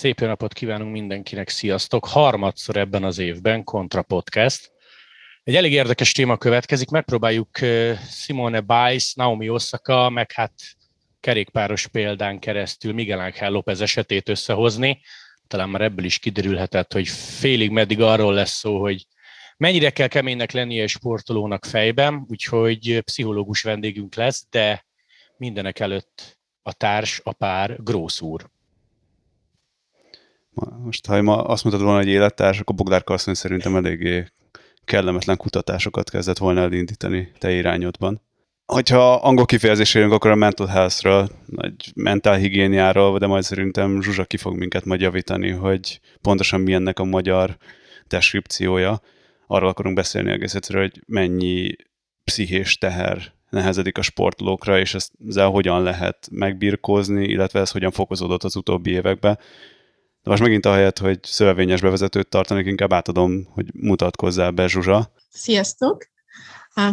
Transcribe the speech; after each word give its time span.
Szép 0.00 0.20
napot 0.20 0.52
kívánunk 0.52 0.92
mindenkinek, 0.92 1.48
sziasztok! 1.48 2.06
Harmadszor 2.06 2.76
ebben 2.76 3.04
az 3.04 3.18
évben 3.18 3.64
Kontra 3.64 4.02
Podcast. 4.02 4.72
Egy 5.44 5.54
elég 5.56 5.72
érdekes 5.72 6.12
téma 6.12 6.36
következik, 6.36 6.90
megpróbáljuk 6.90 7.58
Simone 8.10 8.60
Biles, 8.60 9.14
Naomi 9.14 9.48
Osaka, 9.48 10.10
meg 10.10 10.32
hát 10.32 10.52
kerékpáros 11.20 11.86
példán 11.86 12.38
keresztül 12.38 12.92
Miguel 12.92 13.20
Ángel 13.20 13.50
López 13.50 13.80
esetét 13.80 14.28
összehozni. 14.28 15.00
Talán 15.46 15.68
már 15.68 15.80
ebből 15.80 16.04
is 16.04 16.18
kiderülhetett, 16.18 16.92
hogy 16.92 17.08
félig 17.08 17.70
meddig 17.70 18.00
arról 18.00 18.34
lesz 18.34 18.56
szó, 18.58 18.80
hogy 18.80 19.06
mennyire 19.56 19.90
kell 19.90 20.08
keménynek 20.08 20.52
lennie 20.52 20.82
egy 20.82 20.88
sportolónak 20.88 21.64
fejben, 21.64 22.26
úgyhogy 22.28 23.00
pszichológus 23.04 23.62
vendégünk 23.62 24.14
lesz, 24.14 24.46
de 24.50 24.84
mindenek 25.36 25.78
előtt 25.78 26.38
a 26.62 26.72
társ, 26.72 27.20
a 27.24 27.32
pár, 27.32 27.82
Grósz 27.82 28.20
úr. 28.20 28.50
Most, 30.84 31.06
ha 31.06 31.22
ma 31.22 31.44
azt 31.44 31.64
mondtad 31.64 31.84
volna, 31.84 32.02
hogy 32.02 32.08
élettárs, 32.08 32.60
akkor 32.60 32.74
Bogdár 32.74 33.04
Karszony 33.04 33.34
szerintem 33.34 33.76
eléggé 33.76 34.26
kellemetlen 34.84 35.36
kutatásokat 35.36 36.10
kezdett 36.10 36.38
volna 36.38 36.60
elindítani 36.60 37.32
te 37.38 37.52
irányodban. 37.52 38.20
Hogyha 38.66 39.14
angol 39.14 39.44
kifejezés 39.44 39.94
érünk, 39.94 40.12
akkor 40.12 40.30
a 40.30 40.34
mental 40.34 40.66
health-ről, 40.66 41.28
vagy 41.46 41.74
mentál 41.94 42.36
higiéniáról, 42.36 43.18
de 43.18 43.26
majd 43.26 43.42
szerintem 43.42 44.02
Zsuzsa 44.02 44.24
ki 44.24 44.36
fog 44.36 44.56
minket 44.56 44.84
majd 44.84 45.00
javítani, 45.00 45.50
hogy 45.50 46.00
pontosan 46.20 46.60
mi 46.60 46.72
ennek 46.72 46.98
a 46.98 47.04
magyar 47.04 47.56
deskripciója. 48.06 49.00
Arról 49.46 49.68
akarunk 49.68 49.96
beszélni 49.96 50.30
egész 50.30 50.54
egyszerűen, 50.54 50.90
hogy 50.92 51.02
mennyi 51.06 51.76
pszichés 52.24 52.78
teher 52.78 53.32
nehezedik 53.50 53.98
a 53.98 54.02
sportolókra, 54.02 54.78
és 54.78 54.96
ezzel 55.28 55.48
hogyan 55.48 55.82
lehet 55.82 56.28
megbirkózni, 56.30 57.24
illetve 57.24 57.60
ez 57.60 57.70
hogyan 57.70 57.90
fokozódott 57.90 58.44
az 58.44 58.56
utóbbi 58.56 58.90
években. 58.90 59.38
De 60.22 60.30
most 60.30 60.42
megint 60.42 60.66
ahelyett, 60.66 60.98
hogy 60.98 61.18
szövevényes 61.22 61.80
bevezetőt 61.80 62.28
tartanék, 62.28 62.66
inkább 62.66 62.92
átadom, 62.92 63.44
hogy 63.44 63.74
mutatkozzál 63.74 64.50
be, 64.50 64.68
Zsuzsa. 64.68 65.12
Sziasztok! 65.28 66.08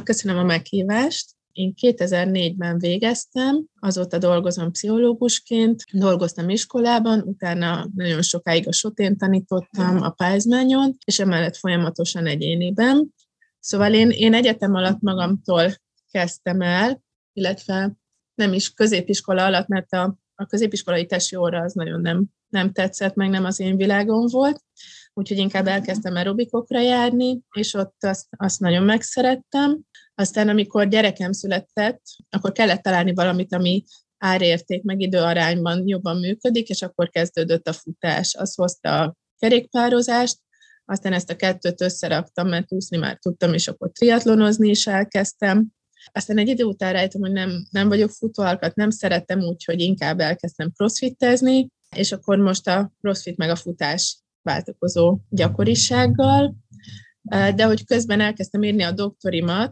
Köszönöm 0.03 0.37
a 0.37 0.43
meghívást. 0.43 1.35
Én 1.51 1.73
2004-ben 1.81 2.77
végeztem, 2.77 3.65
azóta 3.79 4.17
dolgozom 4.17 4.71
pszichológusként, 4.71 5.83
dolgoztam 5.91 6.49
iskolában, 6.49 7.21
utána 7.21 7.87
nagyon 7.95 8.21
sokáig 8.21 8.67
a 8.67 8.71
sotén 8.71 9.17
tanítottam 9.17 10.01
a 10.01 10.09
Pázmányon, 10.09 10.97
és 11.05 11.19
emellett 11.19 11.55
folyamatosan 11.55 12.25
egyéniben. 12.25 13.13
Szóval 13.59 13.93
én, 13.93 14.09
én 14.09 14.33
egyetem 14.33 14.73
alatt 14.73 15.01
magamtól 15.01 15.73
kezdtem 16.11 16.61
el, 16.61 17.03
illetve 17.33 17.91
nem 18.35 18.53
is 18.53 18.73
középiskola 18.73 19.45
alatt, 19.45 19.67
mert 19.67 19.93
a, 19.93 20.17
a 20.35 20.45
középiskolai 20.45 21.05
tesi 21.05 21.35
óra 21.35 21.61
az 21.61 21.73
nagyon 21.73 22.01
nem, 22.01 22.25
nem 22.49 22.71
tetszett, 22.71 23.15
meg 23.15 23.29
nem 23.29 23.45
az 23.45 23.59
én 23.59 23.77
világom 23.77 24.27
volt, 24.27 24.63
úgyhogy 25.13 25.37
inkább 25.37 25.67
elkezdtem 25.67 26.15
aerobikokra 26.15 26.81
járni, 26.81 27.39
és 27.51 27.73
ott 27.73 28.03
azt, 28.03 28.27
azt 28.37 28.59
nagyon 28.59 28.83
megszerettem. 28.83 29.79
Aztán, 30.15 30.49
amikor 30.49 30.87
gyerekem 30.87 31.31
született, 31.31 32.01
akkor 32.29 32.51
kellett 32.51 32.81
találni 32.81 33.13
valamit, 33.13 33.53
ami 33.53 33.83
árérték 34.17 34.83
meg 34.83 35.01
időarányban 35.01 35.87
jobban 35.87 36.17
működik, 36.17 36.69
és 36.69 36.81
akkor 36.81 37.09
kezdődött 37.09 37.67
a 37.67 37.73
futás. 37.73 38.35
Az 38.35 38.55
hozta 38.55 39.01
a 39.01 39.15
kerékpározást, 39.37 40.37
aztán 40.85 41.13
ezt 41.13 41.29
a 41.29 41.35
kettőt 41.35 41.81
összeraktam, 41.81 42.47
mert 42.47 42.71
úszni 42.71 42.97
már 42.97 43.17
tudtam, 43.17 43.53
és 43.53 43.67
akkor 43.67 43.91
triatlonozni 43.91 44.69
is 44.69 44.87
elkezdtem. 44.87 45.67
Aztán 46.11 46.37
egy 46.37 46.47
idő 46.47 46.63
után 46.63 46.93
rájöttem, 46.93 47.21
hogy 47.21 47.31
nem, 47.31 47.67
nem 47.69 47.87
vagyok 47.87 48.09
futóalkat, 48.09 48.75
nem 48.75 48.89
szeretem 48.89 49.39
úgy, 49.39 49.63
hogy 49.63 49.79
inkább 49.79 50.19
elkezdtem 50.19 50.71
crossfitezni, 50.71 51.69
és 51.95 52.11
akkor 52.11 52.37
most 52.37 52.67
a 52.67 52.91
crossfit 52.99 53.37
meg 53.37 53.49
a 53.49 53.55
futás 53.55 54.17
váltakozó 54.41 55.19
gyakorisággal, 55.29 56.55
de 57.55 57.65
hogy 57.65 57.85
közben 57.85 58.19
elkezdtem 58.19 58.63
írni 58.63 58.83
a 58.83 58.91
doktorimat, 58.91 59.71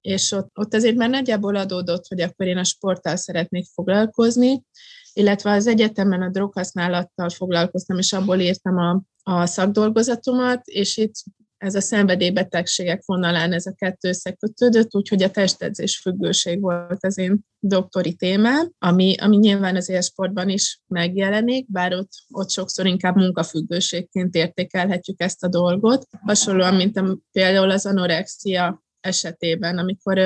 és 0.00 0.32
ott, 0.32 0.50
ott 0.54 0.74
azért 0.74 0.96
már 0.96 1.10
nagyjából 1.10 1.56
adódott, 1.56 2.06
hogy 2.06 2.20
akkor 2.20 2.46
én 2.46 2.56
a 2.56 2.64
sporttal 2.64 3.16
szeretnék 3.16 3.66
foglalkozni, 3.74 4.64
illetve 5.12 5.50
az 5.50 5.66
egyetemen 5.66 6.22
a 6.22 6.30
droghasználattal 6.30 7.28
foglalkoztam, 7.28 7.98
és 7.98 8.12
abból 8.12 8.38
írtam 8.40 8.76
a, 8.76 9.02
a 9.22 9.46
szakdolgozatomat, 9.46 10.66
és 10.66 10.96
itt 10.96 11.14
ez 11.58 11.74
a 11.74 11.80
szenvedélybetegségek 11.80 13.02
vonalán 13.04 13.52
ez 13.52 13.66
a 13.66 13.74
kettő 13.74 14.08
összekötődött, 14.08 14.94
úgyhogy 14.94 15.22
a 15.22 15.30
testedzés 15.30 15.98
függőség 15.98 16.60
volt 16.60 17.04
az 17.04 17.18
én 17.18 17.40
doktori 17.58 18.14
témám, 18.14 18.70
ami, 18.78 19.14
ami 19.18 19.36
nyilván 19.36 19.76
az 19.76 19.88
élsportban 19.88 20.48
is 20.48 20.80
megjelenik, 20.86 21.70
bár 21.70 21.94
ott, 21.94 22.10
ott 22.30 22.50
sokszor 22.50 22.86
inkább 22.86 23.16
munkafüggőségként 23.16 24.34
értékelhetjük 24.34 25.20
ezt 25.20 25.44
a 25.44 25.48
dolgot. 25.48 26.06
Hasonlóan, 26.20 26.74
mint 26.74 26.96
a, 26.96 27.18
például 27.32 27.70
az 27.70 27.86
anorexia 27.86 28.84
esetében, 29.00 29.78
amikor 29.78 30.18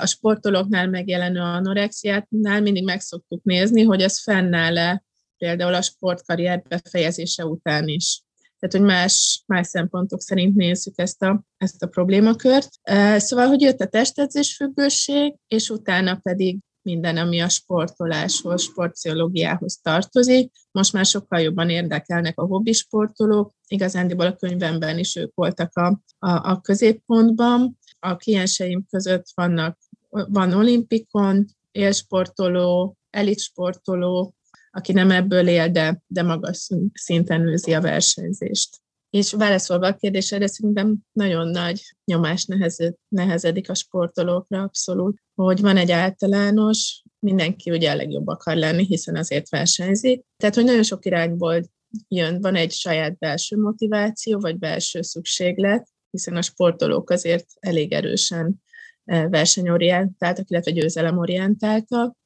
a 0.00 0.06
sportolóknál 0.06 0.88
megjelenő 0.88 1.40
anorexiátnál 1.40 2.60
mindig 2.60 2.84
meg 2.84 3.00
szoktuk 3.00 3.42
nézni, 3.44 3.82
hogy 3.82 4.00
ez 4.00 4.22
fennáll-e 4.22 5.04
például 5.36 5.74
a 5.74 5.82
sportkarrier 5.82 6.62
befejezése 6.68 7.46
után 7.46 7.88
is 7.88 8.22
tehát 8.62 8.76
hogy 8.76 8.96
más, 8.96 9.42
más 9.46 9.66
szempontok 9.66 10.20
szerint 10.20 10.54
nézzük 10.54 10.98
ezt 10.98 11.22
a, 11.22 11.42
ezt 11.56 11.82
a 11.82 11.86
problémakört. 11.86 12.68
Szóval, 13.16 13.46
hogy 13.46 13.60
jött 13.60 13.80
a 13.80 13.86
testedzés 13.86 14.56
függőség, 14.56 15.34
és 15.48 15.70
utána 15.70 16.18
pedig 16.22 16.58
minden, 16.82 17.16
ami 17.16 17.40
a 17.40 17.48
sportoláshoz, 17.48 18.62
sportpszichológiához 18.62 19.78
tartozik. 19.82 20.52
Most 20.70 20.92
már 20.92 21.06
sokkal 21.06 21.40
jobban 21.40 21.70
érdekelnek 21.70 22.40
a 22.40 22.46
hobbi 22.46 22.72
sportolók, 22.72 23.54
igazándiból 23.66 24.26
a 24.26 24.36
könyvemben 24.36 24.98
is 24.98 25.16
ők 25.16 25.34
voltak 25.34 25.76
a, 25.76 25.86
a, 26.18 26.50
a 26.50 26.60
középpontban. 26.60 27.78
A 27.98 28.16
klienseim 28.16 28.86
között 28.90 29.26
vannak, 29.34 29.78
van 30.08 30.52
olimpikon, 30.52 31.46
élsportoló, 31.72 32.96
elitsportoló, 33.10 34.34
aki 34.74 34.92
nem 34.92 35.10
ebből 35.10 35.48
él, 35.48 35.70
de, 35.70 36.02
de 36.06 36.22
magas 36.22 36.68
szinten 36.92 37.48
űzi 37.48 37.72
a 37.72 37.80
versenyzést. 37.80 38.80
És 39.10 39.32
válaszolva 39.32 39.86
a 39.86 39.94
kérdésre, 39.94 40.46
szerintem 40.46 40.98
nagyon 41.12 41.48
nagy 41.48 41.82
nyomás 42.04 42.44
nehezed, 42.44 42.94
nehezedik 43.08 43.70
a 43.70 43.74
sportolókra 43.74 44.62
abszolút, 44.62 45.18
hogy 45.34 45.60
van 45.60 45.76
egy 45.76 45.90
általános, 45.90 47.02
mindenki 47.18 47.70
ugye 47.70 47.90
a 47.90 47.94
legjobb 47.94 48.26
akar 48.26 48.56
lenni, 48.56 48.84
hiszen 48.84 49.16
azért 49.16 49.48
versenyzik. 49.48 50.24
Tehát, 50.36 50.54
hogy 50.54 50.64
nagyon 50.64 50.82
sok 50.82 51.04
irányból 51.04 51.62
jön, 52.08 52.40
van 52.40 52.54
egy 52.54 52.72
saját 52.72 53.18
belső 53.18 53.56
motiváció, 53.56 54.40
vagy 54.40 54.58
belső 54.58 55.02
szükséglet, 55.02 55.88
hiszen 56.10 56.36
a 56.36 56.42
sportolók 56.42 57.10
azért 57.10 57.46
elég 57.60 57.92
erősen 57.92 58.62
eh, 59.04 59.28
versenyorientáltak, 59.28 60.50
illetve 60.50 60.70
győzelemorientáltak. 60.70 62.16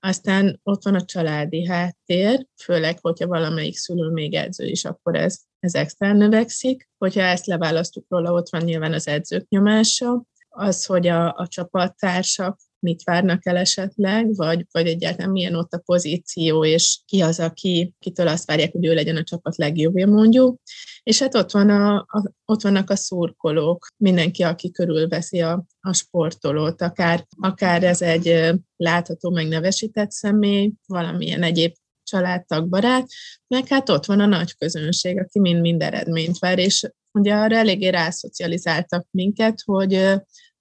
Aztán 0.00 0.60
ott 0.62 0.84
van 0.84 0.94
a 0.94 1.04
családi 1.04 1.66
háttér, 1.66 2.46
főleg, 2.62 2.98
hogyha 3.00 3.26
valamelyik 3.26 3.76
szülő 3.76 4.10
még 4.10 4.34
edző 4.34 4.66
is, 4.66 4.84
akkor 4.84 5.16
ez, 5.16 5.40
ez 5.58 5.74
extra 5.74 6.12
növekszik. 6.12 6.88
Hogyha 6.98 7.20
ezt 7.20 7.46
leválasztjuk 7.46 8.04
róla, 8.08 8.32
ott 8.32 8.48
van 8.48 8.62
nyilván 8.62 8.92
az 8.92 9.08
edzők 9.08 9.48
nyomása, 9.48 10.24
az, 10.48 10.84
hogy 10.84 11.06
a, 11.06 11.34
a 11.36 11.46
csapattársak 11.48 12.58
mit 12.78 13.02
várnak 13.02 13.46
el 13.46 13.56
esetleg, 13.56 14.34
vagy, 14.34 14.66
vagy 14.70 14.86
egyáltalán 14.86 15.30
milyen 15.30 15.54
ott 15.54 15.72
a 15.72 15.82
pozíció, 15.84 16.64
és 16.64 17.00
ki 17.06 17.20
az, 17.20 17.40
aki, 17.40 17.94
kitől 17.98 18.28
azt 18.28 18.46
várják, 18.46 18.72
hogy 18.72 18.86
ő 18.86 18.94
legyen 18.94 19.16
a 19.16 19.22
csapat 19.22 19.56
legjobbja 19.56 20.06
mondjuk. 20.06 20.60
És 21.02 21.20
hát 21.20 21.34
ott, 21.34 21.50
van 21.50 21.70
a, 21.70 21.96
a, 21.96 22.32
ott 22.44 22.62
vannak 22.62 22.90
a 22.90 22.96
szurkolók, 22.96 23.86
mindenki, 23.96 24.42
aki 24.42 24.70
körülveszi 24.70 25.40
a, 25.40 25.64
a 25.80 25.92
sportolót, 25.92 26.82
akár, 26.82 27.26
akár 27.36 27.84
ez 27.84 28.02
egy 28.02 28.54
látható, 28.76 29.30
megnevesített 29.30 30.10
személy, 30.10 30.72
valamilyen 30.86 31.42
egyéb 31.42 31.72
családtag, 32.02 32.68
barát, 32.68 33.06
meg 33.46 33.68
hát 33.68 33.88
ott 33.88 34.04
van 34.04 34.20
a 34.20 34.26
nagy 34.26 34.56
közönség, 34.56 35.18
aki 35.18 35.38
mind-mind 35.38 35.82
eredményt 35.82 36.38
vár, 36.38 36.58
és 36.58 36.90
ugye 37.12 37.34
arra 37.34 37.56
eléggé 37.56 37.88
rászocializáltak 37.88 39.06
minket, 39.10 39.62
hogy 39.64 40.20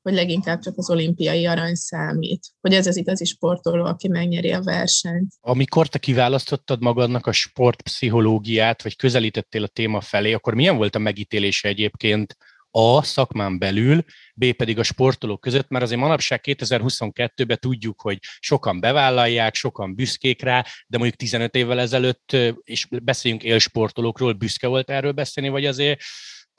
hogy 0.09 0.17
leginkább 0.17 0.59
csak 0.59 0.77
az 0.77 0.89
olimpiai 0.89 1.45
arany 1.45 1.75
számít, 1.75 2.47
hogy 2.61 2.73
ez 2.73 2.87
az 2.87 2.97
igazi 2.97 3.25
sportoló, 3.25 3.85
aki 3.85 4.07
megnyeri 4.07 4.51
a 4.51 4.61
versenyt. 4.61 5.33
Amikor 5.41 5.87
te 5.87 5.97
kiválasztottad 5.97 6.81
magadnak 6.81 7.27
a 7.27 7.31
sportpszichológiát, 7.31 8.83
vagy 8.83 8.95
közelítettél 8.95 9.63
a 9.63 9.67
téma 9.67 10.01
felé, 10.01 10.33
akkor 10.33 10.53
milyen 10.53 10.77
volt 10.77 10.95
a 10.95 10.99
megítélése 10.99 11.67
egyébként 11.67 12.37
a 12.71 13.03
szakmán 13.03 13.59
belül, 13.59 14.03
B 14.35 14.51
pedig 14.51 14.79
a 14.79 14.83
sportolók 14.83 15.41
között, 15.41 15.69
mert 15.69 15.83
azért 15.83 15.99
manapság 15.99 16.41
2022-ben 16.43 17.57
tudjuk, 17.59 18.01
hogy 18.01 18.17
sokan 18.39 18.79
bevállalják, 18.79 19.55
sokan 19.55 19.95
büszkék 19.95 20.41
rá, 20.41 20.65
de 20.87 20.97
mondjuk 20.97 21.19
15 21.19 21.55
évvel 21.55 21.79
ezelőtt, 21.79 22.37
és 22.63 22.87
beszéljünk 23.03 23.43
élsportolókról, 23.43 24.33
büszke 24.33 24.67
volt 24.67 24.89
erről 24.89 25.11
beszélni, 25.11 25.49
vagy 25.49 25.65
azért 25.65 26.01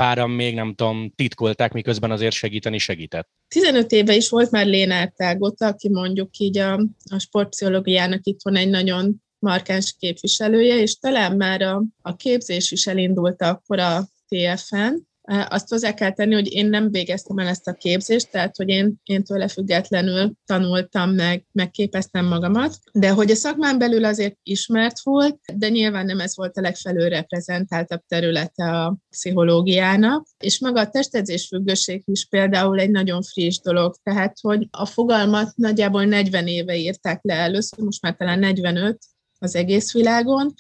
páran 0.01 0.31
még 0.31 0.55
nem 0.55 0.75
tudom, 0.75 1.13
titkolták, 1.15 1.73
miközben 1.73 2.11
azért 2.11 2.35
segíteni 2.35 2.79
segített. 2.79 3.29
15 3.49 3.93
éve 3.93 4.15
is 4.15 4.29
volt 4.29 4.51
már 4.51 4.67
Lénár 4.67 5.13
Tágota, 5.17 5.67
aki 5.67 5.89
mondjuk 5.89 6.37
így 6.37 6.59
a, 6.59 6.73
a 7.11 7.19
sportpszichológiának 7.19 8.21
itt 8.27 8.41
van 8.43 8.57
egy 8.57 8.69
nagyon 8.69 9.23
markáns 9.39 9.95
képviselője, 9.99 10.77
és 10.77 10.99
talán 10.99 11.37
már 11.37 11.63
a, 11.63 11.83
a 12.03 12.17
képzés 12.17 12.71
is 12.71 12.87
elindult 12.87 13.43
akkor 13.43 13.79
a 13.79 14.09
TFN, 14.29 14.95
azt 15.31 15.69
hozzá 15.69 15.95
kell 15.95 16.13
tenni, 16.13 16.35
hogy 16.35 16.53
én 16.53 16.67
nem 16.67 16.91
végeztem 16.91 17.39
el 17.39 17.47
ezt 17.47 17.69
a 17.69 17.73
képzést, 17.73 18.31
tehát 18.31 18.57
hogy 18.57 18.69
én, 18.69 18.95
én 19.05 19.23
tőle 19.23 19.49
függetlenül 19.49 20.33
tanultam 20.47 21.11
meg, 21.11 21.45
megképeztem 21.53 22.27
magamat, 22.27 22.79
de 22.93 23.11
hogy 23.11 23.31
a 23.31 23.35
szakmán 23.35 23.79
belül 23.79 24.05
azért 24.05 24.37
ismert 24.43 25.01
volt, 25.03 25.39
de 25.55 25.69
nyilván 25.69 26.07
nem 26.07 26.21
ez 26.21 26.37
volt 26.37 26.57
a 26.57 26.61
legfelül 26.61 27.09
reprezentáltabb 27.09 28.03
területe 28.09 28.65
a 28.65 28.97
pszichológiának, 29.11 30.27
és 30.39 30.61
maga 30.61 30.81
a 30.81 30.91
testedzés 30.91 31.47
függőség 31.47 32.03
is 32.07 32.27
például 32.27 32.81
egy 32.81 32.91
nagyon 32.91 33.23
friss 33.23 33.61
dolog, 33.61 33.95
tehát 34.03 34.37
hogy 34.41 34.69
a 34.71 34.87
fogalmat 34.87 35.57
nagyjából 35.57 36.05
40 36.05 36.47
éve 36.47 36.77
írták 36.77 37.21
le 37.23 37.35
először, 37.35 37.79
most 37.79 38.03
már 38.03 38.17
talán 38.17 38.39
45 38.39 38.99
az 39.39 39.55
egész 39.55 39.93
világon, 39.93 40.55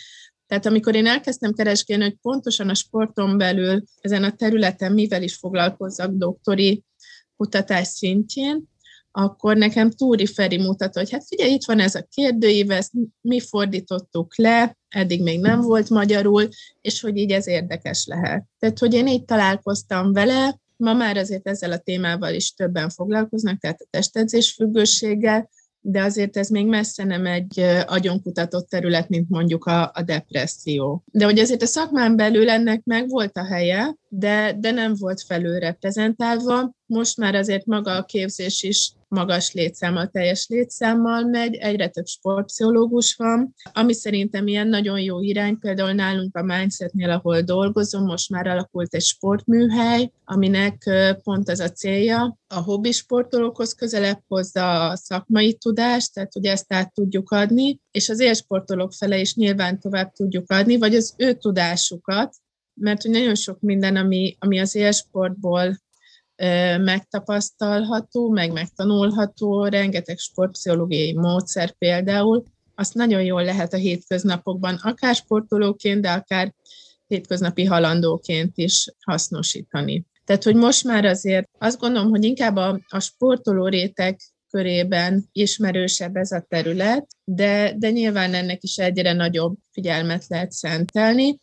tehát 0.50 0.66
amikor 0.66 0.94
én 0.94 1.06
elkezdtem 1.06 1.52
keresgélni, 1.52 2.02
hogy 2.02 2.16
pontosan 2.22 2.68
a 2.68 2.74
sporton 2.74 3.38
belül 3.38 3.84
ezen 4.00 4.24
a 4.24 4.32
területen 4.32 4.92
mivel 4.92 5.22
is 5.22 5.34
foglalkozzak 5.34 6.10
doktori 6.10 6.84
kutatás 7.36 7.86
szintjén, 7.86 8.68
akkor 9.10 9.56
nekem 9.56 9.90
Túri 9.90 10.26
Feri 10.26 10.58
mutatta, 10.58 10.98
hogy 10.98 11.10
hát 11.10 11.26
figyelj, 11.26 11.52
itt 11.52 11.64
van 11.64 11.80
ez 11.80 11.94
a 11.94 12.06
kérdőív, 12.10 12.70
ezt 12.70 12.92
mi 13.20 13.40
fordítottuk 13.40 14.36
le, 14.36 14.78
eddig 14.88 15.22
még 15.22 15.40
nem 15.40 15.60
volt 15.60 15.88
magyarul, 15.88 16.48
és 16.80 17.00
hogy 17.00 17.16
így 17.16 17.30
ez 17.30 17.46
érdekes 17.46 18.06
lehet. 18.06 18.44
Tehát, 18.58 18.78
hogy 18.78 18.94
én 18.94 19.06
így 19.06 19.24
találkoztam 19.24 20.12
vele, 20.12 20.60
ma 20.76 20.92
már 20.92 21.16
azért 21.16 21.48
ezzel 21.48 21.72
a 21.72 21.78
témával 21.78 22.34
is 22.34 22.54
többen 22.54 22.88
foglalkoznak, 22.88 23.58
tehát 23.58 23.80
a 23.80 23.86
testedzés 23.90 24.52
függőséggel, 24.52 25.48
de 25.80 26.02
azért 26.02 26.36
ez 26.36 26.48
még 26.48 26.66
messze 26.66 27.04
nem 27.04 27.26
egy 27.26 27.60
agyonkutatott 27.86 28.68
terület, 28.68 29.08
mint 29.08 29.28
mondjuk 29.28 29.64
a, 29.64 29.90
a 29.94 30.02
depresszió. 30.02 31.02
De 31.12 31.24
hogy 31.24 31.38
azért 31.38 31.62
a 31.62 31.66
szakmán 31.66 32.16
belül 32.16 32.50
ennek 32.50 32.84
meg 32.84 33.08
volt 33.08 33.36
a 33.36 33.44
helye, 33.44 33.96
de, 34.08 34.56
de 34.58 34.70
nem 34.70 34.94
volt 34.98 35.22
felül 35.22 35.58
reprezentálva. 35.58 36.72
Most 36.86 37.16
már 37.16 37.34
azért 37.34 37.66
maga 37.66 37.96
a 37.96 38.04
képzés 38.04 38.62
is 38.62 38.92
magas 39.10 39.52
létszámmal, 39.52 40.06
teljes 40.06 40.46
létszámmal 40.48 41.24
megy, 41.24 41.54
egyre 41.54 41.88
több 41.88 42.06
sportpszichológus 42.06 43.14
van, 43.14 43.54
ami 43.72 43.92
szerintem 43.92 44.46
ilyen 44.46 44.68
nagyon 44.68 45.00
jó 45.00 45.20
irány, 45.20 45.58
például 45.58 45.92
nálunk 45.92 46.36
a 46.36 46.42
Mindsetnél, 46.42 47.10
ahol 47.10 47.40
dolgozom, 47.40 48.04
most 48.04 48.30
már 48.30 48.46
alakult 48.46 48.94
egy 48.94 49.02
sportműhely, 49.02 50.10
aminek 50.24 50.90
pont 51.22 51.48
az 51.48 51.60
a 51.60 51.70
célja, 51.70 52.38
a 52.46 52.60
hobbi 52.60 52.92
sportolókhoz 52.92 53.74
közelebb 53.74 54.22
hozza 54.28 54.88
a 54.88 54.96
szakmai 54.96 55.54
tudást, 55.54 56.14
tehát 56.14 56.32
hogy 56.32 56.44
ezt 56.44 56.72
át 56.72 56.94
tudjuk 56.94 57.30
adni, 57.30 57.80
és 57.90 58.08
az 58.08 58.20
élsportolók 58.20 58.92
fele 58.92 59.18
is 59.18 59.34
nyilván 59.34 59.80
tovább 59.80 60.12
tudjuk 60.12 60.50
adni, 60.50 60.78
vagy 60.78 60.94
az 60.94 61.14
ő 61.16 61.32
tudásukat, 61.32 62.34
mert 62.74 63.02
hogy 63.02 63.10
nagyon 63.10 63.34
sok 63.34 63.60
minden, 63.60 63.96
ami, 63.96 64.36
ami 64.38 64.60
az 64.60 64.74
élsportból 64.74 65.78
megtapasztalható, 66.78 68.28
meg 68.28 68.52
megtanulható, 68.52 69.64
rengeteg 69.64 70.18
sportpszichológiai 70.18 71.12
módszer 71.12 71.70
például, 71.70 72.44
azt 72.74 72.94
nagyon 72.94 73.22
jól 73.22 73.44
lehet 73.44 73.72
a 73.72 73.76
hétköznapokban, 73.76 74.74
akár 74.82 75.14
sportolóként, 75.14 76.00
de 76.00 76.10
akár 76.10 76.54
hétköznapi 77.06 77.64
halandóként 77.64 78.52
is 78.56 78.88
hasznosítani. 79.00 80.04
Tehát, 80.24 80.44
hogy 80.44 80.54
most 80.54 80.84
már 80.84 81.04
azért 81.04 81.48
azt 81.58 81.78
gondolom, 81.78 82.10
hogy 82.10 82.24
inkább 82.24 82.56
a, 82.56 82.80
a 82.88 83.00
sportoló 83.00 83.66
réteg 83.66 84.20
körében 84.50 85.28
ismerősebb 85.32 86.16
ez 86.16 86.32
a 86.32 86.44
terület, 86.48 87.06
de, 87.34 87.74
de 87.78 87.90
nyilván 87.90 88.34
ennek 88.34 88.62
is 88.62 88.76
egyre 88.76 89.12
nagyobb 89.12 89.56
figyelmet 89.72 90.24
lehet 90.28 90.52
szentelni. 90.52 91.38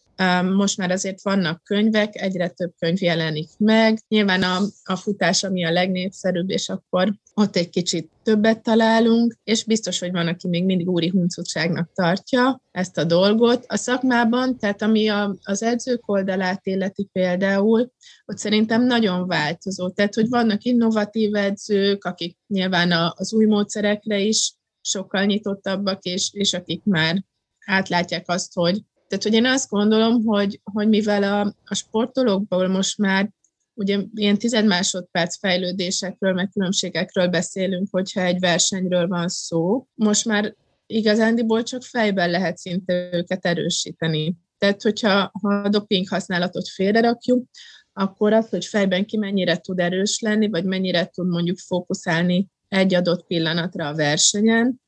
Most 0.56 0.78
már 0.78 0.92
azért 0.92 1.22
vannak 1.22 1.63
könyvek, 1.63 2.22
egyre 2.22 2.48
több 2.48 2.74
könyv 2.80 3.01
jelenik 3.01 3.50
meg. 3.57 4.00
Nyilván 4.07 4.44
a, 4.44 4.57
a 4.84 4.95
futás, 4.95 5.44
ami 5.44 5.66
a 5.66 5.72
legnépszerűbb, 5.72 6.50
és 6.50 6.69
akkor 6.69 7.13
ott 7.34 7.56
egy 7.56 7.69
kicsit 7.69 8.10
többet 8.24 8.63
találunk, 8.63 9.38
és 9.44 9.63
biztos, 9.63 10.00
hogy 10.00 10.12
van, 10.12 10.28
aki 10.28 10.48
még 10.48 10.66
mindig 10.66 10.89
úri 10.89 11.10
huncutságnak 11.10 11.90
tartja 11.94 12.62
ezt 12.72 12.98
a 12.98 13.04
dolgot. 13.04 13.66
A 13.68 13.78
szakmában, 13.78 14.57
tehát 14.57 14.81
ami 14.81 15.07
a, 15.07 15.36
az 15.44 15.63
edzők 15.63 16.10
oldalát 16.10 16.66
illeti 16.66 17.10
például, 17.12 17.92
ott 18.25 18.38
szerintem 18.38 18.86
nagyon 18.86 19.28
változó. 19.28 19.90
Tehát, 19.90 20.16
hogy 20.16 20.30
vannak 20.30 20.63
innovatív 20.63 21.36
edzők, 21.36 22.04
akik 22.04 22.38
nyilván 22.48 23.13
az 23.16 23.33
új 23.33 23.45
módszerekre 23.45 24.19
is 24.19 24.56
sokkal 24.88 25.25
nyitottabbak, 25.25 26.04
és, 26.04 26.30
és 26.34 26.54
akik 26.54 26.84
már 26.84 27.24
átlátják 27.66 28.30
azt, 28.30 28.54
hogy 28.54 28.81
tehát, 29.07 29.24
hogy 29.24 29.34
én 29.34 29.45
azt 29.45 29.69
gondolom, 29.69 30.25
hogy, 30.25 30.60
hogy 30.63 30.88
mivel 30.88 31.24
a, 31.24 31.54
a 31.66 31.75
sportolókból 31.75 32.68
most 32.68 32.98
már 32.98 33.30
ugye 33.74 34.00
ilyen 34.13 34.38
tized 34.38 34.66
másodperc 34.66 35.38
fejlődésekről, 35.38 36.34
meg 36.34 36.50
különbségekről 36.50 37.28
beszélünk, 37.28 37.88
hogyha 37.92 38.22
egy 38.22 38.39
versenyről 38.39 39.07
van 39.07 39.28
szó, 39.28 39.88
most 39.94 40.25
már 40.25 40.56
igazándiból 40.86 41.63
csak 41.63 41.83
fejben 41.83 42.30
lehet 42.30 42.57
szinte 42.57 43.10
őket 43.12 43.45
erősíteni. 43.45 44.36
Tehát, 44.57 44.81
hogyha 44.81 45.31
ha 45.42 45.50
a 45.56 45.69
doping 45.69 46.10
használatot 46.10 46.69
félrerakjuk, 46.69 47.45
akkor 47.94 48.33
az, 48.33 48.50
hogy 48.50 48.66
fejben 48.66 49.06
ki 49.06 49.18
mennyire 49.18 49.57
tud 49.57 49.80
erős 49.80 50.19
lenni, 50.19 50.50
vagy 50.50 50.63
mennyire 50.63 51.06
tud 51.06 51.28
mondjuk 51.28 51.57
fókuszálni 51.57 52.48
egy 52.68 52.94
adott 52.94 53.28
pillanatra 53.28 53.88
a 53.88 53.96
versenyen, 53.96 54.81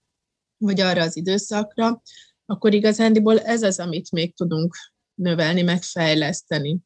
vagy 0.58 0.82
arra 0.82 1.02
az 1.02 1.18
időszakra, 1.18 2.02
akkor 2.46 2.74
igazándiból 2.74 3.40
ez 3.40 3.64
az, 3.64 3.80
amit 3.80 4.12
még 4.12 4.36
tudunk 4.36 4.76
növelni, 5.14 5.62
megfejleszteni. 5.62 6.78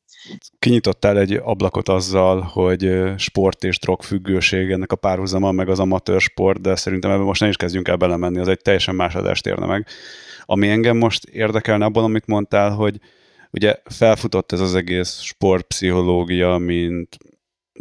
Kinyitottál 0.60 1.19
egy 1.19 1.34
ablakot 1.34 1.90
azzal, 1.90 2.42
hogy 2.42 3.01
sport 3.18 3.63
és 3.63 3.80
drogfüggőség 3.80 4.72
ennek 4.72 4.92
a 4.92 4.95
párhuzama, 4.95 5.51
meg 5.51 5.69
az 5.69 5.80
amatőr 5.80 6.22
sport, 6.22 6.62
de 6.62 6.75
szerintem 6.75 7.12
ebben 7.12 7.24
most 7.24 7.40
nem 7.40 7.50
is 7.50 7.56
kezdjünk 7.56 7.88
el 7.88 7.95
belemenni, 7.95 8.40
az 8.40 8.47
egy 8.47 8.62
teljesen 8.62 8.95
más 8.95 9.16
adást 9.16 9.45
érne 9.45 9.66
meg. 9.66 9.88
Ami 10.45 10.69
engem 10.69 10.97
most 10.97 11.26
érdekelne 11.26 11.85
abban, 11.85 12.04
amit 12.04 12.26
mondtál, 12.26 12.71
hogy 12.71 13.00
ugye 13.52 13.76
felfutott 13.83 14.52
ez 14.52 14.59
az 14.59 14.76
egész 14.76 15.19
sportpszichológia, 15.19 16.57
mint 16.57 17.18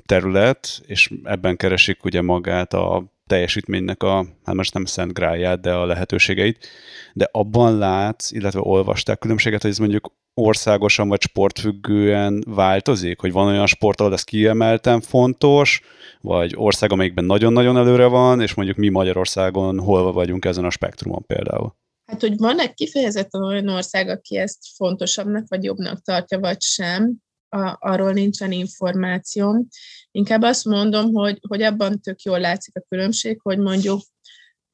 terület, 0.06 0.82
és 0.87 1.12
ebben 1.22 1.56
keresik 1.56 2.04
ugye 2.04 2.22
magát 2.22 2.72
a 2.72 3.04
teljesítménynek 3.26 4.02
a, 4.02 4.26
hát 4.44 4.54
most 4.54 4.75
nem 4.75 4.84
szent 4.84 5.12
gráját, 5.12 5.61
de 5.61 5.72
a 5.72 5.87
lehetőségeit, 5.87 6.66
de 7.12 7.28
abban 7.32 7.78
látsz, 7.78 8.30
illetve 8.30 8.61
olvasták 8.62 9.18
különbséget, 9.18 9.62
hogy 9.62 9.70
ez 9.70 9.78
mondjuk 9.78 10.12
országosan 10.34 11.08
vagy 11.08 11.20
sportfüggően 11.20 12.44
változik? 12.46 13.20
Hogy 13.20 13.32
van 13.32 13.46
olyan 13.46 13.66
sport, 13.66 14.00
ahol 14.00 14.12
ez 14.12 14.22
kiemelten 14.22 15.00
fontos, 15.00 15.80
vagy 16.20 16.52
ország, 16.56 16.92
amelyikben 16.92 17.25
nagyon-nagyon 17.25 17.76
előre 17.76 18.06
van, 18.06 18.40
és 18.40 18.54
mondjuk 18.54 18.76
mi 18.76 18.88
Magyarországon 18.88 19.80
hol 19.80 20.12
vagyunk 20.12 20.44
ezen 20.44 20.64
a 20.64 20.70
spektrumon 20.70 21.26
például? 21.26 21.75
Hát, 22.11 22.20
hogy 22.20 22.37
van-e 22.37 22.72
kifejezetten 22.72 23.44
olyan 23.44 23.68
ország, 23.68 24.08
aki 24.08 24.37
ezt 24.37 24.58
fontosabbnak 24.76 25.44
vagy 25.49 25.64
jobbnak 25.64 26.02
tartja, 26.02 26.38
vagy 26.38 26.61
sem, 26.61 27.16
a, 27.52 27.76
arról 27.80 28.12
nincsen 28.12 28.52
információm. 28.52 29.66
Inkább 30.11 30.42
azt 30.42 30.64
mondom, 30.64 31.12
hogy, 31.12 31.38
hogy 31.49 31.62
abban 31.62 32.00
tök 32.00 32.23
jól 32.23 32.40
látszik 32.40 32.76
a 32.76 32.85
különbség, 32.88 33.40
hogy 33.42 33.59
mondjuk 33.59 34.00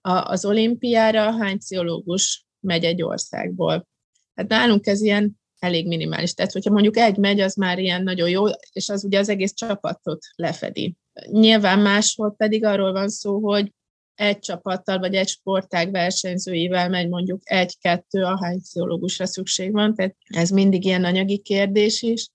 a, 0.00 0.12
az 0.12 0.44
olimpiára 0.44 1.36
hány 1.36 1.58
pszichológus 1.58 2.46
megy 2.60 2.84
egy 2.84 3.02
országból. 3.02 3.88
Hát 4.34 4.48
nálunk 4.48 4.86
ez 4.86 5.00
ilyen 5.00 5.38
elég 5.58 5.86
minimális. 5.86 6.34
Tehát, 6.34 6.52
hogyha 6.52 6.70
mondjuk 6.70 6.96
egy 6.96 7.16
megy, 7.16 7.40
az 7.40 7.54
már 7.54 7.78
ilyen 7.78 8.02
nagyon 8.02 8.28
jó, 8.28 8.44
és 8.72 8.88
az 8.88 9.04
ugye 9.04 9.18
az 9.18 9.28
egész 9.28 9.54
csapatot 9.54 10.18
lefedi. 10.34 10.96
Nyilván 11.30 11.78
máshol 11.78 12.34
pedig 12.36 12.64
arról 12.64 12.92
van 12.92 13.08
szó, 13.08 13.38
hogy 13.38 13.72
egy 14.14 14.38
csapattal 14.38 14.98
vagy 14.98 15.14
egy 15.14 15.28
sportág 15.28 15.90
versenyzőivel 15.90 16.88
megy 16.88 17.08
mondjuk 17.08 17.40
egy-kettő, 17.44 18.22
ahány 18.22 18.60
pszichológusra 18.60 19.26
szükség 19.26 19.72
van, 19.72 19.94
tehát 19.94 20.16
ez 20.24 20.50
mindig 20.50 20.84
ilyen 20.84 21.04
anyagi 21.04 21.38
kérdés 21.38 22.02
is, 22.02 22.28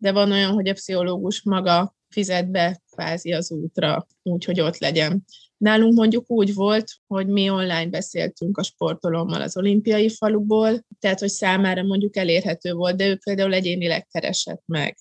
de 0.00 0.12
van 0.12 0.30
olyan, 0.30 0.52
hogy 0.52 0.68
a 0.68 0.72
pszichológus 0.72 1.42
maga 1.42 1.94
fizet 2.08 2.50
be 2.50 2.82
kvázi 2.90 3.32
az 3.32 3.50
útra, 3.52 4.06
úgy, 4.22 4.44
hogy 4.44 4.60
ott 4.60 4.78
legyen. 4.78 5.24
Nálunk 5.56 5.94
mondjuk 5.94 6.30
úgy 6.30 6.54
volt, 6.54 6.92
hogy 7.06 7.26
mi 7.26 7.50
online 7.50 7.86
beszéltünk 7.86 8.58
a 8.58 8.62
sportolommal 8.62 9.40
az 9.40 9.56
olimpiai 9.56 10.08
faluból, 10.08 10.86
tehát 10.98 11.20
hogy 11.20 11.28
számára 11.28 11.82
mondjuk 11.82 12.16
elérhető 12.16 12.72
volt, 12.72 12.96
de 12.96 13.08
ő 13.08 13.16
például 13.24 13.54
egyénileg 13.54 14.06
keresett 14.06 14.62
meg. 14.66 14.96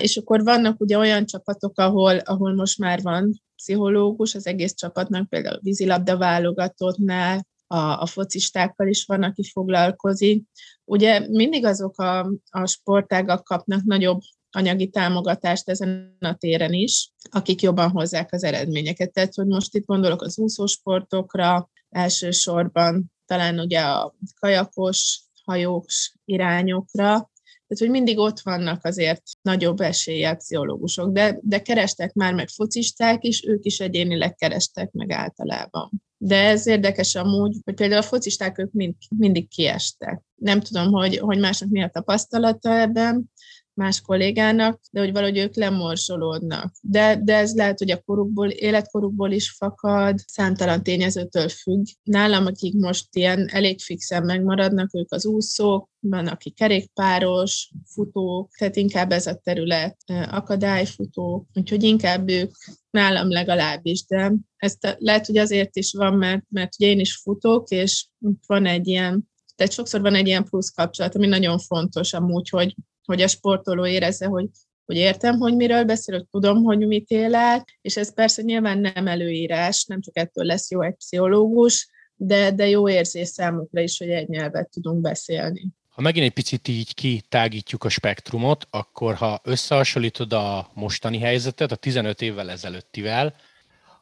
És 0.00 0.16
akkor 0.16 0.42
vannak 0.42 0.80
ugye 0.80 0.98
olyan 0.98 1.26
csapatok, 1.26 1.78
ahol, 1.78 2.16
ahol 2.16 2.54
most 2.54 2.78
már 2.78 3.02
van 3.02 3.42
pszichológus 3.56 4.34
az 4.34 4.46
egész 4.46 4.74
csapatnak, 4.74 5.28
például 5.28 5.56
a 5.56 5.60
vízilabda 5.62 6.16
válogatottnál, 6.16 7.46
a, 7.66 8.00
a 8.00 8.06
focistákkal 8.06 8.88
is 8.88 9.04
van, 9.04 9.22
aki 9.22 9.42
foglalkozik. 9.52 10.44
Ugye 10.84 11.28
mindig 11.28 11.64
azok 11.64 11.98
a, 11.98 12.32
a 12.50 12.66
sportágak 12.66 13.44
kapnak 13.44 13.82
nagyobb 13.82 14.20
anyagi 14.52 14.88
támogatást 14.88 15.68
ezen 15.68 16.16
a 16.20 16.34
téren 16.34 16.72
is, 16.72 17.10
akik 17.30 17.62
jobban 17.62 17.90
hozzák 17.90 18.32
az 18.32 18.44
eredményeket. 18.44 19.12
Tehát, 19.12 19.34
hogy 19.34 19.46
most 19.46 19.74
itt 19.74 19.86
gondolok 19.86 20.22
az 20.22 20.38
úszósportokra, 20.38 21.70
elsősorban 21.88 23.12
talán 23.26 23.60
ugye 23.60 23.80
a 23.80 24.14
kajakos, 24.40 25.20
hajós 25.44 26.14
irányokra, 26.24 27.30
tehát, 27.72 27.92
hogy 27.92 28.02
mindig 28.02 28.18
ott 28.18 28.40
vannak 28.40 28.84
azért 28.84 29.22
nagyobb 29.42 29.80
eséllyel 29.80 30.36
pszichológusok, 30.36 31.12
de, 31.12 31.38
de 31.42 31.62
kerestek 31.62 32.12
már 32.12 32.34
meg 32.34 32.48
focisták 32.48 33.24
is, 33.24 33.44
ők 33.46 33.64
is 33.64 33.80
egyénileg 33.80 34.34
kerestek 34.34 34.90
meg 34.92 35.10
általában. 35.10 35.90
De 36.16 36.48
ez 36.48 36.66
érdekes 36.66 37.14
amúgy, 37.14 37.56
hogy 37.64 37.74
például 37.74 38.00
a 38.00 38.04
focisták 38.04 38.58
ők 38.58 38.72
mind, 38.72 38.94
mindig 39.16 39.48
kiestek. 39.48 40.22
Nem 40.34 40.60
tudom, 40.60 40.92
hogy, 40.92 41.18
hogy 41.18 41.38
másnak 41.38 41.68
mi 41.68 41.82
a 41.82 41.88
tapasztalata 41.88 42.80
ebben, 42.80 43.30
más 43.74 44.00
kollégának, 44.00 44.80
de 44.90 45.00
hogy 45.00 45.12
valahogy 45.12 45.38
ők 45.38 45.56
lemorsolódnak. 45.56 46.74
De, 46.80 47.20
de 47.22 47.36
ez 47.36 47.54
lehet, 47.54 47.78
hogy 47.78 47.90
a 47.90 48.00
korukból, 48.00 48.48
életkorukból 48.48 49.30
is 49.30 49.50
fakad, 49.50 50.18
számtalan 50.26 50.82
tényezőtől 50.82 51.48
függ. 51.48 51.86
Nálam, 52.02 52.46
akik 52.46 52.74
most 52.74 53.06
ilyen 53.16 53.48
elég 53.48 53.80
fixen 53.80 54.24
megmaradnak, 54.24 54.94
ők 54.94 55.12
az 55.12 55.26
úszók, 55.26 55.90
van, 56.00 56.26
aki 56.26 56.50
kerékpáros, 56.50 57.70
futók, 57.86 58.50
tehát 58.58 58.76
inkább 58.76 59.12
ez 59.12 59.26
a 59.26 59.34
terület 59.34 59.96
akadályfutó, 60.30 61.46
úgyhogy 61.54 61.82
inkább 61.82 62.28
ők 62.28 62.54
nálam 62.90 63.30
legalábbis, 63.30 64.04
de 64.06 64.32
ezt 64.56 64.96
lehet, 64.98 65.26
hogy 65.26 65.36
azért 65.36 65.76
is 65.76 65.92
van, 65.92 66.14
mert, 66.14 66.44
mert 66.48 66.74
ugye 66.78 66.88
én 66.88 67.00
is 67.00 67.16
futok, 67.16 67.68
és 67.68 68.06
van 68.46 68.66
egy 68.66 68.86
ilyen, 68.86 69.30
tehát 69.56 69.72
sokszor 69.72 70.00
van 70.00 70.14
egy 70.14 70.26
ilyen 70.26 70.44
plusz 70.44 70.70
kapcsolat, 70.70 71.14
ami 71.14 71.26
nagyon 71.26 71.58
fontos 71.58 72.12
amúgy, 72.12 72.48
hogy 72.48 72.74
hogy 73.04 73.22
a 73.22 73.28
sportoló 73.28 73.86
érezze, 73.86 74.26
hogy, 74.26 74.48
hogy 74.84 74.96
értem, 74.96 75.38
hogy 75.38 75.56
miről 75.56 75.84
beszél, 75.84 76.16
hogy 76.16 76.26
tudom, 76.30 76.62
hogy 76.62 76.86
mit 76.86 77.10
él 77.10 77.64
és 77.80 77.96
ez 77.96 78.14
persze 78.14 78.42
nyilván 78.42 78.78
nem 78.78 79.06
előírás, 79.06 79.84
nem 79.84 80.00
csak 80.00 80.16
ettől 80.16 80.44
lesz 80.44 80.70
jó 80.70 80.82
egy 80.82 80.94
pszichológus, 80.94 81.90
de, 82.14 82.50
de 82.50 82.68
jó 82.68 82.88
érzés 82.88 83.28
számukra 83.28 83.80
is, 83.80 83.98
hogy 83.98 84.10
egy 84.10 84.28
nyelvet 84.28 84.70
tudunk 84.70 85.00
beszélni. 85.00 85.68
Ha 85.88 86.02
megint 86.02 86.26
egy 86.26 86.32
picit 86.32 86.68
így 86.68 86.94
kitágítjuk 86.94 87.84
a 87.84 87.88
spektrumot, 87.88 88.66
akkor 88.70 89.14
ha 89.14 89.40
összehasonlítod 89.44 90.32
a 90.32 90.70
mostani 90.74 91.18
helyzetet 91.18 91.72
a 91.72 91.76
15 91.76 92.22
évvel 92.22 92.50
ezelőttivel, 92.50 93.34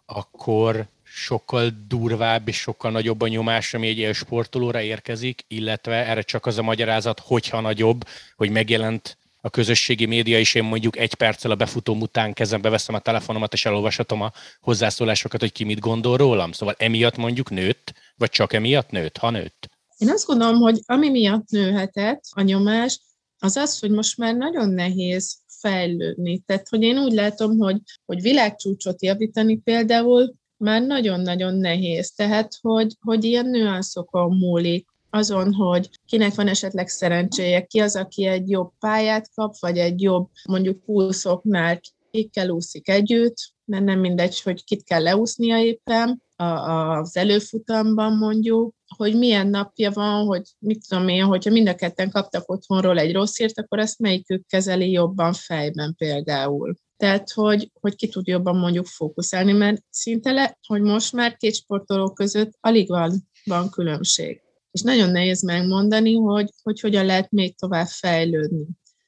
akkor 0.07 0.89
sokkal 1.13 1.71
durvább 1.89 2.49
és 2.49 2.57
sokkal 2.57 2.91
nagyobb 2.91 3.21
a 3.21 3.29
nyomás, 3.29 3.75
ami 3.75 3.89
egy 3.89 3.99
ilyen 3.99 4.13
sportolóra 4.13 4.81
érkezik, 4.81 5.45
illetve 5.49 6.07
erre 6.07 6.23
csak 6.23 6.47
az 6.47 6.59
a 6.59 6.63
magyarázat, 6.63 7.21
hogyha 7.21 7.61
nagyobb, 7.61 8.05
hogy 8.37 8.51
megjelent 8.51 9.19
a 9.41 9.51
közösségi 9.51 10.07
média, 10.07 10.39
és 10.39 10.55
én 10.55 10.65
mondjuk 10.65 10.97
egy 10.97 11.15
perccel 11.15 11.51
a 11.51 11.55
befutóm 11.55 12.01
után 12.01 12.33
kezembe 12.33 12.69
veszem 12.69 12.95
a 12.95 12.99
telefonomat, 12.99 13.53
és 13.53 13.65
elolvashatom 13.67 14.21
a 14.21 14.33
hozzászólásokat, 14.61 15.41
hogy 15.41 15.53
ki 15.53 15.65
mit 15.65 15.81
gondol 15.81 16.17
rólam. 16.17 16.53
Szóval 16.53 16.75
emiatt 16.79 17.17
mondjuk 17.17 17.51
nőtt, 17.51 17.93
vagy 18.17 18.31
csak 18.31 18.53
emiatt 18.53 18.91
nőtt, 18.91 19.17
ha 19.17 19.31
nőtt? 19.31 19.69
Én 19.99 20.11
azt 20.11 20.27
gondolom, 20.27 20.61
hogy 20.61 20.81
ami 20.87 21.11
miatt 21.11 21.49
nőhetett 21.49 22.23
a 22.31 22.41
nyomás, 22.41 23.01
az 23.39 23.57
az, 23.57 23.79
hogy 23.79 23.91
most 23.91 24.17
már 24.17 24.35
nagyon 24.35 24.69
nehéz 24.69 25.39
fejlődni. 25.61 26.43
Tehát, 26.47 26.69
hogy 26.69 26.83
én 26.83 26.99
úgy 26.99 27.13
látom, 27.13 27.59
hogy, 27.59 27.81
hogy 28.07 28.23
világcsúcsot 28.23 29.03
javítani 29.03 29.57
például 29.57 30.35
már 30.61 30.83
nagyon-nagyon 30.83 31.55
nehéz. 31.55 32.13
Tehát, 32.13 32.53
hogy, 32.61 32.97
hogy 33.01 33.25
ilyen 33.25 33.47
nüanszokon 33.47 34.37
múlik, 34.37 34.89
azon, 35.11 35.55
hogy 35.55 35.91
kinek 36.07 36.35
van 36.35 36.49
esetleg 36.49 36.89
szerencséje, 36.89 37.65
ki 37.65 37.81
az, 37.81 37.97
aki 37.97 38.25
egy 38.25 38.51
jobb 38.51 38.73
pályát 38.79 39.31
kap, 39.35 39.55
vagy 39.61 39.79
egy 39.79 40.03
jobb, 40.03 40.29
mondjuk 40.49 40.83
úszóknál 40.89 41.81
kikkel 42.11 42.49
úszik 42.49 42.89
együtt, 42.89 43.37
mert 43.65 43.85
nem 43.85 44.01
mindegy, 44.01 44.41
hogy 44.41 44.65
kit 44.65 44.85
kell 44.85 45.03
leúsznia 45.03 45.59
éppen 45.59 46.23
az 46.37 47.17
előfutamban 47.17 48.17
mondjuk, 48.17 48.75
hogy 48.97 49.17
milyen 49.17 49.47
napja 49.47 49.91
van, 49.91 50.27
hogy 50.27 50.43
mit 50.59 50.85
tudom 50.89 51.09
én, 51.09 51.25
hogyha 51.25 51.51
mind 51.51 51.69
a 51.69 51.75
ketten 51.75 52.11
kaptak 52.11 52.51
otthonról 52.51 52.99
egy 52.99 53.13
rossz 53.13 53.39
írt, 53.39 53.59
akkor 53.59 53.79
ezt 53.79 53.99
melyikük 53.99 54.47
kezeli 54.47 54.91
jobban 54.91 55.33
fejben 55.33 55.95
például. 55.99 56.77
Tehát, 57.01 57.31
hogy, 57.33 57.71
hogy 57.81 57.97
ki 57.97 58.09
tud 58.09 58.27
jobban 58.27 58.57
mondjuk 58.57 58.87
fókuszálni, 58.87 59.53
mert 59.53 59.83
szinte 59.91 60.33
le, 60.33 60.59
hogy 60.67 60.81
most 60.83 61.13
már 61.13 61.37
két 61.37 61.55
sportoló 61.55 62.13
között 62.13 62.53
alig 62.61 62.89
van, 62.89 63.29
van 63.45 63.71
különbség. 63.71 64.41
És 64.71 64.81
nagyon 64.81 65.11
nehéz 65.11 65.43
megmondani, 65.43 66.15
hogy, 66.15 66.51
hogy 66.63 66.81
hogyan 66.81 67.07
lehet 67.07 67.31
még 67.31 67.57
tovább 67.57 67.87
fejlődni. 67.87 68.67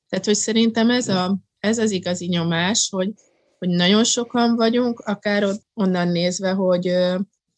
Tehát, 0.09 0.25
hogy 0.25 0.35
szerintem 0.35 0.91
ez, 0.91 1.09
a, 1.09 1.39
ez 1.59 1.79
az 1.79 1.91
igazi 1.91 2.27
nyomás, 2.27 2.89
hogy, 2.91 3.13
hogy 3.59 3.69
nagyon 3.69 4.05
sokan 4.05 4.57
vagyunk, 4.57 5.01
akár 5.01 5.47
onnan 5.75 6.09
nézve, 6.09 6.51
hogy, 6.51 6.93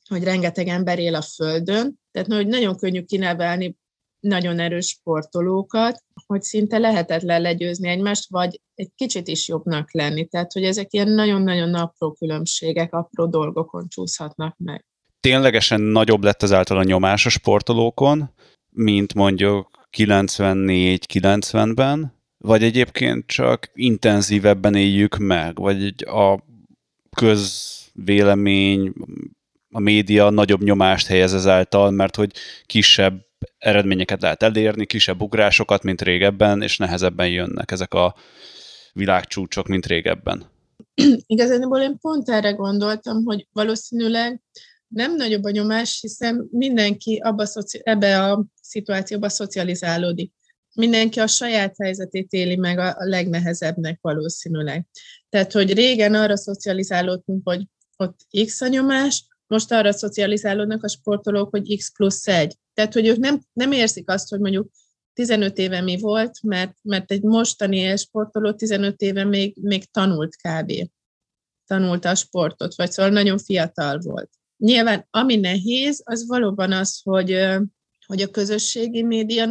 hogy 0.08 0.24
rengeteg 0.24 0.68
ember 0.68 0.98
él 0.98 1.14
a 1.14 1.22
Földön, 1.22 2.00
tehát 2.10 2.32
hogy 2.32 2.46
nagyon 2.46 2.76
könnyű 2.76 3.02
kinevelni 3.02 3.76
nagyon 4.20 4.58
erős 4.58 4.86
sportolókat, 4.86 6.02
hogy 6.34 6.42
szinte 6.42 6.78
lehetetlen 6.78 7.40
legyőzni 7.40 7.88
egymást, 7.88 8.30
vagy 8.30 8.60
egy 8.74 8.90
kicsit 8.94 9.28
is 9.28 9.48
jobbnak 9.48 9.92
lenni. 9.92 10.26
Tehát, 10.26 10.52
hogy 10.52 10.64
ezek 10.64 10.92
ilyen 10.92 11.08
nagyon-nagyon 11.08 11.74
apró 11.74 12.12
különbségek, 12.12 12.94
apró 12.94 13.26
dolgokon 13.26 13.88
csúszhatnak 13.88 14.56
meg. 14.58 14.84
Ténylegesen 15.20 15.80
nagyobb 15.80 16.24
lett 16.24 16.42
ezáltal 16.42 16.78
a 16.78 16.82
nyomás 16.82 17.26
a 17.26 17.28
sportolókon, 17.28 18.30
mint 18.70 19.14
mondjuk 19.14 19.70
94-90-ben, 19.96 22.12
vagy 22.38 22.62
egyébként 22.62 23.26
csak 23.26 23.70
intenzívebben 23.74 24.74
éljük 24.74 25.16
meg, 25.16 25.56
vagy 25.56 26.04
a 26.06 26.44
közvélemény, 27.16 28.92
a 29.70 29.80
média 29.80 30.30
nagyobb 30.30 30.62
nyomást 30.62 31.06
helyez 31.06 31.34
ezáltal, 31.34 31.90
mert 31.90 32.16
hogy 32.16 32.32
kisebb 32.66 33.22
eredményeket 33.58 34.22
lehet 34.22 34.42
elérni, 34.42 34.86
kisebb 34.86 35.22
ugrásokat, 35.22 35.82
mint 35.82 36.02
régebben, 36.02 36.62
és 36.62 36.76
nehezebben 36.76 37.28
jönnek 37.28 37.70
ezek 37.70 37.94
a 37.94 38.14
világcsúcsok, 38.92 39.66
mint 39.66 39.86
régebben. 39.86 40.44
Igazából 41.26 41.80
én 41.80 41.98
pont 42.00 42.28
erre 42.28 42.50
gondoltam, 42.50 43.24
hogy 43.24 43.46
valószínűleg 43.52 44.40
nem 44.88 45.16
nagyobb 45.16 45.44
a 45.44 45.50
nyomás, 45.50 45.98
hiszen 46.00 46.48
mindenki 46.50 47.20
abba 47.22 47.46
szoci- 47.46 47.80
ebbe 47.84 48.22
a 48.22 48.44
szituációba 48.62 49.28
szocializálódik. 49.28 50.32
Mindenki 50.74 51.20
a 51.20 51.26
saját 51.26 51.74
helyzetét 51.82 52.32
éli 52.32 52.56
meg 52.56 52.78
a 52.78 52.94
legnehezebbnek 52.98 53.98
valószínűleg. 54.00 54.86
Tehát, 55.28 55.52
hogy 55.52 55.74
régen 55.74 56.14
arra 56.14 56.36
szocializálódtunk, 56.36 57.40
hogy 57.44 57.66
ott 57.96 58.26
X 58.44 58.60
a 58.60 58.68
nyomás, 58.68 59.24
most 59.46 59.72
arra 59.72 59.92
szocializálódnak 59.92 60.84
a 60.84 60.88
sportolók, 60.88 61.50
hogy 61.50 61.76
X 61.76 61.92
plusz 61.92 62.28
egy. 62.28 62.56
Tehát, 62.74 62.92
hogy 62.92 63.06
ők 63.06 63.16
nem, 63.16 63.40
nem 63.52 63.72
érzik 63.72 64.10
azt, 64.10 64.28
hogy 64.28 64.40
mondjuk 64.40 64.70
15 65.12 65.58
éve 65.58 65.80
mi 65.80 65.98
volt, 65.98 66.42
mert, 66.42 66.76
mert 66.82 67.10
egy 67.10 67.22
mostani 67.22 67.96
sportoló 67.96 68.52
15 68.52 69.00
éve 69.00 69.24
még, 69.24 69.56
még 69.60 69.90
tanult 69.90 70.36
kb. 70.36 70.72
Tanulta 71.66 72.08
a 72.08 72.14
sportot, 72.14 72.74
vagy 72.74 72.90
szóval 72.90 73.12
nagyon 73.12 73.38
fiatal 73.38 73.98
volt. 73.98 74.30
Nyilván, 74.56 75.06
ami 75.10 75.36
nehéz, 75.36 76.02
az 76.04 76.26
valóban 76.26 76.72
az, 76.72 77.00
hogy, 77.02 77.46
hogy 78.06 78.22
a 78.22 78.30
közösségi 78.30 79.02
média, 79.02 79.44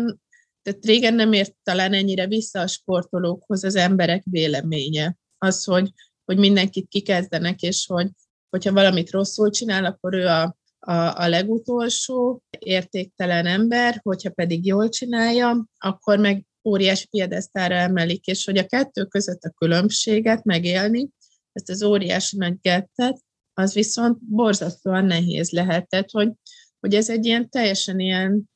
tehát 0.61 0.85
régen 0.85 1.13
nem 1.13 1.33
ért 1.33 1.55
talán 1.63 1.93
ennyire 1.93 2.27
vissza 2.27 2.59
a 2.59 2.67
sportolókhoz 2.67 3.63
az 3.63 3.75
emberek 3.75 4.23
véleménye. 4.29 5.17
Az, 5.37 5.63
hogy, 5.63 5.91
hogy 6.25 6.37
mindenkit 6.37 6.87
kikezdenek, 6.87 7.61
és 7.61 7.85
hogy 7.85 8.07
hogyha 8.53 8.73
valamit 8.73 9.11
rosszul 9.11 9.49
csinál, 9.49 9.85
akkor 9.85 10.13
ő 10.13 10.27
a, 10.27 10.57
a, 10.79 10.93
a 10.93 11.27
legutolsó 11.27 12.41
értéktelen 12.59 13.45
ember, 13.45 13.99
hogyha 14.03 14.29
pedig 14.29 14.65
jól 14.65 14.89
csinálja, 14.89 15.65
akkor 15.77 16.19
meg 16.19 16.45
óriási 16.63 17.07
piedesztára 17.07 17.75
emelik, 17.75 18.25
és 18.25 18.45
hogy 18.45 18.57
a 18.57 18.65
kettő 18.65 19.05
között 19.05 19.43
a 19.43 19.49
különbséget 19.49 20.43
megélni, 20.43 21.09
ezt 21.51 21.69
az 21.69 21.83
óriási 21.83 22.37
nagy 22.37 22.55
gettet, 22.61 23.23
az 23.53 23.73
viszont 23.73 24.17
borzasztóan 24.29 25.05
nehéz 25.05 25.49
lehetett, 25.49 26.11
hogy, 26.11 26.31
hogy 26.79 26.95
ez 26.95 27.09
egy 27.09 27.25
ilyen 27.25 27.49
teljesen 27.49 27.99
ilyen, 27.99 28.49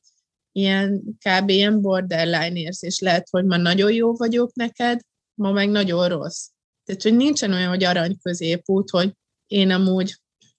ilyen 0.52 1.02
kb. 1.02 1.48
ilyen 1.48 1.80
borderline 1.80 2.58
érzés 2.58 3.00
lehet, 3.00 3.28
hogy 3.30 3.44
ma 3.44 3.56
nagyon 3.56 3.92
jó 3.92 4.14
vagyok 4.14 4.54
neked, 4.54 5.00
ma 5.34 5.52
meg 5.52 5.68
nagyon 5.68 6.08
rossz. 6.08 6.48
Tehát, 6.84 7.02
hogy 7.02 7.16
nincsen 7.16 7.52
olyan, 7.52 7.68
hogy 7.68 7.84
arany 7.84 8.18
középút, 8.22 8.90
hogy 8.90 9.12
én 9.48 9.70
amúgy, 9.70 10.14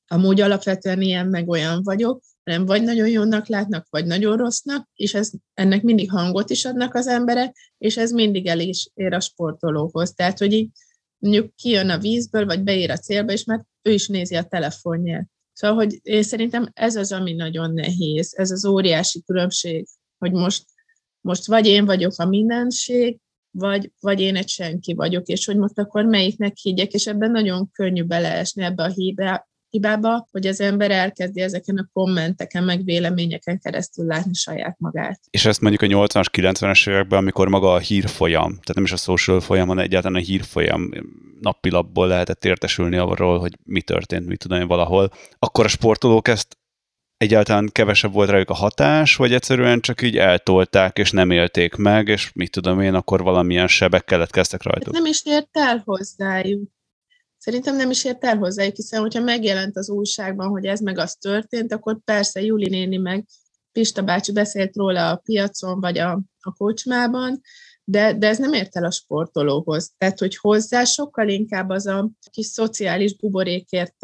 amúgy 0.08 0.42
alapvetően 0.42 1.02
ilyen 1.02 1.28
meg 1.28 1.50
olyan 1.50 1.84
vagyok, 1.84 2.22
hanem 2.44 2.66
vagy 2.66 2.84
nagyon 2.84 3.08
jónak 3.08 3.48
látnak, 3.48 3.88
vagy 3.90 4.06
nagyon 4.06 4.38
rossznak, 4.38 4.90
és 4.94 5.14
ez, 5.14 5.32
ennek 5.54 5.82
mindig 5.82 6.12
hangot 6.12 6.50
is 6.50 6.66
adnak 6.66 6.94
az 6.94 7.08
emberek, 7.08 7.56
és 7.78 7.98
ez 7.98 8.12
mindig 8.12 8.48
el 8.48 8.60
is 8.60 8.90
ér 8.94 9.14
a 9.14 9.20
sportolóhoz. 9.20 10.14
Tehát, 10.14 10.38
hogy 10.38 10.54
így 10.54 10.70
mondjuk 11.18 11.56
kijön 11.56 11.90
a 11.90 11.98
vízből, 11.98 12.46
vagy 12.46 12.64
beír 12.64 12.92
a 12.92 12.98
célba, 12.98 13.32
és 13.32 13.44
már 13.44 13.66
ő 13.82 13.92
is 13.92 14.08
nézi 14.08 14.36
a 14.36 14.44
telefonját. 14.44 15.28
Szóval, 15.54 15.78
hogy 15.78 16.00
én 16.04 16.24
szerintem 16.24 16.70
ez 16.74 16.96
az, 16.96 17.12
ami 17.12 17.34
nagyon 17.34 17.74
nehéz, 17.74 18.34
ez 18.38 18.52
az 18.52 18.66
óriási 18.66 19.24
különbség, 19.26 19.88
hogy 20.18 20.32
most, 20.32 20.64
most 21.22 21.48
vagy 21.48 21.66
én 21.66 21.86
vagyok 21.86 22.12
a 22.18 22.26
mindenség, 22.26 23.20
vagy, 23.52 23.92
vagy 24.00 24.20
én 24.20 24.36
egy 24.36 24.50
senki 24.50 24.94
vagyok, 24.94 25.26
és 25.26 25.46
hogy 25.46 25.58
most 25.58 25.80
akkor 25.80 26.06
melyiknek 26.06 26.58
higgyek, 26.58 26.92
és 26.92 27.06
ebben 27.06 27.32
nagyon 27.32 27.70
könnyű 27.72 28.04
beleesni 28.04 28.64
ebbe 28.64 28.84
a 28.84 28.90
híbe, 28.90 29.48
hibába, 29.70 30.28
hogy 30.32 30.48
az 30.48 30.62
ember 30.62 30.92
elkezdi 30.92 31.42
ezeken 31.42 31.78
a 31.78 31.90
kommenteken, 31.94 32.64
meg 32.64 32.84
véleményeken 32.84 33.60
keresztül 33.60 34.06
látni 34.06 34.34
saját 34.34 34.80
magát. 34.80 35.20
És 35.30 35.46
ezt 35.46 35.62
mondjuk 35.62 35.82
a 35.82 36.06
80-as, 36.06 36.26
90-es 36.32 36.90
években, 36.90 37.20
amikor 37.20 37.50
maga 37.50 37.74
a 37.74 37.80
hírfolyam, 37.80 38.50
tehát 38.50 38.74
nem 38.74 38.84
is 38.84 38.92
a 38.92 38.96
social 38.96 39.40
folyam, 39.40 39.68
hanem 39.68 39.84
egyáltalán 39.84 40.22
a 40.22 40.26
hírfolyam 40.26 40.90
nappilapból 41.42 42.08
lehetett 42.08 42.46
értesülni 42.46 42.98
arról, 42.98 43.40
hogy 43.40 43.58
mi 43.64 43.82
történt, 43.82 44.28
mit 44.28 44.40
tudom 44.40 44.60
én 44.60 44.68
valahol, 44.68 45.12
akkor 45.40 45.66
a 45.66 45.68
sportolók 45.68 46.28
ezt 46.28 46.58
egyáltalán 47.20 47.70
kevesebb 47.72 48.14
volt 48.14 48.30
rájuk 48.30 48.50
a 48.50 48.54
hatás, 48.54 49.16
vagy 49.16 49.34
egyszerűen 49.34 49.82
csak 49.82 50.02
így 50.02 50.18
eltolták, 50.18 50.98
és 50.98 51.12
nem 51.12 51.32
élték 51.32 51.76
meg, 51.76 52.08
és 52.08 52.32
mit 52.34 52.52
tudom 52.52 52.82
én, 52.82 52.94
akkor 52.94 53.24
valamilyen 53.24 53.68
sebek 53.68 54.06
keletkeztek 54.06 54.64
rajtuk. 54.64 54.94
Nem 54.94 55.06
is 55.06 55.22
ért 55.26 55.50
el 55.52 55.82
hozzájuk. 55.86 56.70
Szerintem 57.38 57.76
nem 57.76 57.90
is 57.90 58.06
ért 58.06 58.24
el 58.24 58.38
hozzájuk, 58.38 58.76
hiszen 58.76 59.02
hogyha 59.02 59.22
megjelent 59.22 59.78
az 59.78 59.90
újságban, 59.90 60.48
hogy 60.48 60.66
ez 60.66 60.80
meg 60.80 60.98
az 60.98 61.16
történt, 61.16 61.74
akkor 61.74 62.00
persze 62.04 62.42
Juli 62.42 62.70
néni 62.70 62.98
meg 62.98 63.26
Pista 63.72 64.02
bácsi 64.02 64.32
beszélt 64.32 64.76
róla 64.76 65.10
a 65.10 65.16
piacon, 65.16 65.80
vagy 65.80 65.98
a, 65.98 66.12
a 66.40 66.54
kocsmában, 66.58 67.42
de, 67.90 68.14
de 68.14 68.28
ez 68.28 68.38
nem 68.38 68.54
ért 68.54 68.76
el 68.76 68.86
a 68.86 68.92
sportolóhoz. 68.92 69.92
Tehát, 69.98 70.20
hogy 70.20 70.38
hozzá 70.38 70.84
sokkal 70.84 71.30
inkább 71.30 71.70
az 71.70 71.86
a 71.88 72.10
kis 72.32 72.46
szociális 72.46 73.16
buborék 73.16 73.70
ért 73.70 73.96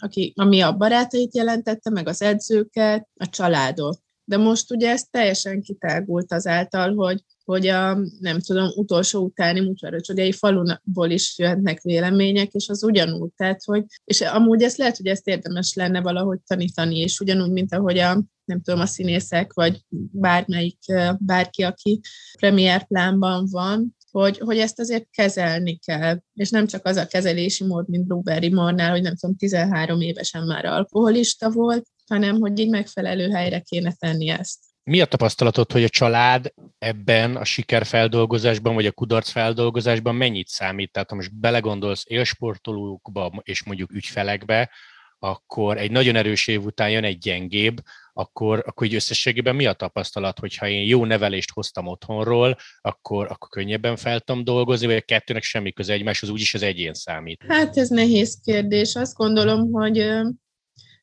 aki, 0.00 0.32
ami 0.36 0.60
a 0.60 0.76
barátait 0.76 1.34
jelentette, 1.34 1.90
meg 1.90 2.08
az 2.08 2.22
edzőket, 2.22 3.08
a 3.14 3.28
családot. 3.28 4.00
De 4.24 4.36
most 4.36 4.70
ugye 4.70 4.90
ez 4.90 5.04
teljesen 5.10 5.62
kitágult 5.62 6.32
azáltal, 6.32 6.94
hogy 6.94 7.24
hogy 7.44 7.66
a, 7.66 7.98
nem 8.20 8.40
tudom, 8.40 8.68
utolsó 8.74 9.24
utáni 9.24 9.60
mutyaröcsögei 9.60 10.32
falunból 10.32 11.10
is 11.10 11.38
jöhetnek 11.38 11.80
vélemények, 11.80 12.52
és 12.52 12.68
az 12.68 12.84
ugyanúgy, 12.84 13.30
tehát, 13.36 13.64
hogy, 13.64 13.84
és 14.04 14.20
amúgy 14.20 14.62
ezt 14.62 14.76
lehet, 14.76 14.96
hogy 14.96 15.06
ezt 15.06 15.28
érdemes 15.28 15.74
lenne 15.74 16.00
valahogy 16.00 16.38
tanítani, 16.46 16.98
és 16.98 17.20
ugyanúgy, 17.20 17.50
mint 17.50 17.74
ahogy 17.74 17.98
a, 17.98 18.22
nem 18.52 18.62
tudom, 18.62 18.80
a 18.80 18.86
színészek, 18.86 19.52
vagy 19.52 19.80
bármelyik, 20.12 20.78
bárki, 21.18 21.62
aki 21.62 22.00
premier 22.38 22.86
plánban 22.86 23.46
van, 23.50 23.96
hogy, 24.10 24.38
hogy 24.38 24.58
ezt 24.58 24.80
azért 24.80 25.10
kezelni 25.10 25.78
kell, 25.78 26.18
és 26.34 26.50
nem 26.50 26.66
csak 26.66 26.86
az 26.86 26.96
a 26.96 27.06
kezelési 27.06 27.64
mód, 27.64 27.88
mint 27.88 28.06
Blueberry 28.06 28.52
Mornál, 28.52 28.90
hogy 28.90 29.02
nem 29.02 29.16
tudom, 29.16 29.36
13 29.36 30.00
évesen 30.00 30.46
már 30.46 30.64
alkoholista 30.64 31.50
volt, 31.50 31.86
hanem 32.06 32.40
hogy 32.40 32.58
így 32.58 32.68
megfelelő 32.68 33.30
helyre 33.30 33.60
kéne 33.60 33.92
tenni 33.92 34.28
ezt. 34.28 34.58
Mi 34.84 35.00
a 35.00 35.06
tapasztalatod, 35.06 35.72
hogy 35.72 35.84
a 35.84 35.88
család 35.88 36.52
ebben 36.78 37.36
a 37.36 37.44
sikerfeldolgozásban, 37.44 38.74
vagy 38.74 38.86
a 38.86 38.92
kudarcfeldolgozásban 38.92 40.14
mennyit 40.14 40.48
számít? 40.48 40.92
Tehát 40.92 41.10
ha 41.10 41.16
most 41.16 41.38
belegondolsz 41.38 42.04
élsportolókba 42.06 43.32
és 43.42 43.64
mondjuk 43.64 43.92
ügyfelekbe, 43.92 44.70
akkor 45.18 45.78
egy 45.78 45.90
nagyon 45.90 46.16
erős 46.16 46.46
év 46.46 46.64
után 46.64 46.90
jön 46.90 47.04
egy 47.04 47.18
gyengébb, 47.18 47.80
akkor, 48.12 48.62
akkor 48.66 48.86
így 48.86 48.94
összességében 48.94 49.56
mi 49.56 49.66
a 49.66 49.72
tapasztalat, 49.72 50.38
hogyha 50.38 50.68
én 50.68 50.82
jó 50.82 51.04
nevelést 51.04 51.50
hoztam 51.50 51.86
otthonról, 51.86 52.56
akkor, 52.80 53.26
akkor 53.26 53.48
könnyebben 53.48 53.96
fel 53.96 54.20
tudom 54.20 54.44
dolgozni, 54.44 54.86
vagy 54.86 54.96
a 54.96 55.00
kettőnek 55.00 55.42
semmi 55.42 55.72
köze 55.72 55.92
egymáshoz, 55.92 56.28
úgyis 56.28 56.54
az 56.54 56.62
egyén 56.62 56.94
számít? 56.94 57.44
Hát 57.48 57.76
ez 57.76 57.88
nehéz 57.88 58.40
kérdés. 58.44 58.94
Azt 58.94 59.16
gondolom, 59.16 59.70
hogy 59.70 59.94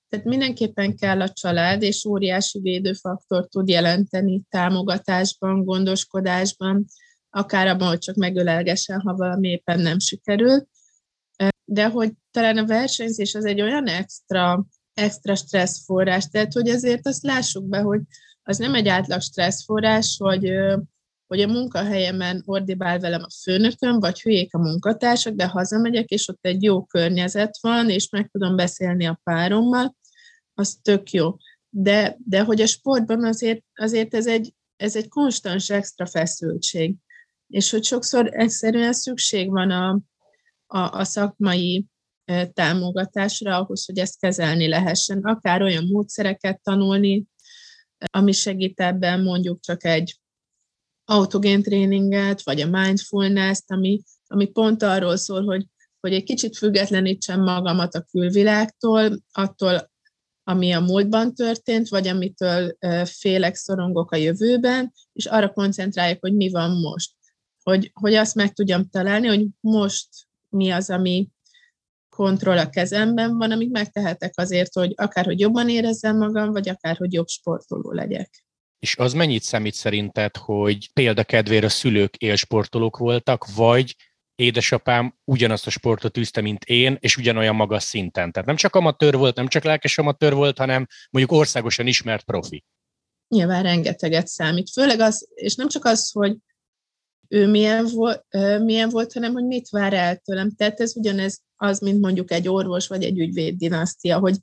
tehát 0.10 0.25
mindenképpen 0.25 0.96
kell 0.96 1.22
a 1.22 1.30
család, 1.30 1.82
és 1.82 2.06
óriási 2.06 2.60
védőfaktor 2.60 3.48
tud 3.48 3.70
jelenteni 3.70 4.42
támogatásban, 4.50 5.64
gondoskodásban, 5.64 6.86
akár 7.29 7.68
abban, 7.68 7.88
hogy 7.88 8.00
csak 8.00 8.16
megölelgesen, 8.16 9.00
ha 9.00 9.16
valami 9.16 9.50
éppen 9.50 9.79
nem 9.79 10.00
sikerül. 10.00 10.68
De 11.66 11.88
hogy 11.88 12.12
talán 12.31 12.57
a 12.57 12.66
versenyzés 12.66 13.36
az 13.36 13.46
egy 13.46 13.62
olyan 13.62 13.88
extra, 13.88 14.66
extra 15.00 15.35
stresszforrás, 15.35 16.27
tehát 16.27 16.53
hogy 16.53 16.70
azért 16.70 17.07
azt 17.07 17.24
lássuk 17.24 17.68
be, 17.68 17.79
hogy 17.79 18.01
az 18.44 18.57
nem 18.57 18.75
egy 18.75 18.88
átlag 18.88 19.22
stresszforrás, 19.22 20.16
hogy, 20.20 20.51
hogy 21.27 21.42
a 21.42 21.48
munkahelyemen 21.48 22.44
ordibál 22.46 23.00
velem 23.00 23.22
a 23.24 23.31
főnököm, 23.44 24.00
vagy 24.00 24.22
hülyék 24.22 24.53
a 24.53 24.57
munkatársak, 24.57 25.33
de 25.33 25.46
hazamegyek, 25.46 26.09
és 26.09 26.27
ott 26.27 26.40
egy 26.42 26.64
jó 26.64 26.85
környezet 26.85 27.57
van, 27.62 27.90
és 27.90 28.09
meg 28.09 28.29
tudom 28.31 28.55
beszélni 28.55 29.05
a 29.05 29.20
párommal, 29.24 29.96
az 30.53 30.79
tök 30.81 31.12
jó. 31.12 31.38
De, 31.70 32.18
de 32.25 32.44
hogy 32.44 32.62
a 32.62 32.68
sportban 32.68 33.24
azért, 33.24 33.64
azért 33.75 34.14
ez, 34.14 34.27
egy, 34.27 34.53
ez 34.75 34.96
egy 34.96 35.07
konstans 35.07 35.70
extra 35.70 36.05
feszültség. 36.05 36.96
És 37.48 37.72
hogy 37.72 37.83
sokszor 37.83 38.29
egyszerűen 38.31 38.94
szükség 38.94 39.50
van 39.50 39.72
a, 39.72 40.00
a, 40.68 41.00
a 41.00 41.03
szakmai 41.03 41.85
támogatásra 42.53 43.57
ahhoz, 43.57 43.85
hogy 43.85 43.98
ezt 43.98 44.20
kezelni 44.20 44.68
lehessen. 44.68 45.20
Akár 45.22 45.61
olyan 45.61 45.85
módszereket 45.85 46.61
tanulni, 46.61 47.25
ami 48.11 48.31
segít 48.31 48.79
ebben 48.79 49.22
mondjuk 49.22 49.61
csak 49.61 49.85
egy 49.85 50.20
autogén 51.05 51.61
tréninget, 51.61 52.44
vagy 52.44 52.61
a 52.61 52.68
mindfulness-t, 52.68 53.72
ami, 53.72 54.01
ami 54.27 54.46
pont 54.46 54.83
arról 54.83 55.18
szól, 55.18 55.44
hogy, 55.44 55.65
hogy 56.00 56.13
egy 56.13 56.24
kicsit 56.24 56.57
függetlenítsem 56.57 57.44
magamat 57.44 57.96
a 57.96 58.05
külvilágtól, 58.11 59.20
attól, 59.31 59.92
ami 60.44 60.72
a 60.72 60.79
múltban 60.79 61.33
történt, 61.33 61.87
vagy 61.87 62.07
amitől 62.07 62.77
félek, 63.05 63.55
szorongok 63.55 64.11
a 64.11 64.15
jövőben, 64.15 64.94
és 65.13 65.25
arra 65.25 65.53
koncentráljuk, 65.53 66.20
hogy 66.22 66.33
mi 66.33 66.50
van 66.50 66.72
most. 66.72 67.13
Hogy, 67.63 67.92
hogy 67.94 68.13
azt 68.13 68.35
meg 68.35 68.53
tudjam 68.53 68.89
találni, 68.89 69.27
hogy 69.27 69.48
most 69.59 70.07
mi 70.50 70.70
az, 70.70 70.89
ami 70.89 71.29
kontroll 72.20 72.58
a 72.58 72.70
kezemben 72.70 73.38
van, 73.38 73.51
amit 73.51 73.72
megtehetek 73.72 74.34
azért, 74.36 74.74
hogy 74.74 74.94
akár 74.96 75.25
hogy 75.25 75.40
jobban 75.40 75.70
érezzem 75.70 76.18
magam, 76.18 76.51
vagy 76.51 76.70
akár 76.70 76.98
hogy 76.98 77.14
jobb 77.14 77.27
sportoló 77.27 77.92
legyek. 77.92 78.44
És 78.79 78.98
az 78.98 79.14
mennyit 79.14 79.44
számít 79.44 79.74
szerinted, 79.74 80.38
hogy 80.38 80.94
példakedvére 80.94 81.66
a 81.66 81.70
szülők 81.70 82.16
élsportolók 82.16 82.98
voltak, 82.98 83.46
vagy 83.55 83.96
édesapám 84.36 85.16
ugyanazt 85.24 85.68
a 85.68 85.70
sportot 85.70 86.18
űzte, 86.18 86.42
mint 86.42 86.64
én, 86.64 86.98
és 87.00 87.18
ugyanolyan 87.18 87.55
magas 87.55 87.84
szinten. 87.84 88.32
Tehát 88.32 88.48
nem 88.48 88.58
csak 88.58 88.75
amatőr 88.75 89.16
volt, 89.16 89.36
nem 89.36 89.48
csak 89.48 89.64
lelkes 89.64 89.98
amatőr 89.98 90.34
volt, 90.34 90.58
hanem 90.58 90.88
mondjuk 91.10 91.40
országosan 91.40 91.88
ismert 91.88 92.24
profi. 92.24 92.64
Nyilván 93.27 93.64
rengeteget 93.64 94.27
számít. 94.27 94.70
Főleg 94.70 95.00
az, 95.00 95.27
és 95.34 95.55
nem 95.55 95.68
csak 95.68 95.86
az, 95.86 96.12
hogy 96.12 96.38
ő 97.31 97.48
milyen 97.48 97.85
volt, 97.85 98.25
milyen 98.63 98.89
volt, 98.89 99.13
hanem 99.13 99.33
hogy 99.33 99.46
mit 99.46 99.70
vár 99.70 99.94
el 99.94 100.18
tőlem. 100.18 100.51
Tehát 100.51 100.79
ez 100.79 100.96
ugyanez 100.96 101.42
az, 101.55 101.79
mint 101.79 102.00
mondjuk 102.00 102.31
egy 102.31 102.48
orvos 102.48 102.87
vagy 102.87 103.03
egy 103.03 103.20
ügyvéd 103.20 103.57
dinasztia, 103.57 104.20
hogy 104.20 104.37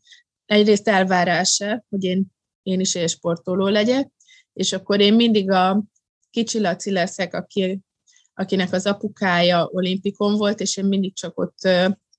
egyrészt 0.44 0.88
elvárása, 0.88 1.85
hogy 1.88 2.05
én, 2.05 2.27
én 2.62 2.81
is 2.81 2.94
élsportoló 2.94 3.66
legyek, 3.66 4.11
és 4.53 4.72
akkor 4.72 5.01
én 5.01 5.14
mindig 5.14 5.51
a 5.51 5.85
kicsi 6.31 6.61
Laci 6.61 6.90
leszek, 6.90 7.35
aki 7.35 7.81
akinek 8.38 8.72
az 8.72 8.87
apukája 8.87 9.68
olimpikon 9.72 10.35
volt, 10.35 10.61
és 10.61 10.77
én 10.77 10.85
mindig 10.85 11.14
csak 11.14 11.38
ott 11.38 11.68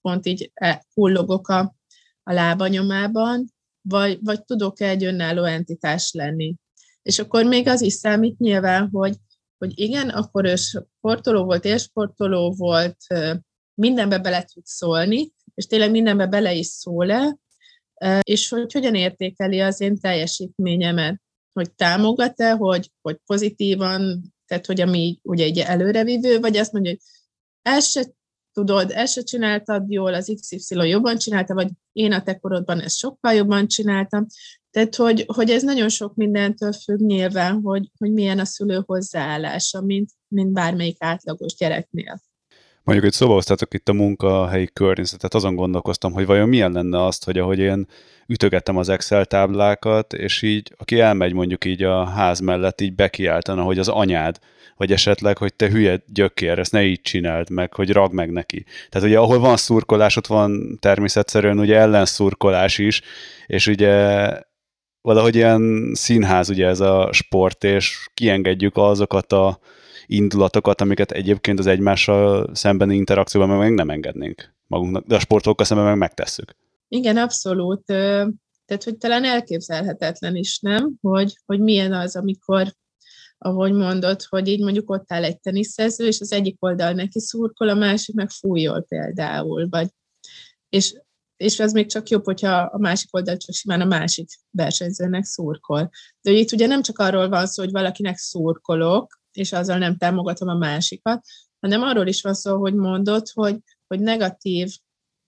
pont 0.02 0.26
így 0.26 0.52
e, 0.54 0.86
hullogok 0.94 1.48
a, 1.48 1.76
a 2.24 2.34
lábanyomában, 2.34 3.54
vagy, 3.82 4.20
vagy 4.22 4.44
tudok-e 4.44 4.88
egy 4.88 5.04
önálló 5.04 5.44
entitás 5.44 6.12
lenni. 6.14 6.56
És 7.02 7.20
akkor 7.20 7.46
még 7.46 7.68
az 7.68 7.82
is 7.82 7.94
számít 7.94 8.38
nyilván, 8.38 8.90
hogy, 8.92 9.16
hogy 9.58 9.80
igen, 9.80 10.10
akkor 10.10 10.46
ő 10.46 10.56
sportoló 10.56 11.44
volt, 11.44 11.66
élsportoló 11.66 12.54
volt, 12.58 12.98
mindenbe 13.74 14.20
bele 14.20 14.44
tud 14.44 14.66
szólni, 14.66 15.32
és 15.54 15.66
tényleg 15.66 15.92
mindenbe 15.92 16.28
bele 16.28 16.54
is 16.54 16.68
szól-e, 16.68 17.38
és 18.22 18.50
hogy 18.50 18.74
hogyan 18.74 18.96
értékeli 18.96 19.62
az 19.62 19.82
én 19.82 20.00
teljesítményemet, 20.00 21.22
hogy 21.54 21.74
támogat-e, 21.74 22.52
hogy, 22.52 22.92
hogy 23.02 23.18
pozitívan 23.26 24.32
tehát 24.48 24.66
hogy 24.66 24.82
ami 24.82 25.20
ugye 25.24 25.44
egy 25.44 25.60
előrevívő, 25.60 26.40
vagy 26.40 26.58
azt 26.58 26.72
mondja, 26.72 26.92
hogy 26.92 27.02
ezt 27.62 27.92
se 27.92 28.04
tudod, 28.52 28.92
ezt 28.92 29.14
se 29.14 29.22
csináltad 29.22 29.92
jól, 29.92 30.14
az 30.14 30.34
XY 30.42 30.88
jobban 30.88 31.18
csinálta, 31.18 31.54
vagy 31.54 31.70
én 31.92 32.14
a 32.14 32.24
te 32.24 32.40
korodban 32.40 32.80
ezt 32.80 32.98
sokkal 32.98 33.34
jobban 33.34 33.68
csináltam. 33.68 34.26
Tehát, 34.72 34.96
hogy, 34.96 35.24
hogy 35.28 35.50
ez 35.50 35.64
nagyon 35.64 35.90
sok 35.90 36.16
mindentől 36.16 36.74
függ 36.74 37.00
nyilván, 37.00 37.62
hogy, 37.64 37.90
hogy 37.98 38.12
milyen 38.12 38.40
a 38.40 38.46
szülő 38.46 38.84
hozzáállása, 38.86 39.82
mint, 39.82 40.10
mint 40.28 40.52
bármelyik 40.52 40.98
átlagos 41.00 41.56
gyereknél. 41.56 42.22
Mondjuk, 42.84 43.08
hogy 43.08 43.18
szóba 43.18 43.34
hoztátok 43.34 43.74
itt 43.74 43.90
a 43.90 43.94
munkahelyi 43.94 44.70
környezetet, 44.74 45.34
azon 45.34 45.56
gondolkoztam, 45.56 46.12
hogy 46.12 46.26
vajon 46.26 46.50
milyen 46.50 46.72
lenne 46.72 47.06
azt, 47.06 47.24
hogy 47.24 47.38
ahogy 47.38 47.60
én 47.60 47.88
ütögettem 48.28 48.78
az 48.78 48.90
Excel 48.90 49.26
táblákat, 49.26 50.14
és 50.14 50.42
így, 50.42 50.74
aki 50.78 51.00
elmegy 51.00 51.34
mondjuk 51.34 51.66
így 51.66 51.84
a 51.84 52.06
ház 52.06 52.40
mellett, 52.40 52.82
így 52.82 52.96
bekiáltana, 52.96 53.64
hogy 53.64 53.80
az 53.80 53.88
anyád, 53.88 54.40
vagy 54.76 54.92
esetleg, 54.92 55.38
hogy 55.38 55.54
te 55.54 55.70
hülye 55.70 56.04
gyökér, 56.06 56.60
ezt 56.60 56.72
ne 56.72 56.84
így 56.84 57.02
csináld 57.02 57.50
meg, 57.50 57.74
hogy 57.74 57.92
rag 57.92 58.14
meg 58.14 58.32
neki. 58.32 58.66
Tehát 58.90 59.08
ugye 59.08 59.20
ahol 59.20 59.40
van 59.40 59.58
szurkolás, 59.58 60.18
ott 60.18 60.28
van 60.28 60.78
természetszerűen 60.80 61.60
ugye 61.60 61.78
ellenszurkolás 61.78 62.78
is, 62.78 63.02
és 63.48 63.68
ugye 63.68 64.26
valahogy 65.08 65.36
ilyen 65.36 65.92
színház 65.94 66.50
ugye 66.50 66.68
ez 66.68 66.80
a 66.80 67.10
sport, 67.12 67.64
és 67.64 68.10
kiengedjük 68.14 68.78
azokat 68.78 69.32
a 69.32 69.60
indulatokat, 70.06 70.82
amiket 70.82 71.12
egyébként 71.12 71.60
az 71.60 71.66
egymással 71.66 72.50
szembeni 72.54 72.96
interakcióban 72.96 73.58
meg 73.58 73.74
nem 73.74 73.90
engednénk 73.90 74.54
magunknak, 74.68 75.06
de 75.06 75.16
a 75.16 75.20
sportolókkal 75.20 75.66
szemben 75.66 75.86
meg 75.86 75.98
megtesszük. 75.98 76.56
Igen, 76.88 77.18
abszolút. 77.18 77.86
Tehát, 77.86 78.84
hogy 78.84 78.98
talán 78.98 79.24
elképzelhetetlen 79.24 80.36
is, 80.36 80.60
nem? 80.60 80.94
Hogy, 81.02 81.34
hogy 81.46 81.60
milyen 81.60 81.94
az, 81.94 82.16
amikor, 82.16 82.74
ahogy 83.38 83.74
mondod, 83.74 84.22
hogy 84.30 84.48
így 84.48 84.62
mondjuk 84.64 84.90
ott 84.90 85.12
áll 85.12 85.24
egy 85.24 85.40
teniszező, 85.40 86.06
és 86.06 86.20
az 86.20 86.32
egyik 86.32 86.56
oldal 86.60 86.92
neki 86.92 87.20
szurkol, 87.20 87.70
a 87.70 87.76
másik 87.76 88.16
meg 88.16 88.30
fújol 88.30 88.86
például, 88.88 89.68
vagy 89.70 89.88
és, 90.70 90.96
és 91.38 91.60
ez 91.60 91.74
még 91.74 91.90
csak 91.90 92.10
jobb, 92.10 92.26
hogyha 92.26 92.52
a 92.52 92.78
másik 92.78 93.16
oldal 93.16 93.38
csak 93.38 93.56
simán 93.56 93.82
a 93.82 93.86
másik 93.86 94.30
versenyzőnek 94.52 95.24
szurkol. 95.24 95.90
De 96.22 96.32
itt 96.32 96.52
ugye 96.52 96.68
nem 96.68 96.82
csak 96.82 97.00
arról 97.00 97.30
van 97.30 97.48
szó, 97.48 97.64
hogy 97.64 97.72
valakinek 97.72 98.18
szurkolok, 98.18 99.20
és 99.32 99.52
azzal 99.52 99.78
nem 99.78 99.98
támogatom 99.98 100.48
a 100.48 100.58
másikat, 100.58 101.26
hanem 101.60 101.82
arról 101.82 102.08
is 102.08 102.22
van 102.22 102.34
szó, 102.34 102.58
hogy 102.58 102.76
mondod, 102.76 103.28
hogy, 103.34 103.58
hogy 103.88 104.00
negatív 104.00 104.76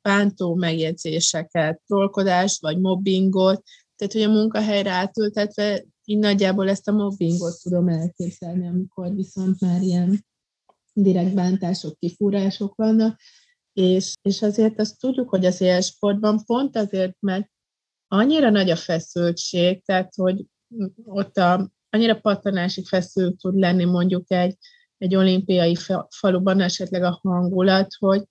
bántó 0.01 0.55
megjegyzéseket, 0.55 1.81
trollkodást 1.85 2.61
vagy 2.61 2.79
mobbingot, 2.79 3.63
tehát 3.95 4.13
hogy 4.13 4.21
a 4.21 4.29
munkahelyre 4.29 4.91
átültetve 4.91 5.85
így 6.05 6.17
nagyjából 6.17 6.69
ezt 6.69 6.87
a 6.87 6.91
mobbingot 6.91 7.61
tudom 7.61 7.87
elképzelni, 7.87 8.67
amikor 8.67 9.15
viszont 9.15 9.59
már 9.59 9.81
ilyen 9.81 10.25
direkt 10.93 11.33
bántások, 11.33 11.99
kifúrások 11.99 12.75
vannak, 12.75 13.19
és, 13.79 14.13
és 14.21 14.41
azért 14.41 14.79
azt 14.79 14.99
tudjuk, 14.99 15.29
hogy 15.29 15.45
az 15.45 15.61
élsportban 15.61 16.43
pont 16.45 16.75
azért, 16.75 17.15
mert 17.19 17.49
annyira 18.07 18.49
nagy 18.49 18.69
a 18.69 18.75
feszültség, 18.75 19.83
tehát 19.85 20.15
hogy 20.15 20.45
ott 21.03 21.37
a, 21.37 21.71
annyira 21.89 22.19
pattanási 22.19 22.83
feszült 22.83 23.37
tud 23.37 23.59
lenni 23.59 23.85
mondjuk 23.85 24.31
egy, 24.31 24.57
egy 24.97 25.15
olimpiai 25.15 25.77
faluban 26.09 26.61
esetleg 26.61 27.03
a 27.03 27.19
hangulat, 27.21 27.87
hogy, 27.99 28.23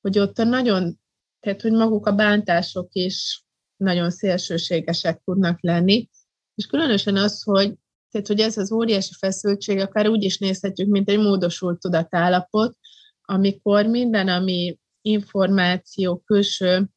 hogy 0.00 0.18
ott 0.18 0.38
a 0.38 0.44
nagyon 0.44 0.98
tehát 1.44 1.62
hogy 1.62 1.72
maguk 1.72 2.06
a 2.06 2.12
bántások 2.12 2.88
is 2.92 3.44
nagyon 3.76 4.10
szélsőségesek 4.10 5.20
tudnak 5.24 5.58
lenni, 5.60 6.08
és 6.54 6.66
különösen 6.66 7.16
az, 7.16 7.42
hogy, 7.42 7.74
tehát, 8.10 8.26
hogy 8.26 8.40
ez 8.40 8.56
az 8.56 8.72
óriási 8.72 9.12
feszültség 9.18 9.78
akár 9.78 10.08
úgy 10.08 10.22
is 10.22 10.38
nézhetjük, 10.38 10.88
mint 10.88 11.08
egy 11.08 11.18
módosult 11.18 11.80
tudatállapot, 11.80 12.76
amikor 13.22 13.86
minden, 13.86 14.28
ami 14.28 14.78
információ, 15.04 16.22
külső 16.26 16.88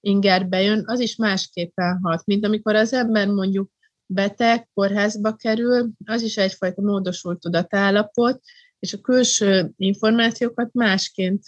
inger 0.00 0.48
bejön, 0.48 0.82
az 0.86 1.00
is 1.00 1.16
másképpen 1.16 1.98
hat, 2.02 2.26
mint 2.26 2.44
amikor 2.44 2.74
az 2.74 2.92
ember 2.92 3.28
mondjuk 3.28 3.70
beteg, 4.06 4.68
kórházba 4.74 5.34
kerül, 5.34 5.90
az 6.04 6.22
is 6.22 6.36
egyfajta 6.36 6.82
módosult 6.82 7.40
tudatállapot, 7.40 8.40
és 8.78 8.92
a 8.92 9.00
külső 9.00 9.72
információkat 9.76 10.72
másként 10.72 11.42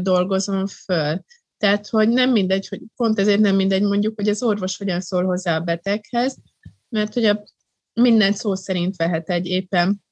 dolgozom 0.00 0.66
föl. 0.66 1.24
Tehát, 1.56 1.88
hogy 1.88 2.08
nem 2.08 2.30
mindegy, 2.30 2.68
hogy 2.68 2.80
pont 2.96 3.18
ezért 3.18 3.40
nem 3.40 3.56
mindegy 3.56 3.82
mondjuk, 3.82 4.14
hogy 4.16 4.28
az 4.28 4.42
orvos 4.42 4.76
hogyan 4.76 5.00
szól 5.00 5.24
hozzá 5.24 5.56
a 5.56 5.60
beteghez, 5.60 6.36
mert 6.88 7.14
hogy 7.14 7.24
a 7.24 7.44
minden 7.92 8.32
szó 8.32 8.54
szerint 8.54 8.96
vehet 8.96 9.28
egy 9.28 9.46
éppen 9.46 10.04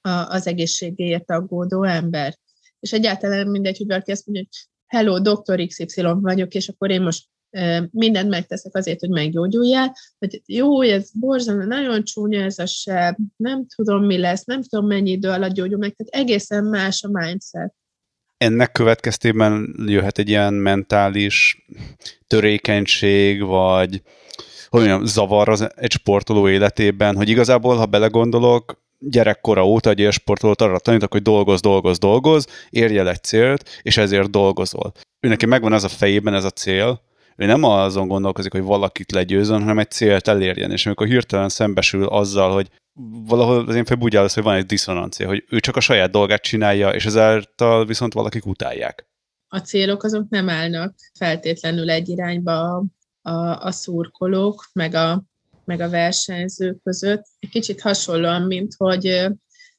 a, 0.00 0.08
az 0.08 0.46
egészségéért 0.46 1.30
aggódó 1.30 1.82
ember. 1.82 2.38
És 2.80 2.92
egyáltalán 2.92 3.48
mindegy, 3.48 3.76
hogy 3.76 3.86
valaki 3.86 4.10
azt 4.10 4.26
mondja, 4.26 4.44
hogy 4.50 4.68
hello, 4.94 5.20
doktor 5.20 5.66
XY 5.66 6.02
vagyok, 6.20 6.54
és 6.54 6.68
akkor 6.68 6.90
én 6.90 7.02
most 7.02 7.24
mindent 7.90 8.28
megteszek 8.28 8.74
azért, 8.74 9.00
hogy 9.00 9.08
meggyógyuljál, 9.10 9.96
hogy 10.18 10.42
jó, 10.46 10.82
ez 10.82 11.10
borzalmas, 11.20 11.66
nagyon 11.66 12.04
csúnya 12.04 12.42
ez 12.42 12.58
a 12.58 12.66
seb, 12.66 13.16
nem 13.36 13.66
tudom, 13.74 14.04
mi 14.04 14.18
lesz, 14.18 14.44
nem 14.44 14.62
tudom, 14.62 14.86
mennyi 14.86 15.10
idő 15.10 15.28
alatt 15.28 15.52
gyógyul 15.52 15.78
meg, 15.78 15.94
tehát 15.94 16.26
egészen 16.26 16.64
más 16.64 17.02
a 17.02 17.08
mindset. 17.10 17.74
Ennek 18.36 18.72
következtében 18.72 19.74
jöhet 19.86 20.18
egy 20.18 20.28
ilyen 20.28 20.54
mentális 20.54 21.66
törékenység, 22.26 23.42
vagy 23.42 24.02
hogy 24.68 24.80
mondjam, 24.80 25.04
zavar 25.04 25.48
az 25.48 25.68
egy 25.76 25.92
sportoló 25.92 26.48
életében, 26.48 27.16
hogy 27.16 27.28
igazából, 27.28 27.76
ha 27.76 27.86
belegondolok, 27.86 28.83
gyerekkora 29.08 29.66
óta 29.66 29.90
egy 29.90 30.12
sportolót 30.12 30.60
arra 30.60 30.78
tanítok, 30.78 31.12
hogy 31.12 31.22
dolgoz, 31.22 31.60
dolgoz, 31.60 31.98
dolgoz, 31.98 32.46
érje 32.70 33.00
el 33.00 33.08
egy 33.08 33.22
célt, 33.22 33.80
és 33.82 33.96
ezért 33.96 34.30
dolgozol. 34.30 34.92
Ő 35.20 35.28
neki 35.28 35.46
megvan 35.46 35.72
az 35.72 35.84
a 35.84 35.88
fejében 35.88 36.34
ez 36.34 36.44
a 36.44 36.50
cél, 36.50 37.00
ő 37.36 37.46
nem 37.46 37.62
azon 37.62 38.08
gondolkozik, 38.08 38.52
hogy 38.52 38.62
valakit 38.62 39.12
legyőzön, 39.12 39.60
hanem 39.60 39.78
egy 39.78 39.90
célt 39.90 40.28
elérjen, 40.28 40.70
és 40.70 40.86
amikor 40.86 41.06
hirtelen 41.06 41.48
szembesül 41.48 42.06
azzal, 42.06 42.52
hogy 42.52 42.68
valahol 43.26 43.68
az 43.68 43.74
én 43.74 43.84
fejben 43.84 44.04
úgy 44.04 44.16
áll 44.16 44.28
hogy 44.34 44.42
van 44.42 44.54
egy 44.54 44.66
diszonancia, 44.66 45.26
hogy 45.26 45.44
ő 45.48 45.60
csak 45.60 45.76
a 45.76 45.80
saját 45.80 46.10
dolgát 46.10 46.42
csinálja, 46.42 46.90
és 46.90 47.06
ezáltal 47.06 47.86
viszont 47.86 48.12
valakik 48.12 48.46
utálják. 48.46 49.08
A 49.48 49.58
célok 49.58 50.02
azok 50.02 50.28
nem 50.28 50.48
állnak 50.48 50.94
feltétlenül 51.18 51.90
egy 51.90 52.08
irányba 52.08 52.76
a, 52.76 52.84
a, 53.30 53.64
a 53.64 53.70
szurkolók, 53.70 54.68
meg 54.72 54.94
a, 54.94 55.22
meg 55.66 55.80
a 55.80 55.88
versenyzők 55.88 56.82
között. 56.82 57.24
Egy 57.38 57.48
kicsit 57.48 57.80
hasonlóan, 57.80 58.42
mint 58.42 58.74
hogy 58.76 59.26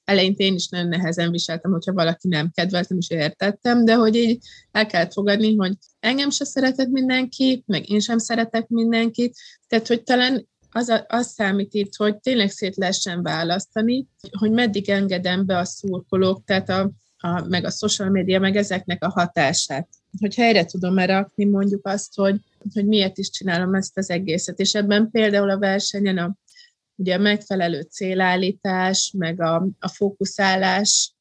eleinte 0.05 0.43
én 0.43 0.53
is 0.53 0.67
nagyon 0.67 0.87
nehezen 0.87 1.31
viseltem, 1.31 1.71
hogyha 1.71 1.93
valaki 1.93 2.27
nem 2.27 2.51
kedveltem, 2.53 2.97
és 2.97 3.09
értettem, 3.09 3.85
de 3.85 3.95
hogy 3.95 4.15
így 4.15 4.43
el 4.71 4.85
kellett 4.85 5.13
fogadni, 5.13 5.55
hogy 5.55 5.73
engem 5.99 6.29
se 6.29 6.45
szeretett 6.45 6.89
mindenki, 6.89 7.63
meg 7.65 7.89
én 7.89 7.99
sem 7.99 8.17
szeretek 8.17 8.67
mindenkit, 8.67 9.35
tehát 9.67 9.87
hogy 9.87 10.03
talán 10.03 10.47
az, 10.71 10.89
a, 10.89 11.05
az 11.07 11.27
számít 11.27 11.73
itt, 11.73 11.95
hogy 11.95 12.19
tényleg 12.19 12.49
szét 12.49 12.75
lehessen 12.75 13.23
választani, 13.23 14.07
hogy 14.39 14.51
meddig 14.51 14.89
engedem 14.89 15.45
be 15.45 15.57
a 15.57 15.65
szurkolók, 15.65 16.43
tehát 16.45 16.69
a, 16.69 16.91
a, 17.17 17.47
meg 17.47 17.65
a 17.65 17.69
social 17.69 18.09
media, 18.09 18.39
meg 18.39 18.55
ezeknek 18.55 19.03
a 19.03 19.09
hatását. 19.09 19.87
Hogy 20.19 20.35
helyre 20.35 20.65
tudom 20.65 20.97
rakni 20.97 21.45
mondjuk 21.45 21.87
azt, 21.87 22.15
hogy, 22.15 22.39
hogy 22.73 22.85
miért 22.85 23.17
is 23.17 23.29
csinálom 23.29 23.73
ezt 23.73 23.97
az 23.97 24.09
egészet. 24.09 24.59
És 24.59 24.73
ebben 24.73 25.09
például 25.11 25.49
a 25.49 25.59
versenyen 25.59 26.17
a, 26.17 26.35
ugye 26.95 27.15
a 27.15 27.19
megfelelő 27.19 27.81
célállítás, 27.81 29.13
meg 29.17 29.41
a, 29.41 29.67
a 29.79 29.87
fókuszálás, 29.87 31.15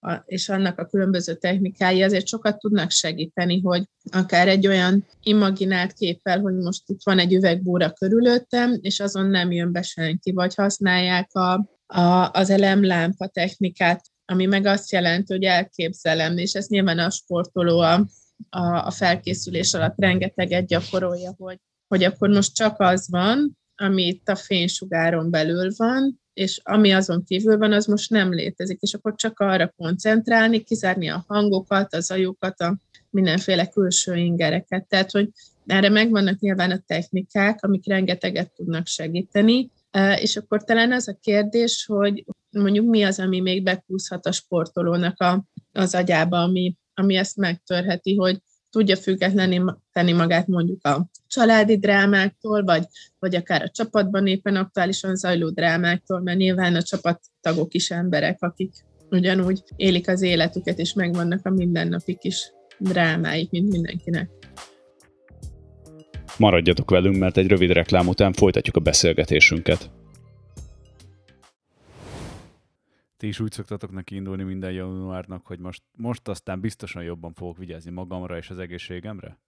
a, 0.00 0.22
és 0.26 0.48
annak 0.48 0.78
a 0.78 0.86
különböző 0.86 1.34
technikái 1.34 2.02
azért 2.02 2.26
sokat 2.26 2.58
tudnak 2.58 2.90
segíteni, 2.90 3.60
hogy 3.60 3.84
akár 4.10 4.48
egy 4.48 4.66
olyan 4.66 5.06
imaginált 5.22 5.92
képpel, 5.92 6.40
hogy 6.40 6.54
most 6.54 6.82
itt 6.86 7.00
van 7.04 7.18
egy 7.18 7.34
üvegbúra 7.34 7.92
körülöttem, 7.92 8.78
és 8.80 9.00
azon 9.00 9.26
nem 9.26 9.52
jön 9.52 9.72
be 9.72 9.82
senki, 9.82 10.32
vagy 10.32 10.54
használják 10.54 11.34
a, 11.34 11.68
a, 11.86 12.30
az 12.32 12.50
elemlámpa 12.50 13.26
technikát, 13.26 14.04
ami 14.24 14.46
meg 14.46 14.66
azt 14.66 14.92
jelenti, 14.92 15.32
hogy 15.32 15.44
elképzelem, 15.44 16.38
és 16.38 16.52
ez 16.52 16.66
nyilván 16.66 16.98
a 16.98 17.10
sportoló 17.10 17.78
a, 17.78 18.06
a, 18.50 18.86
a 18.86 18.90
felkészülés 18.90 19.74
alatt 19.74 19.94
rengeteget 19.96 20.66
gyakorolja, 20.66 21.34
hogy, 21.38 21.58
hogy 21.88 22.04
akkor 22.04 22.28
most 22.28 22.54
csak 22.54 22.80
az 22.80 23.08
van, 23.10 23.58
ami 23.76 24.02
itt 24.02 24.28
a 24.28 24.36
fénysugáron 24.36 25.30
belül 25.30 25.70
van, 25.76 26.20
és 26.34 26.60
ami 26.62 26.92
azon 26.92 27.24
kívül 27.24 27.58
van, 27.58 27.72
az 27.72 27.86
most 27.86 28.10
nem 28.10 28.32
létezik, 28.32 28.80
és 28.80 28.94
akkor 28.94 29.14
csak 29.14 29.40
arra 29.40 29.72
koncentrálni, 29.76 30.62
kizárni 30.62 31.08
a 31.08 31.24
hangokat, 31.28 31.94
az 31.94 32.10
ajukat, 32.10 32.60
a 32.60 32.76
mindenféle 33.10 33.66
külső 33.66 34.16
ingereket. 34.16 34.86
Tehát, 34.88 35.10
hogy 35.10 35.30
erre 35.66 35.88
megvannak 35.88 36.38
nyilván 36.38 36.70
a 36.70 36.82
technikák, 36.86 37.64
amik 37.64 37.86
rengeteget 37.86 38.52
tudnak 38.52 38.86
segíteni, 38.86 39.70
és 40.16 40.36
akkor 40.36 40.64
talán 40.64 40.92
az 40.92 41.08
a 41.08 41.18
kérdés, 41.20 41.84
hogy 41.86 42.24
mondjuk 42.50 42.86
mi 42.86 43.02
az, 43.02 43.18
ami 43.18 43.40
még 43.40 43.62
bekúszhat 43.62 44.26
a 44.26 44.32
sportolónak 44.32 45.20
a, 45.20 45.44
az 45.72 45.94
agyába, 45.94 46.42
ami, 46.42 46.76
ami 46.98 47.16
ezt 47.16 47.36
megtörheti, 47.36 48.16
hogy 48.16 48.38
tudja 48.70 48.96
függetlenni 48.96 49.60
tenni 49.92 50.12
magát 50.12 50.46
mondjuk 50.46 50.86
a 50.86 51.10
családi 51.26 51.78
drámáktól, 51.78 52.64
vagy, 52.64 52.84
vagy 53.18 53.34
akár 53.34 53.62
a 53.62 53.70
csapatban 53.70 54.26
éppen 54.26 54.56
aktuálisan 54.56 55.16
zajló 55.16 55.50
drámáktól, 55.50 56.20
mert 56.20 56.38
nyilván 56.38 56.74
a 56.74 56.82
csapattagok 56.82 57.74
is 57.74 57.90
emberek, 57.90 58.42
akik 58.42 58.72
ugyanúgy 59.10 59.62
élik 59.76 60.08
az 60.08 60.22
életüket, 60.22 60.78
és 60.78 60.92
megvannak 60.92 61.46
a 61.46 61.50
mindennapi 61.50 62.16
kis 62.16 62.52
drámáik, 62.78 63.50
mint 63.50 63.72
mindenkinek. 63.72 64.30
Maradjatok 66.38 66.90
velünk, 66.90 67.16
mert 67.16 67.36
egy 67.36 67.46
rövid 67.46 67.70
reklám 67.70 68.08
után 68.08 68.32
folytatjuk 68.32 68.76
a 68.76 68.80
beszélgetésünket. 68.80 69.90
Ti 73.18 73.26
is 73.26 73.40
úgy 73.40 73.52
szoktatok 73.52 73.90
neki 73.90 74.14
indulni 74.14 74.42
minden 74.42 74.72
januárnak, 74.72 75.46
hogy 75.46 75.58
most, 75.58 75.82
most 75.96 76.28
aztán 76.28 76.60
biztosan 76.60 77.02
jobban 77.02 77.32
fogok 77.32 77.56
vigyázni 77.56 77.90
magamra 77.90 78.36
és 78.36 78.50
az 78.50 78.58
egészségemre? 78.58 79.38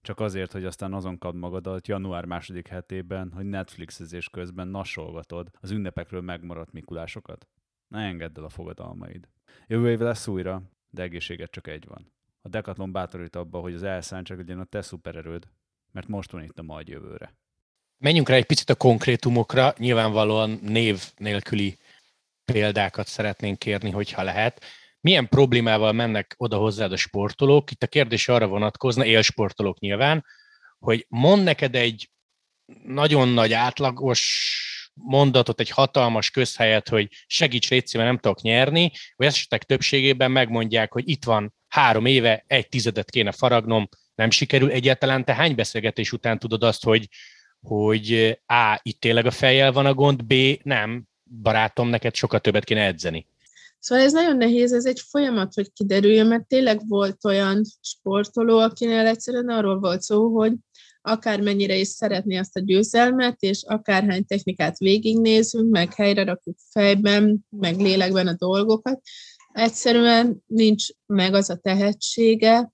Csak 0.00 0.20
azért, 0.20 0.52
hogy 0.52 0.64
aztán 0.64 0.92
azon 0.92 1.18
kap 1.18 1.34
magadat 1.34 1.88
január 1.88 2.24
második 2.24 2.68
hetében, 2.68 3.32
hogy 3.32 3.44
Netflixezés 3.44 4.28
közben 4.28 4.68
nasolgatod 4.68 5.50
az 5.60 5.70
ünnepekről 5.70 6.20
megmaradt 6.20 6.72
Mikulásokat? 6.72 7.48
Ne 7.88 8.00
engedd 8.00 8.38
el 8.38 8.44
a 8.44 8.48
fogadalmaid. 8.48 9.28
Jövő 9.66 9.90
év 9.90 9.98
lesz 9.98 10.26
újra, 10.26 10.62
de 10.90 11.02
egészséget 11.02 11.50
csak 11.50 11.66
egy 11.66 11.86
van. 11.86 12.12
A 12.42 12.48
Decathlon 12.48 12.92
bátorít 12.92 13.36
abba, 13.36 13.60
hogy 13.60 13.74
az 13.74 13.82
elszántság 13.82 14.38
legyen 14.38 14.60
a 14.60 14.64
te 14.64 14.82
szupererőd, 14.82 15.48
mert 15.92 16.08
most 16.08 16.30
van 16.30 16.42
itt 16.42 16.58
a 16.58 16.62
majd 16.62 16.88
jövőre. 16.88 17.34
Menjünk 17.98 18.28
rá 18.28 18.34
egy 18.34 18.46
picit 18.46 18.70
a 18.70 18.74
konkrétumokra, 18.74 19.72
nyilvánvalóan 19.76 20.58
név 20.62 21.12
nélküli 21.16 21.78
példákat 22.44 23.06
szeretnénk 23.06 23.58
kérni, 23.58 23.90
hogyha 23.90 24.22
lehet. 24.22 24.64
Milyen 25.00 25.28
problémával 25.28 25.92
mennek 25.92 26.34
oda 26.38 26.56
hozzád 26.56 26.92
a 26.92 26.96
sportolók? 26.96 27.70
Itt 27.70 27.82
a 27.82 27.86
kérdés 27.86 28.28
arra 28.28 28.46
vonatkozna, 28.46 29.04
élsportolók 29.04 29.78
nyilván, 29.78 30.24
hogy 30.78 31.06
mond 31.08 31.42
neked 31.42 31.74
egy 31.74 32.10
nagyon 32.84 33.28
nagy 33.28 33.52
átlagos 33.52 34.52
mondatot, 34.94 35.60
egy 35.60 35.70
hatalmas 35.70 36.30
közhelyet, 36.30 36.88
hogy 36.88 37.08
segíts 37.26 37.70
légy 37.70 37.90
nem 37.92 38.18
tudok 38.18 38.40
nyerni, 38.40 38.92
vagy 39.16 39.26
esetek 39.26 39.62
többségében 39.62 40.30
megmondják, 40.30 40.92
hogy 40.92 41.08
itt 41.08 41.24
van 41.24 41.54
három 41.68 42.06
éve, 42.06 42.44
egy 42.46 42.68
tizedet 42.68 43.10
kéne 43.10 43.32
faragnom, 43.32 43.88
nem 44.14 44.30
sikerül 44.30 44.70
egyáltalán. 44.70 45.24
Te 45.24 45.34
hány 45.34 45.54
beszélgetés 45.54 46.12
után 46.12 46.38
tudod 46.38 46.62
azt, 46.62 46.84
hogy, 46.84 47.08
hogy 47.60 48.38
A, 48.46 48.80
itt 48.82 49.00
tényleg 49.00 49.26
a 49.26 49.30
fejjel 49.30 49.72
van 49.72 49.86
a 49.86 49.94
gond, 49.94 50.24
B, 50.24 50.34
nem, 50.62 51.04
barátom, 51.42 51.88
neked 51.88 52.14
sokkal 52.14 52.40
többet 52.40 52.64
kéne 52.64 52.86
edzeni. 52.86 53.26
Szóval 53.78 54.04
ez 54.04 54.12
nagyon 54.12 54.36
nehéz, 54.36 54.72
ez 54.72 54.86
egy 54.86 55.00
folyamat, 55.00 55.54
hogy 55.54 55.72
kiderüljön, 55.72 56.26
mert 56.26 56.46
tényleg 56.46 56.88
volt 56.88 57.24
olyan 57.24 57.62
sportoló, 57.80 58.58
akinél 58.58 59.06
egyszerűen 59.06 59.48
arról 59.48 59.78
volt 59.78 60.02
szó, 60.02 60.28
hogy 60.28 60.52
akármennyire 61.02 61.76
is 61.76 61.88
szeretné 61.88 62.36
azt 62.36 62.56
a 62.56 62.60
győzelmet, 62.60 63.36
és 63.40 63.62
akárhány 63.66 64.24
technikát 64.24 64.78
végignézünk, 64.78 65.70
meg 65.70 65.94
helyre 65.94 66.24
rakjuk 66.24 66.56
fejben, 66.70 67.46
meg 67.50 67.76
lélekben 67.76 68.26
a 68.26 68.34
dolgokat, 68.34 69.00
egyszerűen 69.52 70.42
nincs 70.46 70.86
meg 71.06 71.34
az 71.34 71.50
a 71.50 71.56
tehetsége, 71.56 72.72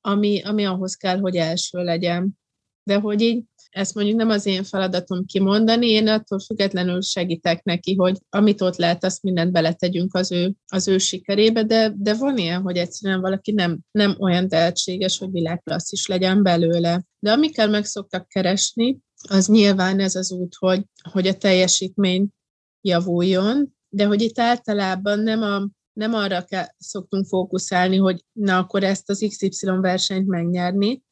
ami, 0.00 0.42
ami 0.42 0.64
ahhoz 0.64 0.94
kell, 0.94 1.18
hogy 1.18 1.36
első 1.36 1.82
legyen. 1.82 2.38
De 2.82 2.98
hogy 2.98 3.20
így 3.20 3.44
ezt 3.72 3.94
mondjuk 3.94 4.16
nem 4.16 4.28
az 4.28 4.46
én 4.46 4.64
feladatom 4.64 5.24
kimondani, 5.24 5.88
én 5.88 6.08
attól 6.08 6.40
függetlenül 6.40 7.02
segítek 7.02 7.62
neki, 7.64 7.94
hogy 7.94 8.18
amit 8.28 8.60
ott 8.60 8.76
lehet, 8.76 9.04
azt 9.04 9.22
mindent 9.22 9.52
beletegyünk 9.52 10.14
az 10.14 10.32
ő, 10.32 10.54
az 10.66 10.88
ő 10.88 10.98
sikerébe, 10.98 11.64
de, 11.64 11.92
de 11.96 12.14
van 12.14 12.38
ilyen, 12.38 12.62
hogy 12.62 12.76
egyszerűen 12.76 13.20
valaki 13.20 13.52
nem, 13.52 13.78
nem 13.90 14.16
olyan 14.18 14.48
tehetséges, 14.48 15.18
hogy 15.18 15.30
világklassz 15.30 15.92
is 15.92 16.06
legyen 16.06 16.42
belőle. 16.42 17.04
De 17.18 17.32
amikkel 17.32 17.68
meg 17.68 17.84
szoktak 17.84 18.28
keresni, 18.28 18.98
az 19.28 19.46
nyilván 19.46 20.00
ez 20.00 20.14
az 20.14 20.32
út, 20.32 20.54
hogy, 20.58 20.84
hogy 21.10 21.26
a 21.26 21.36
teljesítmény 21.36 22.28
javuljon, 22.80 23.74
de 23.88 24.06
hogy 24.06 24.22
itt 24.22 24.38
általában 24.38 25.18
nem, 25.20 25.42
a, 25.42 25.68
nem 25.92 26.14
arra 26.14 26.44
kell, 26.44 26.66
szoktunk 26.78 27.26
fókuszálni, 27.26 27.96
hogy 27.96 28.24
na 28.32 28.58
akkor 28.58 28.84
ezt 28.84 29.10
az 29.10 29.26
XY 29.28 29.66
versenyt 29.80 30.26
megnyerni, 30.26 31.02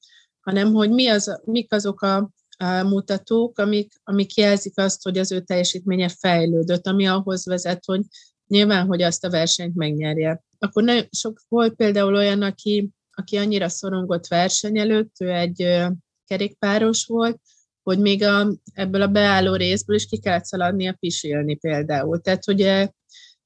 hanem 0.41 0.73
hogy 0.73 0.91
mi 0.91 1.09
az, 1.09 1.41
mik 1.45 1.73
azok 1.73 2.03
a 2.03 2.31
mutatók, 2.65 3.59
amik, 3.59 3.93
amik 4.05 4.35
jelzik 4.35 4.79
azt, 4.79 5.03
hogy 5.03 5.19
az 5.19 5.33
ő 5.33 5.41
teljesítménye 5.41 6.09
fejlődött, 6.09 6.87
ami 6.87 7.07
ahhoz 7.07 7.47
vezet, 7.47 7.85
hogy 7.85 8.01
nyilván, 8.47 8.87
hogy 8.87 9.03
azt 9.03 9.25
a 9.25 9.31
versenyt 9.31 9.75
megnyerje. 9.75 10.43
Akkor 10.59 10.83
nagyon 10.83 11.09
sok 11.11 11.41
volt 11.49 11.75
például 11.75 12.15
olyan, 12.15 12.43
aki, 12.43 12.91
aki 13.11 13.37
annyira 13.37 13.69
szorongott 13.69 14.27
verseny 14.27 14.79
előtt, 14.79 15.15
ő 15.21 15.31
egy 15.31 15.89
kerékpáros 16.27 17.05
volt, 17.05 17.41
hogy 17.83 17.99
még 17.99 18.23
a, 18.23 18.55
ebből 18.73 19.03
a 19.03 19.07
beálló 19.07 19.55
részből 19.55 19.97
is 19.97 20.07
ki 20.07 20.19
kellett 20.19 20.45
szaladnia 20.45 20.97
pisilni 21.01 21.55
például. 21.55 22.21
Tehát 22.21 22.49
ugye 22.49 22.89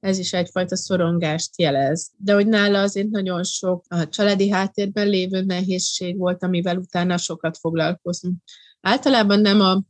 ez 0.00 0.18
is 0.18 0.32
egyfajta 0.32 0.76
szorongást 0.76 1.60
jelez. 1.60 2.10
De 2.16 2.34
hogy 2.34 2.46
nála 2.46 2.80
azért 2.80 3.08
nagyon 3.08 3.44
sok 3.44 3.84
a 3.88 4.08
családi 4.08 4.48
háttérben 4.48 5.08
lévő 5.08 5.42
nehézség 5.42 6.18
volt, 6.18 6.42
amivel 6.42 6.76
utána 6.76 7.16
sokat 7.16 7.58
foglalkozunk. 7.58 8.34
Általában 8.86 9.40
nem 9.40 9.60
a 9.60 9.82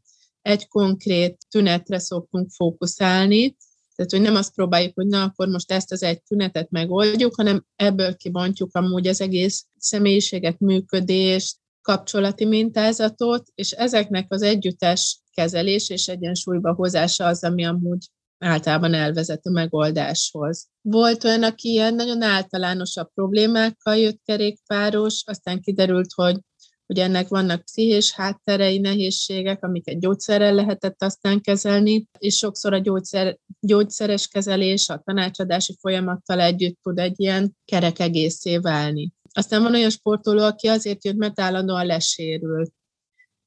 egy 0.42 0.68
konkrét 0.68 1.36
tünetre 1.50 1.98
szoktunk 1.98 2.50
fókuszálni, 2.50 3.56
tehát, 3.94 4.10
hogy 4.10 4.20
nem 4.20 4.34
azt 4.34 4.54
próbáljuk, 4.54 4.94
hogy 4.94 5.06
na, 5.06 5.22
akkor 5.22 5.48
most 5.48 5.72
ezt 5.72 5.92
az 5.92 6.02
egy 6.02 6.22
tünetet 6.22 6.70
megoldjuk, 6.70 7.34
hanem 7.34 7.64
ebből 7.76 8.16
kibontjuk 8.16 8.74
amúgy 8.74 9.06
az 9.06 9.20
egész 9.20 9.66
személyiséget, 9.78 10.58
működést, 10.58 11.56
kapcsolati 11.82 12.44
mintázatot, 12.44 13.48
és 13.54 13.70
ezeknek 13.70 14.32
az 14.32 14.42
együttes 14.42 15.20
kezelés 15.32 15.90
és 15.90 16.08
egyensúlyba 16.08 16.74
hozása 16.74 17.26
az, 17.26 17.44
ami 17.44 17.64
amúgy 17.64 18.06
általában 18.38 18.94
elvezet 18.94 19.46
a 19.46 19.50
megoldáshoz. 19.50 20.68
Volt 20.80 21.24
olyan, 21.24 21.42
aki 21.42 21.68
ilyen 21.68 21.94
nagyon 21.94 22.22
általánosabb 22.22 23.10
problémákkal 23.14 23.96
jött 23.96 24.20
kerékpáros, 24.24 25.22
aztán 25.26 25.60
kiderült, 25.60 26.12
hogy 26.14 26.38
hogy 26.86 26.98
ennek 26.98 27.28
vannak 27.28 27.64
pszichés 27.64 28.12
hátterei, 28.12 28.78
nehézségek, 28.78 29.64
amiket 29.64 30.00
gyógyszerrel 30.00 30.54
lehetett 30.54 31.02
aztán 31.02 31.40
kezelni, 31.40 32.08
és 32.18 32.36
sokszor 32.36 32.72
a 32.72 32.78
gyógyszer, 32.78 33.38
gyógyszeres 33.60 34.28
kezelés 34.28 34.88
a 34.88 35.02
tanácsadási 35.04 35.76
folyamattal 35.80 36.40
együtt 36.40 36.78
tud 36.82 36.98
egy 36.98 37.20
ilyen 37.20 37.56
kerek 37.64 37.98
egészé 37.98 38.58
válni. 38.58 39.12
Aztán 39.32 39.62
van 39.62 39.74
olyan 39.74 39.90
sportoló, 39.90 40.42
aki 40.42 40.66
azért 40.66 41.04
jött, 41.04 41.16
mert 41.16 41.40
állandóan 41.40 41.86
lesérült, 41.86 42.72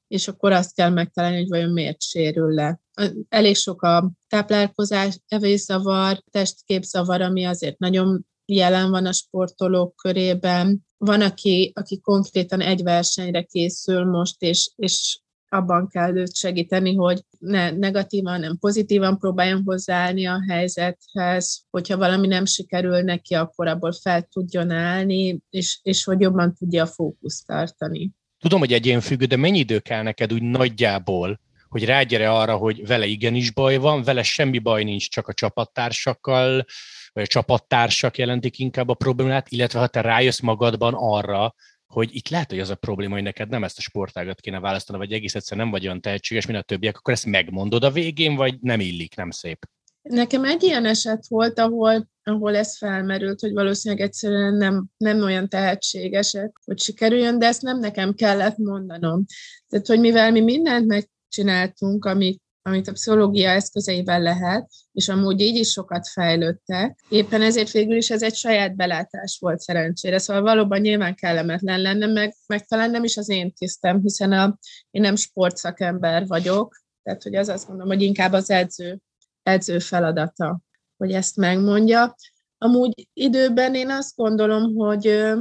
és 0.08 0.28
akkor 0.28 0.52
azt 0.52 0.74
kell 0.74 0.90
megtalálni, 0.90 1.36
hogy 1.36 1.48
vajon 1.48 1.70
miért 1.70 2.02
sérül 2.02 2.54
le. 2.54 2.80
Elég 3.28 3.56
sok 3.56 3.82
a 3.82 4.10
táplálkozás, 4.28 5.18
evészavar, 5.28 6.22
testképzavar, 6.30 7.20
ami 7.20 7.44
azért 7.44 7.78
nagyon 7.78 8.26
jelen 8.44 8.90
van 8.90 9.06
a 9.06 9.12
sportolók 9.12 9.96
körében. 9.96 10.86
Van, 10.98 11.20
aki, 11.20 11.72
aki 11.74 12.00
konkrétan 12.00 12.60
egy 12.60 12.82
versenyre 12.82 13.42
készül 13.42 14.04
most, 14.04 14.42
és, 14.42 14.70
és 14.76 15.18
abban 15.48 15.88
kell 15.88 16.16
őt 16.16 16.36
segíteni, 16.36 16.94
hogy 16.94 17.22
ne 17.38 17.70
negatívan, 17.70 18.40
nem 18.40 18.58
pozitívan 18.58 19.18
próbáljon 19.18 19.62
hozzáállni 19.64 20.26
a 20.26 20.44
helyzethez, 20.48 21.64
hogyha 21.70 21.96
valami 21.96 22.26
nem 22.26 22.44
sikerül 22.44 23.00
neki, 23.00 23.34
akkor 23.34 23.66
abból 23.66 23.92
fel 23.92 24.22
tudjon 24.22 24.70
állni, 24.70 25.38
és, 25.50 25.78
és 25.82 26.04
hogy 26.04 26.20
jobban 26.20 26.54
tudja 26.54 26.82
a 26.82 26.86
fókuszt 26.86 27.46
tartani. 27.46 28.10
Tudom, 28.38 28.58
hogy 28.58 28.72
egyénfüggő, 28.72 29.24
de 29.24 29.36
mennyi 29.36 29.58
idő 29.58 29.78
kell 29.78 30.02
neked 30.02 30.32
úgy 30.32 30.42
nagyjából, 30.42 31.40
hogy 31.68 31.84
rágyere 31.84 32.30
arra, 32.32 32.56
hogy 32.56 32.86
vele 32.86 33.06
igenis 33.06 33.50
baj 33.50 33.76
van, 33.76 34.02
vele 34.02 34.22
semmi 34.22 34.58
baj 34.58 34.84
nincs, 34.84 35.08
csak 35.08 35.28
a 35.28 35.32
csapattársakkal 35.32 36.64
vagy 37.12 37.22
a 37.22 37.26
csapattársak 37.26 38.18
jelentik 38.18 38.58
inkább 38.58 38.88
a 38.88 38.94
problémát, 38.94 39.48
illetve 39.48 39.78
ha 39.78 39.86
te 39.86 40.00
rájössz 40.00 40.40
magadban 40.40 40.94
arra, 40.96 41.54
hogy 41.86 42.08
itt 42.12 42.28
lehet, 42.28 42.50
hogy 42.50 42.60
az 42.60 42.70
a 42.70 42.74
probléma, 42.74 43.14
hogy 43.14 43.22
neked 43.22 43.48
nem 43.48 43.64
ezt 43.64 43.78
a 43.78 43.80
sportágat 43.80 44.40
kéne 44.40 44.60
választani, 44.60 44.98
vagy 44.98 45.12
egész 45.12 45.34
egyszer 45.34 45.56
nem 45.56 45.70
vagy 45.70 45.84
olyan 45.84 46.00
tehetséges, 46.00 46.46
mint 46.46 46.58
a 46.58 46.62
többiek, 46.62 46.96
akkor 46.96 47.12
ezt 47.12 47.26
megmondod 47.26 47.84
a 47.84 47.90
végén, 47.90 48.34
vagy 48.34 48.58
nem 48.60 48.80
illik, 48.80 49.16
nem 49.16 49.30
szép? 49.30 49.66
Nekem 50.02 50.44
egy 50.44 50.62
ilyen 50.62 50.86
eset 50.86 51.26
volt, 51.28 51.58
ahol, 51.58 52.08
ahol 52.22 52.56
ez 52.56 52.76
felmerült, 52.76 53.40
hogy 53.40 53.52
valószínűleg 53.52 54.04
egyszerűen 54.04 54.54
nem, 54.54 54.86
nem 54.96 55.22
olyan 55.22 55.48
tehetségesek, 55.48 56.52
hogy 56.64 56.78
sikerüljön, 56.80 57.38
de 57.38 57.46
ezt 57.46 57.62
nem 57.62 57.78
nekem 57.78 58.14
kellett 58.14 58.56
mondanom. 58.56 59.24
Tehát, 59.68 59.86
hogy 59.86 60.00
mivel 60.00 60.30
mi 60.30 60.40
mindent 60.40 60.86
megcsináltunk, 61.28 62.04
amit 62.04 62.42
amit 62.62 62.88
a 62.88 62.92
pszichológia 62.92 63.50
eszközeivel 63.50 64.20
lehet, 64.20 64.70
és 64.92 65.08
amúgy 65.08 65.40
így 65.40 65.56
is 65.56 65.70
sokat 65.70 66.08
fejlődtek. 66.08 66.98
Éppen 67.08 67.42
ezért 67.42 67.70
végül 67.70 67.96
is 67.96 68.10
ez 68.10 68.22
egy 68.22 68.34
saját 68.34 68.76
belátás 68.76 69.38
volt 69.40 69.60
szerencsére. 69.60 70.18
Szóval 70.18 70.42
valóban 70.42 70.80
nyilván 70.80 71.14
kellemetlen 71.14 71.80
lenne, 71.80 72.06
meg, 72.06 72.34
meg 72.46 72.66
talán 72.66 72.90
nem 72.90 73.04
is 73.04 73.16
az 73.16 73.28
én 73.28 73.52
tisztem, 73.52 74.00
hiszen 74.00 74.32
a, 74.32 74.58
én 74.90 75.02
nem 75.02 75.16
sportszakember 75.16 76.26
vagyok, 76.26 76.82
tehát 77.02 77.22
hogy 77.22 77.34
az 77.34 77.48
azt 77.48 77.68
mondom, 77.68 77.86
hogy 77.86 78.02
inkább 78.02 78.32
az 78.32 78.50
edző, 78.50 78.98
edző 79.42 79.78
feladata, 79.78 80.60
hogy 80.96 81.12
ezt 81.12 81.36
megmondja. 81.36 82.14
Amúgy 82.58 83.08
időben 83.12 83.74
én 83.74 83.90
azt 83.90 84.16
gondolom, 84.16 84.74
hogy 84.74 85.34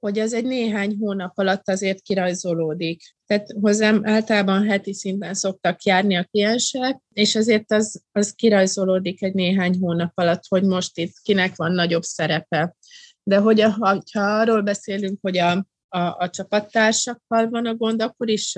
hogy 0.00 0.18
ez 0.18 0.32
egy 0.32 0.44
néhány 0.44 0.96
hónap 1.00 1.38
alatt 1.38 1.68
azért 1.68 2.02
kirajzolódik. 2.02 3.02
Tehát 3.26 3.46
hozzám 3.60 4.00
általában 4.04 4.68
heti 4.68 4.94
szinten 4.94 5.34
szoktak 5.34 5.82
járni 5.82 6.16
a 6.16 6.24
kliensek, 6.24 7.00
és 7.12 7.36
azért 7.36 7.72
az, 7.72 8.02
az 8.12 8.32
kirajzolódik 8.32 9.22
egy 9.22 9.34
néhány 9.34 9.78
hónap 9.80 10.12
alatt, 10.14 10.42
hogy 10.48 10.64
most 10.64 10.98
itt 10.98 11.12
kinek 11.22 11.56
van 11.56 11.72
nagyobb 11.72 12.02
szerepe. 12.02 12.76
De 13.22 13.38
hogy 13.38 13.60
a, 13.60 13.76
ha 14.12 14.20
arról 14.20 14.62
beszélünk, 14.62 15.18
hogy 15.20 15.38
a, 15.38 15.66
a, 15.88 15.98
a 15.98 16.30
csapattársakkal 16.30 17.48
van 17.48 17.66
a 17.66 17.74
gond, 17.74 18.02
akkor 18.02 18.28
is 18.28 18.54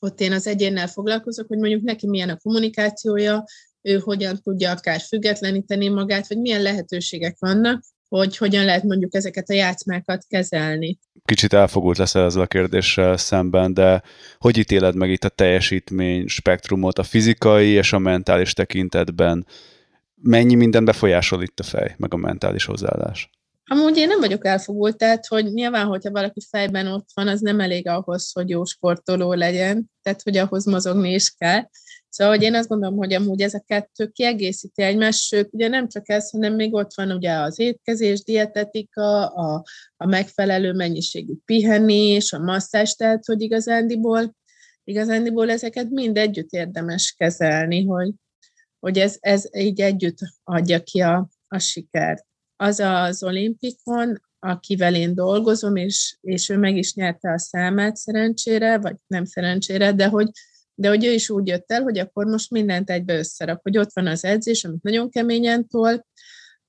ott 0.00 0.20
én 0.20 0.32
az 0.32 0.46
egyénnel 0.46 0.86
foglalkozok, 0.86 1.46
hogy 1.46 1.58
mondjuk 1.58 1.82
neki 1.82 2.06
milyen 2.06 2.28
a 2.28 2.36
kommunikációja, 2.36 3.44
ő 3.82 3.98
hogyan 3.98 4.40
tudja 4.42 4.70
akár 4.70 5.00
függetleníteni 5.00 5.88
magát, 5.88 6.28
vagy 6.28 6.38
milyen 6.38 6.62
lehetőségek 6.62 7.36
vannak, 7.38 7.82
hogy 8.08 8.36
hogyan 8.36 8.64
lehet 8.64 8.82
mondjuk 8.82 9.14
ezeket 9.14 9.48
a 9.48 9.54
játszmákat 9.54 10.24
kezelni. 10.28 10.98
Kicsit 11.24 11.52
elfogult 11.52 11.98
leszel 11.98 12.24
ezzel 12.24 12.42
a 12.42 12.46
kérdéssel 12.46 13.16
szemben, 13.16 13.74
de 13.74 14.02
hogy 14.38 14.58
ítéled 14.58 14.94
meg 14.94 15.10
itt 15.10 15.24
a 15.24 15.28
teljesítmény 15.28 16.26
spektrumot 16.26 16.98
a 16.98 17.02
fizikai 17.02 17.68
és 17.68 17.92
a 17.92 17.98
mentális 17.98 18.52
tekintetben? 18.52 19.46
Mennyi 20.14 20.54
minden 20.54 20.84
befolyásol 20.84 21.42
itt 21.42 21.60
a 21.60 21.62
fej, 21.62 21.94
meg 21.98 22.14
a 22.14 22.16
mentális 22.16 22.64
hozzáállás? 22.64 23.30
Amúgy 23.70 23.96
én 23.96 24.08
nem 24.08 24.20
vagyok 24.20 24.46
elfogult, 24.46 24.96
tehát 24.96 25.26
hogy 25.26 25.52
nyilván, 25.52 25.86
hogyha 25.86 26.10
valaki 26.10 26.40
fejben 26.50 26.86
ott 26.86 27.08
van, 27.14 27.28
az 27.28 27.40
nem 27.40 27.60
elég 27.60 27.88
ahhoz, 27.88 28.32
hogy 28.32 28.48
jó 28.48 28.64
sportoló 28.64 29.32
legyen, 29.32 29.90
tehát 30.02 30.22
hogy 30.22 30.36
ahhoz 30.36 30.64
mozogni 30.64 31.12
is 31.12 31.34
kell. 31.38 31.60
Szóval 32.08 32.34
hogy 32.34 32.42
én 32.42 32.54
azt 32.54 32.68
gondolom, 32.68 32.96
hogy 32.96 33.12
amúgy 33.12 33.42
a 33.42 33.62
kettő 33.66 34.06
kiegészíti 34.06 34.82
egymást, 34.82 35.22
sőt, 35.22 35.48
ugye 35.52 35.68
nem 35.68 35.88
csak 35.88 36.08
ez, 36.08 36.30
hanem 36.30 36.54
még 36.54 36.74
ott 36.74 36.94
van 36.94 37.12
ugye 37.12 37.32
az 37.32 37.58
étkezés, 37.58 38.22
dietetika, 38.22 39.26
a, 39.26 39.64
a 39.96 40.06
megfelelő 40.06 40.72
mennyiségű 40.72 41.32
pihenés, 41.44 42.32
a 42.32 42.38
masszás, 42.38 42.94
tehát 42.94 43.24
hogy 43.24 43.40
igazándiból, 43.40 44.36
igazándiból 44.84 45.50
ezeket 45.50 45.90
mind 45.90 46.16
együtt 46.16 46.50
érdemes 46.50 47.14
kezelni, 47.16 47.84
hogy, 47.84 48.10
hogy 48.78 48.98
ez, 48.98 49.16
ez 49.20 49.48
így 49.56 49.80
együtt 49.80 50.18
adja 50.44 50.82
ki 50.82 51.00
a, 51.00 51.28
a 51.48 51.58
sikert. 51.58 52.26
Az 52.56 52.80
az 52.80 53.22
olimpikon, 53.22 54.22
akivel 54.38 54.94
én 54.94 55.14
dolgozom, 55.14 55.76
és, 55.76 56.16
és 56.20 56.48
ő 56.48 56.56
meg 56.56 56.76
is 56.76 56.94
nyerte 56.94 57.32
a 57.32 57.38
számát 57.38 57.96
szerencsére, 57.96 58.78
vagy 58.78 58.96
nem 59.06 59.24
szerencsére, 59.24 59.92
de 59.92 60.06
hogy, 60.06 60.30
de 60.78 60.88
hogy 60.88 61.04
ő 61.04 61.12
is 61.12 61.30
úgy 61.30 61.46
jött 61.46 61.72
el, 61.72 61.82
hogy 61.82 61.98
akkor 61.98 62.26
most 62.26 62.50
mindent 62.50 62.90
egybe 62.90 63.18
összerak, 63.18 63.62
hogy 63.62 63.78
ott 63.78 63.90
van 63.92 64.06
az 64.06 64.24
edzés, 64.24 64.64
amit 64.64 64.82
nagyon 64.82 65.10
keményen 65.10 65.66
tol, 65.66 66.06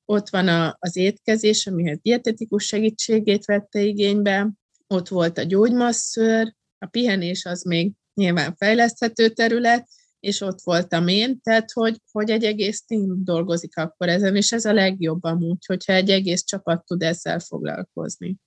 ott 0.05 0.29
van 0.29 0.47
a, 0.47 0.75
az 0.79 0.95
étkezés, 0.95 1.67
amihez 1.67 1.99
dietetikus 2.01 2.65
segítségét 2.65 3.45
vette 3.45 3.81
igénybe, 3.81 4.49
ott 4.87 5.07
volt 5.07 5.37
a 5.37 5.43
gyógymasszőr, 5.43 6.53
a 6.77 6.85
pihenés 6.85 7.45
az 7.45 7.63
még 7.63 7.91
nyilván 8.13 8.55
fejleszthető 8.55 9.29
terület, 9.29 9.87
és 10.19 10.41
ott 10.41 10.59
voltam 10.63 11.07
én, 11.07 11.41
tehát 11.41 11.71
hogy, 11.71 11.97
hogy 12.11 12.29
egy 12.29 12.43
egész 12.43 12.85
team 12.85 13.23
dolgozik 13.23 13.77
akkor 13.77 14.07
ezen, 14.07 14.35
és 14.35 14.51
ez 14.51 14.65
a 14.65 14.73
legjobb 14.73 15.23
amúgy, 15.23 15.65
hogyha 15.65 15.93
egy 15.93 16.09
egész 16.09 16.43
csapat 16.43 16.85
tud 16.85 17.03
ezzel 17.03 17.39
foglalkozni. 17.39 18.37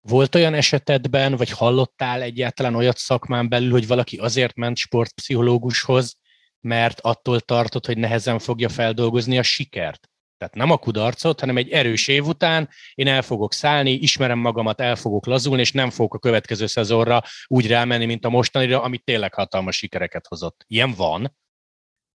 Volt 0.00 0.34
olyan 0.34 0.54
esetedben, 0.54 1.36
vagy 1.36 1.50
hallottál 1.50 2.22
egyáltalán 2.22 2.74
olyat 2.74 2.96
szakmán 2.96 3.48
belül, 3.48 3.70
hogy 3.70 3.86
valaki 3.86 4.16
azért 4.16 4.56
ment 4.56 4.76
sportpszichológushoz, 4.76 6.16
mert 6.60 7.00
attól 7.00 7.40
tartott, 7.40 7.86
hogy 7.86 7.98
nehezen 7.98 8.38
fogja 8.38 8.68
feldolgozni 8.68 9.38
a 9.38 9.42
sikert? 9.42 10.10
Tehát 10.38 10.54
nem 10.54 10.70
a 10.70 10.76
kudarcot, 10.76 11.40
hanem 11.40 11.56
egy 11.56 11.70
erős 11.70 12.08
év 12.08 12.26
után 12.26 12.68
én 12.94 13.06
el 13.06 13.22
fogok 13.22 13.52
szállni, 13.52 13.90
ismerem 13.90 14.38
magamat, 14.38 14.80
el 14.80 14.96
fogok 14.96 15.26
lazulni, 15.26 15.60
és 15.60 15.72
nem 15.72 15.90
fogok 15.90 16.14
a 16.14 16.18
következő 16.18 16.66
szezonra 16.66 17.22
úgy 17.46 17.66
rámenni, 17.66 18.04
mint 18.04 18.24
a 18.24 18.28
mostanira, 18.28 18.82
amit 18.82 19.04
tényleg 19.04 19.34
hatalmas 19.34 19.76
sikereket 19.76 20.26
hozott. 20.26 20.64
Ilyen 20.66 20.94
van? 20.94 21.36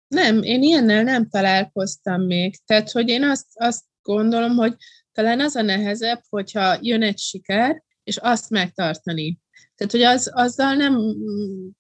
Nem, 0.09 0.43
én 0.43 0.63
ilyennel 0.63 1.03
nem 1.03 1.29
találkoztam 1.29 2.23
még. 2.23 2.57
Tehát, 2.65 2.91
hogy 2.91 3.09
én 3.09 3.25
azt, 3.25 3.47
azt 3.55 3.85
gondolom, 4.03 4.57
hogy 4.57 4.75
talán 5.13 5.41
az 5.41 5.57
a 5.57 5.63
nehezebb, 5.63 6.21
hogyha 6.29 6.79
jön 6.81 7.03
egy 7.03 7.19
siker, 7.19 7.83
és 8.05 8.17
azt 8.17 8.51
megtartani. 8.51 9.39
Tehát, 9.75 9.93
hogy 9.93 10.03
az, 10.03 10.31
azzal 10.35 10.75
nem 10.75 11.17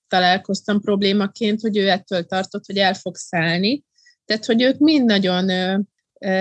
találkoztam 0.08 0.80
problémaként, 0.80 1.60
hogy 1.60 1.76
ő 1.76 1.88
ettől 1.88 2.24
tartott, 2.24 2.66
hogy 2.66 2.78
el 2.78 2.94
fog 2.94 3.16
szállni. 3.16 3.84
Tehát, 4.24 4.44
hogy 4.44 4.62
ők 4.62 4.78
mind 4.78 5.04
nagyon 5.04 5.50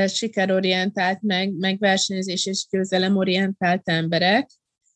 sikerorientált, 0.08 1.22
meg, 1.22 1.54
meg 1.54 1.80
versenyzés 1.80 2.46
és 2.46 2.66
győzelemorientált 2.70 3.90
emberek. 3.90 4.50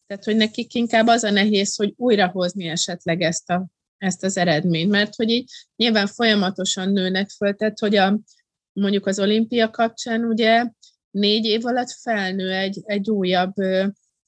Tehát, 0.07 0.23
hogy 0.23 0.35
nekik 0.35 0.73
inkább 0.73 1.07
az 1.07 1.23
a 1.23 1.29
nehéz, 1.29 1.75
hogy 1.75 1.93
újrahozni 1.97 2.67
esetleg 2.67 3.21
ezt, 3.21 3.49
a, 3.49 3.67
ezt 3.97 4.23
az 4.23 4.37
eredményt, 4.37 4.91
mert 4.91 5.15
hogy 5.15 5.29
így 5.29 5.49
nyilván 5.75 6.07
folyamatosan 6.07 6.91
nőnek 6.91 7.29
föl, 7.29 7.53
tehát 7.53 7.79
hogy 7.79 7.95
a, 7.95 8.19
mondjuk 8.73 9.05
az 9.05 9.19
olimpia 9.19 9.69
kapcsán 9.69 10.23
ugye 10.23 10.65
négy 11.15 11.45
év 11.45 11.65
alatt 11.65 11.91
felnő 12.01 12.51
egy, 12.51 12.81
egy 12.83 13.09
újabb, 13.09 13.53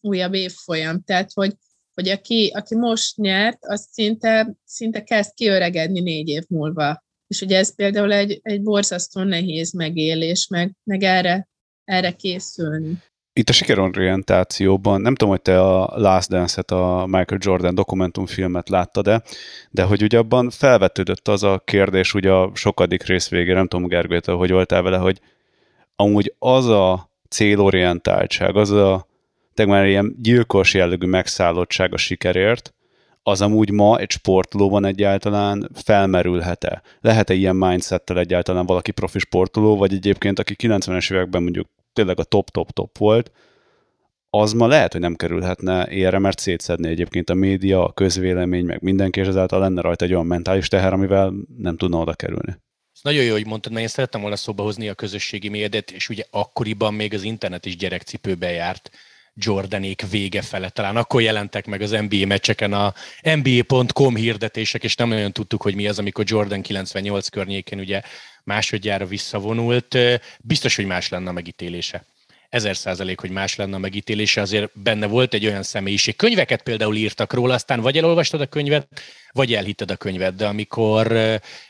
újabb 0.02 0.34
évfolyam, 0.34 1.02
tehát 1.04 1.32
hogy, 1.34 1.54
hogy 1.94 2.10
aki, 2.10 2.52
aki 2.56 2.76
most 2.76 3.18
nyert, 3.18 3.58
az 3.62 3.88
szinte, 3.92 4.56
szinte 4.66 5.04
kezd 5.04 5.34
kiöregedni 5.34 6.00
négy 6.00 6.28
év 6.28 6.44
múlva. 6.50 7.04
És 7.28 7.42
ugye 7.42 7.58
ez 7.58 7.76
például 7.76 8.14
egy, 8.14 8.40
egy 8.42 8.62
borzasztó 8.62 9.24
nehéz 9.24 9.74
megélés, 9.74 10.48
meg, 10.48 10.76
meg 10.84 11.04
erre, 11.04 11.48
erre 11.84 12.12
készülni. 12.12 12.98
Itt 13.34 13.50
a 13.50 13.54
sikerorientációban, 13.54 15.02
nem 15.02 15.16
tudom, 15.16 15.34
hogy 15.34 15.42
te 15.42 15.62
a 15.62 15.98
Last 15.98 16.30
Dance-et, 16.30 16.72
a 16.72 17.06
Michael 17.06 17.40
Jordan 17.44 17.76
dokumentumfilmet 17.76 18.70
láttad-e, 18.70 19.24
de 19.72 19.84
hogy 19.84 20.04
ugye 20.04 20.18
abban 20.18 20.50
felvetődött 20.50 21.28
az 21.28 21.44
a 21.44 21.62
kérdés, 21.66 22.14
ugye 22.14 22.32
a 22.32 22.52
sokadik 22.54 23.04
rész 23.04 23.30
végén, 23.30 23.56
nem 23.56 23.68
tudom, 23.68 23.88
Gergő, 23.88 24.22
hogy 24.26 24.52
voltál 24.52 24.82
vele, 24.82 24.98
hogy 24.98 25.22
amúgy 26.00 26.34
az 26.40 26.66
a 26.66 27.10
célorientáltság, 27.30 28.56
az 28.56 28.72
a 28.72 29.08
már 29.66 29.86
ilyen 29.86 30.16
gyilkos 30.22 30.74
jellegű 30.74 31.08
megszállottság 31.08 31.94
a 31.94 31.98
sikerért, 31.98 32.74
az 33.24 33.42
amúgy 33.42 33.72
ma 33.72 33.98
egy 33.98 34.12
sportolóban 34.12 34.86
egyáltalán 34.86 35.70
felmerülhet-e? 35.74 36.82
Lehet-e 37.02 37.34
ilyen 37.34 37.56
mindsettel 37.56 38.20
egyáltalán 38.20 38.66
valaki 38.66 38.92
profi 38.92 39.20
sportoló, 39.20 39.78
vagy 39.78 39.94
egyébként 39.94 40.40
aki 40.40 40.56
90-es 40.58 41.14
években 41.14 41.44
mondjuk 41.44 41.68
tényleg 41.94 42.20
a 42.20 42.24
top-top-top 42.24 42.98
volt, 42.98 43.32
az 44.30 44.54
ma 44.54 44.68
lehet, 44.68 44.92
hogy 44.92 45.02
nem 45.02 45.16
kerülhetne 45.16 45.88
érre, 45.90 46.20
mert 46.20 46.40
szétszedni 46.40 46.88
egyébként 46.88 47.30
a 47.30 47.34
média, 47.34 47.86
a 47.86 47.92
közvélemény, 47.92 48.66
meg 48.66 48.82
mindenki, 48.82 49.20
és 49.20 49.28
ezáltal 49.28 49.60
lenne 49.60 49.82
rajta 49.82 50.06
egy 50.06 50.14
olyan 50.14 50.26
mentális 50.26 50.68
teher, 50.68 50.94
amivel 50.94 51.34
nem 51.58 51.78
tudna 51.78 52.00
oda 52.00 52.14
kerülni. 52.14 52.58
Ez 52.98 53.04
nagyon 53.04 53.24
jó, 53.24 53.32
hogy 53.32 53.46
mondtad, 53.46 53.72
mert 53.72 53.84
én 53.84 53.90
szerettem 53.92 54.22
volna 54.22 54.36
szóba 54.36 54.64
hozni 54.64 54.90
a 54.90 54.94
közösségi 54.94 55.50
médiát, 55.50 55.92
és 55.92 56.10
ugye 56.10 56.24
akkoriban 56.30 56.94
még 56.94 57.14
az 57.14 57.24
internet 57.24 57.66
is 57.66 57.76
gyerekcipőbe 57.76 58.52
járt, 58.52 58.90
Jordanék 59.34 60.10
vége 60.10 60.42
fele. 60.42 60.70
Talán 60.70 60.98
akkor 60.98 61.22
jelentek 61.22 61.66
meg 61.66 61.82
az 61.82 61.90
NBA 61.90 62.26
meccseken 62.26 62.74
a 62.74 62.94
NBA.com 63.22 64.16
hirdetések, 64.16 64.84
és 64.84 64.96
nem 64.96 65.12
olyan 65.12 65.32
tudtuk, 65.32 65.62
hogy 65.62 65.76
mi 65.76 65.88
az, 65.88 66.00
amikor 66.00 66.26
Jordan 66.28 66.62
98 66.62 67.28
környékén 67.28 67.80
ugye 67.80 68.02
másodjára 68.44 69.06
visszavonult. 69.06 69.98
Biztos, 70.40 70.76
hogy 70.76 70.86
más 70.86 71.10
lenne 71.10 71.30
a 71.30 71.34
megítélése 71.34 72.06
ezer 72.50 72.76
százalék, 72.76 73.20
hogy 73.20 73.30
más 73.30 73.56
lenne 73.56 73.76
a 73.76 73.80
megítélése, 73.80 74.42
azért 74.42 74.80
benne 74.82 75.08
volt 75.08 75.34
egy 75.34 75.46
olyan 75.46 75.64
személyiség. 75.64 76.16
Könyveket 76.16 76.62
például 76.62 76.96
írtak 76.96 77.34
róla, 77.34 77.54
aztán 77.54 77.82
vagy 77.82 77.98
elolvastad 77.98 78.42
a 78.42 78.46
könyvet, 78.46 78.88
vagy 79.32 79.54
elhitted 79.54 79.92
a 79.92 79.96
könyvet, 79.96 80.36
de 80.36 80.48
amikor 80.48 81.18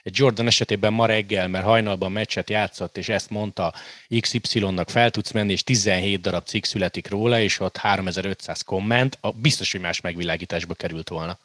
Jordan 0.03 0.47
esetében 0.47 0.93
ma 0.93 1.05
reggel, 1.05 1.47
mert 1.47 1.65
hajnalban 1.65 2.11
meccset 2.11 2.49
játszott, 2.49 2.97
és 2.97 3.09
ezt 3.09 3.29
mondta 3.29 3.73
XY-nak 4.19 4.89
fel 4.89 5.11
tudsz 5.11 5.31
menni, 5.31 5.51
és 5.51 5.63
17 5.63 6.21
darab 6.21 6.45
cikk 6.45 6.63
születik 6.63 7.09
róla, 7.09 7.39
és 7.39 7.59
ott 7.59 7.77
3500 7.77 8.61
komment, 8.61 9.19
biztos, 9.41 9.71
hogy 9.71 9.81
más 9.81 10.01
megvilágításba 10.01 10.73
került 10.73 11.09
volna. 11.09 11.39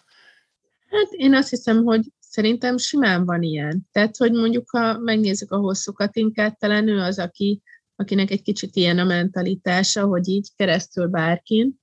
Hát 0.91 1.09
én 1.11 1.35
azt 1.35 1.49
hiszem, 1.49 1.85
hogy 1.85 2.01
szerintem 2.19 2.77
simán 2.77 3.25
van 3.25 3.43
ilyen. 3.43 3.89
Tehát, 3.93 4.17
hogy 4.17 4.33
mondjuk, 4.33 4.71
ha 4.71 4.99
megnézzük 4.99 5.53
a 5.53 5.57
hosszúkat, 5.57 6.17
inkább 6.17 6.57
talán 6.59 6.89
ő 6.89 7.01
az, 7.01 7.19
aki 7.19 7.63
akinek 8.03 8.31
egy 8.31 8.43
kicsit 8.43 8.77
ilyen 8.77 8.99
a 8.99 9.05
mentalitása, 9.05 10.05
hogy 10.07 10.29
így 10.29 10.49
keresztül 10.57 11.07
bárkin, 11.07 11.81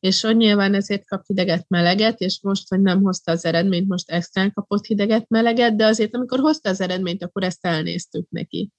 és 0.00 0.20
hogy 0.20 0.36
nyilván 0.36 0.74
ezért 0.74 1.06
kap 1.06 1.26
hideget, 1.26 1.64
meleget, 1.68 2.20
és 2.20 2.40
most, 2.42 2.68
hogy 2.68 2.80
nem 2.80 3.02
hozta 3.02 3.32
az 3.32 3.44
eredményt, 3.44 3.88
most 3.88 4.10
extrán 4.10 4.52
kapott 4.52 4.84
hideget, 4.84 5.28
meleget, 5.28 5.76
de 5.76 5.86
azért, 5.86 6.14
amikor 6.14 6.38
hozta 6.38 6.68
az 6.68 6.80
eredményt, 6.80 7.24
akkor 7.24 7.42
ezt 7.42 7.66
elnéztük 7.66 8.26
neki. 8.30 8.70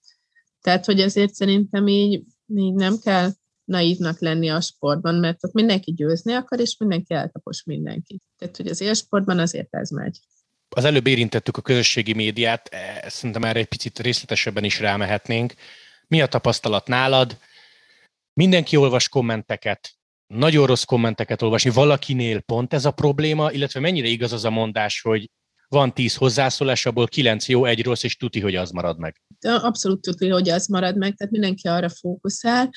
Tehát, 0.62 0.86
hogy 0.86 1.02
azért 1.02 1.34
szerintem 1.34 1.88
így, 1.88 2.24
így 2.56 2.74
nem 2.74 2.98
kell 3.04 3.32
naívnak 3.64 4.20
lenni 4.20 4.50
a 4.50 4.62
sportban, 4.62 5.16
mert 5.16 5.44
ott 5.44 5.54
mindenki 5.54 5.92
győzni 5.92 6.34
akar, 6.34 6.60
és 6.60 6.78
mindenki 6.78 7.14
eltapos 7.14 7.64
mindenkit. 7.64 8.24
Tehát, 8.38 8.58
hogy 8.58 8.68
az 8.68 8.82
élsportban 8.82 9.40
azért 9.40 9.76
ez 9.76 9.90
megy. 9.90 10.20
Az 10.70 10.86
előbb 10.86 11.08
érintettük 11.08 11.58
a 11.58 11.62
közösségi 11.62 12.14
médiát, 12.14 12.68
e, 12.72 13.10
szerintem 13.10 13.44
erre 13.44 13.60
egy 13.60 13.68
picit 13.68 14.00
részletesebben 14.00 14.64
is 14.64 14.80
rámehetnénk. 14.80 15.54
Mi 16.08 16.22
a 16.22 16.28
tapasztalat 16.28 16.88
nálad? 16.88 17.38
Mindenki 18.34 18.76
olvas 18.76 19.10
kommenteket, 19.10 19.92
nagyon 20.34 20.66
rossz 20.66 20.84
kommenteket 20.84 21.42
olvasni, 21.42 21.70
valakinél 21.70 22.42
pont 22.42 22.74
ez 22.74 22.86
a 22.86 22.92
probléma, 22.92 23.52
illetve 23.52 23.80
mennyire 23.80 24.08
igaz 24.08 24.34
az 24.34 24.46
a 24.46 24.50
mondás, 24.50 25.02
hogy 25.02 25.30
van 25.70 25.94
tíz 25.94 26.16
hozzászólás, 26.16 26.86
abból 26.86 27.08
kilenc 27.08 27.48
jó, 27.48 27.66
egy 27.66 27.84
rossz, 27.84 28.04
és 28.04 28.16
tuti, 28.16 28.40
hogy 28.40 28.56
az 28.56 28.72
marad 28.72 29.00
meg. 29.00 29.22
Abszolút 29.42 30.02
tuti, 30.02 30.30
hogy 30.30 30.50
az 30.50 30.68
marad 30.68 30.98
meg, 30.98 31.16
tehát 31.16 31.34
mindenki 31.34 31.68
arra 31.68 31.90
fókuszál. 31.90 32.70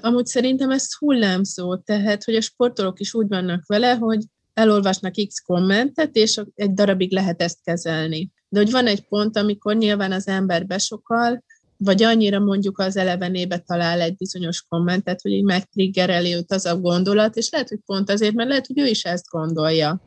Amúgy 0.00 0.26
szerintem 0.26 0.70
ez 0.70 0.96
hullámzó, 0.98 1.76
tehát 1.76 2.24
hogy 2.24 2.34
a 2.34 2.40
sportolók 2.40 3.00
is 3.00 3.14
úgy 3.14 3.28
vannak 3.28 3.66
vele, 3.66 3.94
hogy 3.94 4.24
elolvasnak 4.54 5.14
X 5.28 5.38
kommentet, 5.38 6.16
és 6.16 6.40
egy 6.54 6.72
darabig 6.72 7.12
lehet 7.12 7.42
ezt 7.42 7.62
kezelni. 7.62 8.30
De 8.48 8.60
hogy 8.60 8.70
van 8.70 8.86
egy 8.86 9.08
pont, 9.08 9.36
amikor 9.36 9.76
nyilván 9.76 10.12
az 10.12 10.28
ember 10.28 10.66
besokal, 10.66 11.44
vagy 11.84 12.02
annyira 12.02 12.38
mondjuk 12.38 12.78
az 12.78 12.96
elevenébe 12.96 13.58
talál 13.58 14.00
egy 14.00 14.16
bizonyos 14.16 14.62
kommentet, 14.68 15.20
hogy 15.20 15.32
így 15.32 15.44
megtriggereli 15.44 16.34
őt 16.34 16.52
az 16.52 16.66
a 16.66 16.80
gondolat, 16.80 17.36
és 17.36 17.50
lehet, 17.50 17.68
hogy 17.68 17.80
pont 17.86 18.10
azért, 18.10 18.34
mert 18.34 18.48
lehet, 18.48 18.66
hogy 18.66 18.78
ő 18.78 18.86
is 18.86 19.04
ezt 19.04 19.28
gondolja, 19.28 20.00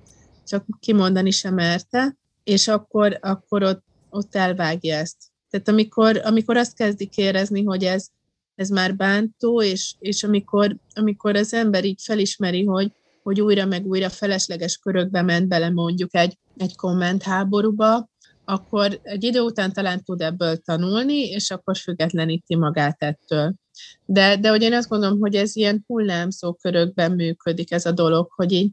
csak 0.45 0.65
kimondani 0.79 1.31
sem 1.31 1.53
merte, 1.53 2.17
és 2.43 2.67
akkor, 2.67 3.17
akkor 3.21 3.63
ott, 3.63 3.83
ott 4.09 4.35
elvágja 4.35 4.95
ezt. 4.95 5.17
Tehát 5.49 5.67
amikor, 5.67 6.21
amikor 6.23 6.57
azt 6.57 6.75
kezdik 6.75 7.17
érezni, 7.17 7.63
hogy 7.63 7.83
ez, 7.83 8.07
ez 8.55 8.69
már 8.69 8.95
bántó, 8.95 9.61
és, 9.61 9.95
és 9.99 10.23
amikor, 10.23 10.77
amikor 10.93 11.35
az 11.35 11.53
ember 11.53 11.85
így 11.85 12.01
felismeri, 12.03 12.63
hogy, 12.63 12.91
hogy 13.23 13.41
újra 13.41 13.65
meg 13.65 13.85
újra 13.85 14.09
felesleges 14.09 14.77
körökbe 14.77 15.21
ment 15.21 15.47
bele 15.47 15.69
mondjuk 15.69 16.15
egy, 16.15 16.37
egy 16.57 16.75
kommentháborúba, 16.75 18.09
akkor 18.49 18.99
egy 19.03 19.23
idő 19.23 19.39
után 19.39 19.73
talán 19.73 20.03
tud 20.03 20.21
ebből 20.21 20.57
tanulni, 20.57 21.29
és 21.29 21.51
akkor 21.51 21.77
függetleníti 21.77 22.55
magát 22.55 23.03
ettől. 23.03 23.53
De, 24.05 24.37
de 24.37 24.49
hogy 24.49 24.61
én 24.61 24.73
azt 24.73 24.89
gondolom, 24.89 25.19
hogy 25.19 25.35
ez 25.35 25.55
ilyen 25.55 25.83
hullámzó 25.87 26.53
körökben 26.53 27.11
működik 27.11 27.71
ez 27.71 27.85
a 27.85 27.91
dolog, 27.91 28.31
hogy 28.35 28.51
így 28.51 28.71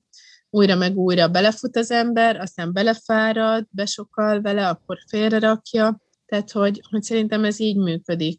újra 0.50 0.74
meg 0.74 0.96
újra 0.96 1.28
belefut 1.28 1.76
az 1.76 1.90
ember, 1.90 2.36
aztán 2.36 2.72
belefárad, 2.72 3.66
besokal 3.70 4.40
vele, 4.40 4.68
akkor 4.68 4.98
félrerakja, 5.08 6.00
tehát 6.26 6.50
hogy, 6.50 6.82
hogy 6.90 7.02
szerintem 7.02 7.44
ez 7.44 7.60
így 7.60 7.76
működik 7.76 8.38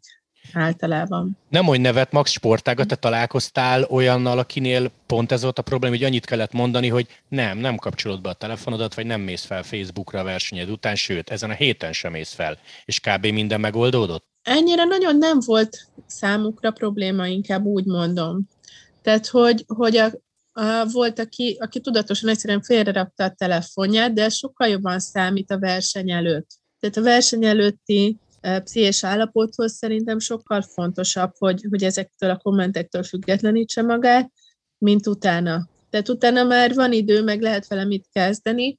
általában. 0.52 1.38
Nem 1.48 1.64
mondj 1.64 1.82
nevet, 1.82 2.12
Max 2.12 2.30
Sportága, 2.30 2.84
te 2.84 2.96
találkoztál 2.96 3.82
olyannal, 3.82 4.38
akinél 4.38 4.90
pont 5.06 5.32
ez 5.32 5.42
volt 5.42 5.58
a 5.58 5.62
probléma, 5.62 5.94
hogy 5.94 6.04
annyit 6.04 6.24
kellett 6.24 6.52
mondani, 6.52 6.88
hogy 6.88 7.06
nem, 7.28 7.58
nem 7.58 7.76
kapcsolod 7.76 8.20
be 8.20 8.28
a 8.28 8.32
telefonodat, 8.32 8.94
vagy 8.94 9.06
nem 9.06 9.20
mész 9.20 9.44
fel 9.44 9.62
Facebookra 9.62 10.20
a 10.20 10.24
versenyed 10.24 10.70
után, 10.70 10.94
sőt, 10.94 11.30
ezen 11.30 11.50
a 11.50 11.54
héten 11.54 11.92
sem 11.92 12.12
mész 12.12 12.32
fel, 12.32 12.58
és 12.84 13.00
kb. 13.00 13.26
minden 13.26 13.60
megoldódott? 13.60 14.24
Ennyire 14.42 14.84
nagyon 14.84 15.16
nem 15.16 15.38
volt 15.44 15.86
számukra 16.06 16.70
probléma, 16.70 17.26
inkább 17.26 17.64
úgy 17.64 17.84
mondom. 17.84 18.48
Tehát, 19.02 19.26
hogy, 19.26 19.64
hogy 19.66 19.96
a, 19.96 20.10
volt, 20.92 21.18
aki, 21.18 21.56
aki 21.60 21.80
tudatosan 21.80 22.28
egyszerűen 22.28 22.62
félrerakta 22.62 23.24
a 23.24 23.30
telefonját, 23.30 24.12
de 24.12 24.28
sokkal 24.28 24.68
jobban 24.68 24.98
számít 24.98 25.50
a 25.50 25.58
verseny 25.58 26.10
előtt. 26.10 26.48
Tehát 26.80 26.96
a 26.96 27.02
verseny 27.02 27.44
előtti 27.44 28.16
pszichés 28.40 29.04
állapothoz 29.04 29.72
szerintem 29.72 30.18
sokkal 30.18 30.62
fontosabb, 30.62 31.32
hogy, 31.38 31.66
hogy 31.70 31.82
ezektől 31.82 32.30
a 32.30 32.36
kommentektől 32.36 33.02
függetlenítse 33.02 33.82
magát, 33.82 34.30
mint 34.78 35.06
utána. 35.06 35.68
Tehát 35.90 36.08
utána 36.08 36.44
már 36.44 36.74
van 36.74 36.92
idő, 36.92 37.22
meg 37.22 37.40
lehet 37.40 37.68
vele 37.68 37.84
mit 37.84 38.08
kezdeni, 38.12 38.78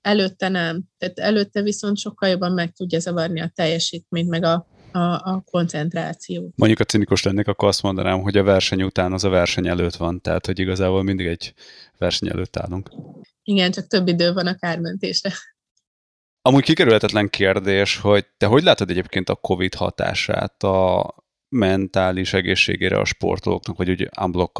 előtte 0.00 0.48
nem. 0.48 0.82
Tehát 0.98 1.18
előtte 1.18 1.62
viszont 1.62 1.98
sokkal 1.98 2.28
jobban 2.28 2.52
meg 2.52 2.72
tudja 2.72 2.98
zavarni 2.98 3.40
a 3.40 3.52
teljesítményt, 3.54 4.28
meg 4.28 4.44
a, 4.44 4.66
a, 4.92 4.98
a 4.98 5.44
koncentrációt. 5.50 6.52
Mondjuk 6.56 6.80
a 6.80 6.84
cinikus 6.84 7.22
lennék, 7.22 7.48
akkor 7.48 7.68
azt 7.68 7.82
mondanám, 7.82 8.20
hogy 8.20 8.36
a 8.36 8.42
verseny 8.42 8.82
után 8.82 9.12
az 9.12 9.24
a 9.24 9.28
verseny 9.28 9.66
előtt 9.66 9.96
van, 9.96 10.20
tehát 10.20 10.46
hogy 10.46 10.58
igazából 10.58 11.02
mindig 11.02 11.26
egy 11.26 11.54
verseny 11.98 12.28
előtt 12.28 12.56
állunk. 12.56 12.90
Igen, 13.42 13.70
csak 13.70 13.86
több 13.86 14.08
idő 14.08 14.32
van 14.32 14.46
a 14.46 14.56
kármentésre. 14.56 15.32
Amúgy 16.46 16.64
kikerülhetetlen 16.64 17.28
kérdés, 17.28 17.98
hogy 17.98 18.26
te 18.36 18.46
hogy 18.46 18.62
látod 18.62 18.90
egyébként 18.90 19.28
a 19.28 19.34
COVID 19.34 19.74
hatását 19.74 20.62
a 20.62 21.14
mentális 21.48 22.32
egészségére 22.32 22.98
a 22.98 23.04
sportolóknak, 23.04 23.76
vagy 23.76 23.90
úgy 23.90 24.08
unblock 24.20 24.58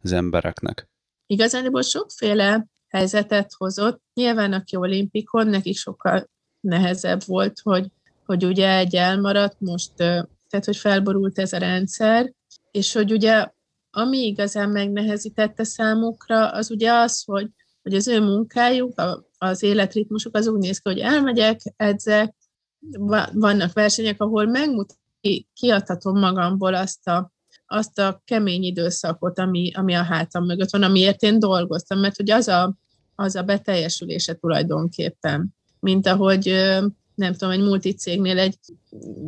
az 0.00 0.12
embereknek? 0.12 0.88
Igazából 1.26 1.82
sokféle 1.82 2.66
helyzetet 2.88 3.52
hozott. 3.56 4.02
Nyilván, 4.14 4.52
aki 4.52 4.76
olimpikon, 4.76 5.46
neki 5.46 5.72
sokkal 5.72 6.30
nehezebb 6.60 7.20
volt, 7.24 7.60
hogy, 7.62 7.86
hogy 8.24 8.44
ugye 8.44 8.76
egy 8.76 8.94
elmaradt, 8.94 9.56
most, 9.58 9.92
tehát 9.96 10.64
hogy 10.64 10.76
felborult 10.76 11.38
ez 11.38 11.52
a 11.52 11.58
rendszer, 11.58 12.32
és 12.70 12.92
hogy 12.92 13.12
ugye 13.12 13.46
ami 13.90 14.18
igazán 14.18 14.70
megnehezítette 14.70 15.64
számukra, 15.64 16.50
az 16.50 16.70
ugye 16.70 16.92
az, 16.92 17.22
hogy, 17.24 17.50
hogy 17.86 17.94
az 17.94 18.08
ő 18.08 18.20
munkájuk, 18.20 18.98
a 18.98 19.26
az 19.38 19.62
életritmusuk 19.62 20.36
az 20.36 20.46
úgy 20.46 20.58
néz 20.58 20.78
ki, 20.78 20.88
hogy 20.88 20.98
elmegyek, 20.98 21.60
edzek, 21.76 22.34
vannak 23.32 23.72
versenyek, 23.72 24.20
ahol 24.20 24.46
megmutat, 24.46 24.98
kiadhatom 25.54 26.18
magamból 26.18 26.74
azt 26.74 27.08
a, 27.08 27.32
azt 27.66 27.98
a 27.98 28.22
kemény 28.24 28.62
időszakot, 28.62 29.38
ami, 29.38 29.72
ami 29.74 29.94
a 29.94 30.02
hátam 30.02 30.44
mögött 30.44 30.70
van, 30.70 30.82
amiért 30.82 31.22
én 31.22 31.38
dolgoztam, 31.38 31.98
mert 31.98 32.16
hogy 32.16 32.30
az 32.30 32.48
a, 32.48 32.76
az 33.14 33.34
a 33.36 33.42
beteljesülése 33.42 34.34
tulajdonképpen, 34.34 35.54
mint 35.80 36.06
ahogy 36.06 36.44
nem 37.14 37.32
tudom, 37.32 37.50
egy 37.50 37.62
multicégnél 37.62 38.38
egy, 38.38 38.58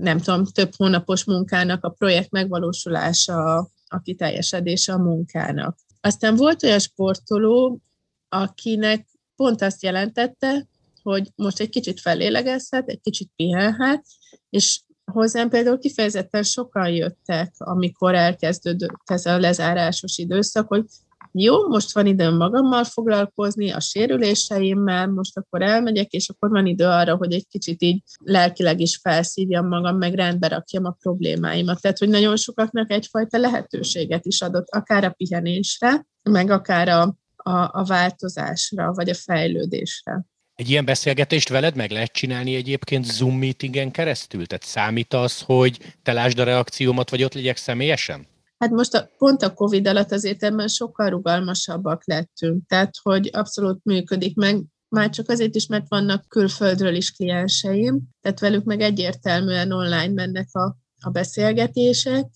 nem 0.01 0.19
tudom, 0.19 0.45
több 0.45 0.71
hónapos 0.77 1.25
munkának 1.25 1.85
a 1.85 1.89
projekt 1.89 2.31
megvalósulása, 2.31 3.57
a 3.89 4.01
kiteljesedése 4.03 4.93
a 4.93 4.99
munkának. 4.99 5.77
Aztán 6.01 6.37
volt 6.37 6.63
olyan 6.63 6.79
sportoló, 6.79 7.81
akinek 8.29 9.07
pont 9.37 9.63
azt 9.63 9.83
jelentette, 9.83 10.67
hogy 11.03 11.29
most 11.35 11.61
egy 11.61 11.69
kicsit 11.69 12.01
felélegezhet, 12.01 12.89
egy 12.89 13.01
kicsit 13.01 13.31
pihenhet, 13.37 14.05
és 14.51 14.81
hozzám 15.13 15.49
például 15.49 15.79
kifejezetten 15.79 16.43
sokan 16.43 16.89
jöttek, 16.89 17.53
amikor 17.59 18.15
elkezdődött 18.15 19.01
ez 19.05 19.27
a 19.27 19.39
lezárásos 19.39 20.19
időszak, 20.19 20.69
hogy 20.69 20.85
jó, 21.33 21.69
most 21.69 21.93
van 21.93 22.07
időm 22.07 22.37
magammal 22.37 22.85
foglalkozni, 22.85 23.71
a 23.71 23.81
sérüléseimmel, 23.81 25.07
most 25.07 25.37
akkor 25.37 25.63
elmegyek, 25.63 26.11
és 26.11 26.29
akkor 26.29 26.51
van 26.51 26.67
idő 26.67 26.85
arra, 26.85 27.17
hogy 27.17 27.33
egy 27.33 27.47
kicsit 27.49 27.83
így 27.83 28.03
lelkileg 28.25 28.81
is 28.81 28.97
felszívjam 28.97 29.69
magam, 29.69 29.97
meg 29.97 30.15
rendbe 30.15 30.49
rakjam 30.49 30.85
a 30.85 30.97
problémáimat. 31.01 31.81
Tehát, 31.81 31.99
hogy 31.99 32.09
nagyon 32.09 32.37
sokaknak 32.37 32.91
egyfajta 32.91 33.39
lehetőséget 33.39 34.27
is 34.27 34.41
adott, 34.41 34.69
akár 34.69 35.05
a 35.05 35.11
pihenésre, 35.11 36.07
meg 36.23 36.51
akár 36.51 36.89
a, 36.89 37.17
a, 37.43 37.81
a 37.81 37.85
változásra, 37.87 38.93
vagy 38.93 39.09
a 39.09 39.15
fejlődésre. 39.15 40.25
Egy 40.55 40.71
ilyen 40.71 40.85
beszélgetést 40.85 41.49
veled 41.49 41.75
meg 41.75 41.91
lehet 41.91 42.13
csinálni 42.13 42.55
egyébként 42.55 43.05
Zoom 43.05 43.39
meetingen 43.39 43.91
keresztül? 43.91 44.47
Tehát 44.47 44.65
számít 44.65 45.15
az, 45.15 45.41
hogy 45.41 45.95
te 46.03 46.13
lásd 46.13 46.39
a 46.39 46.45
reakciómat, 46.45 47.11
vagy 47.11 47.25
ott 47.25 47.35
legyek 47.35 47.57
személyesen? 47.57 48.27
Hát 48.59 48.71
most 48.71 48.95
a, 48.95 49.11
pont 49.19 49.43
a 49.43 49.55
Covid 49.55 49.87
alatt 49.87 50.13
azért 50.13 50.43
ebben 50.43 50.69
sokkal 50.69 51.09
rugalmasabbak 51.11 52.07
lettünk, 52.07 52.67
tehát 52.67 52.95
hogy 53.03 53.31
abszolút 53.33 53.85
működik 53.85 54.37
meg, 54.37 54.63
már 54.89 55.11
csak 55.11 55.29
azért 55.29 55.55
is, 55.55 55.67
mert 55.67 55.89
vannak 55.89 56.29
külföldről 56.29 56.95
is 56.95 57.13
klienseim, 57.13 58.03
tehát 58.21 58.41
velük 58.41 58.65
meg 58.65 58.81
egyértelműen 58.81 59.73
online 59.73 60.13
mennek 60.13 60.49
a, 60.53 60.77
a 61.01 61.11
beszélgetések, 61.11 62.27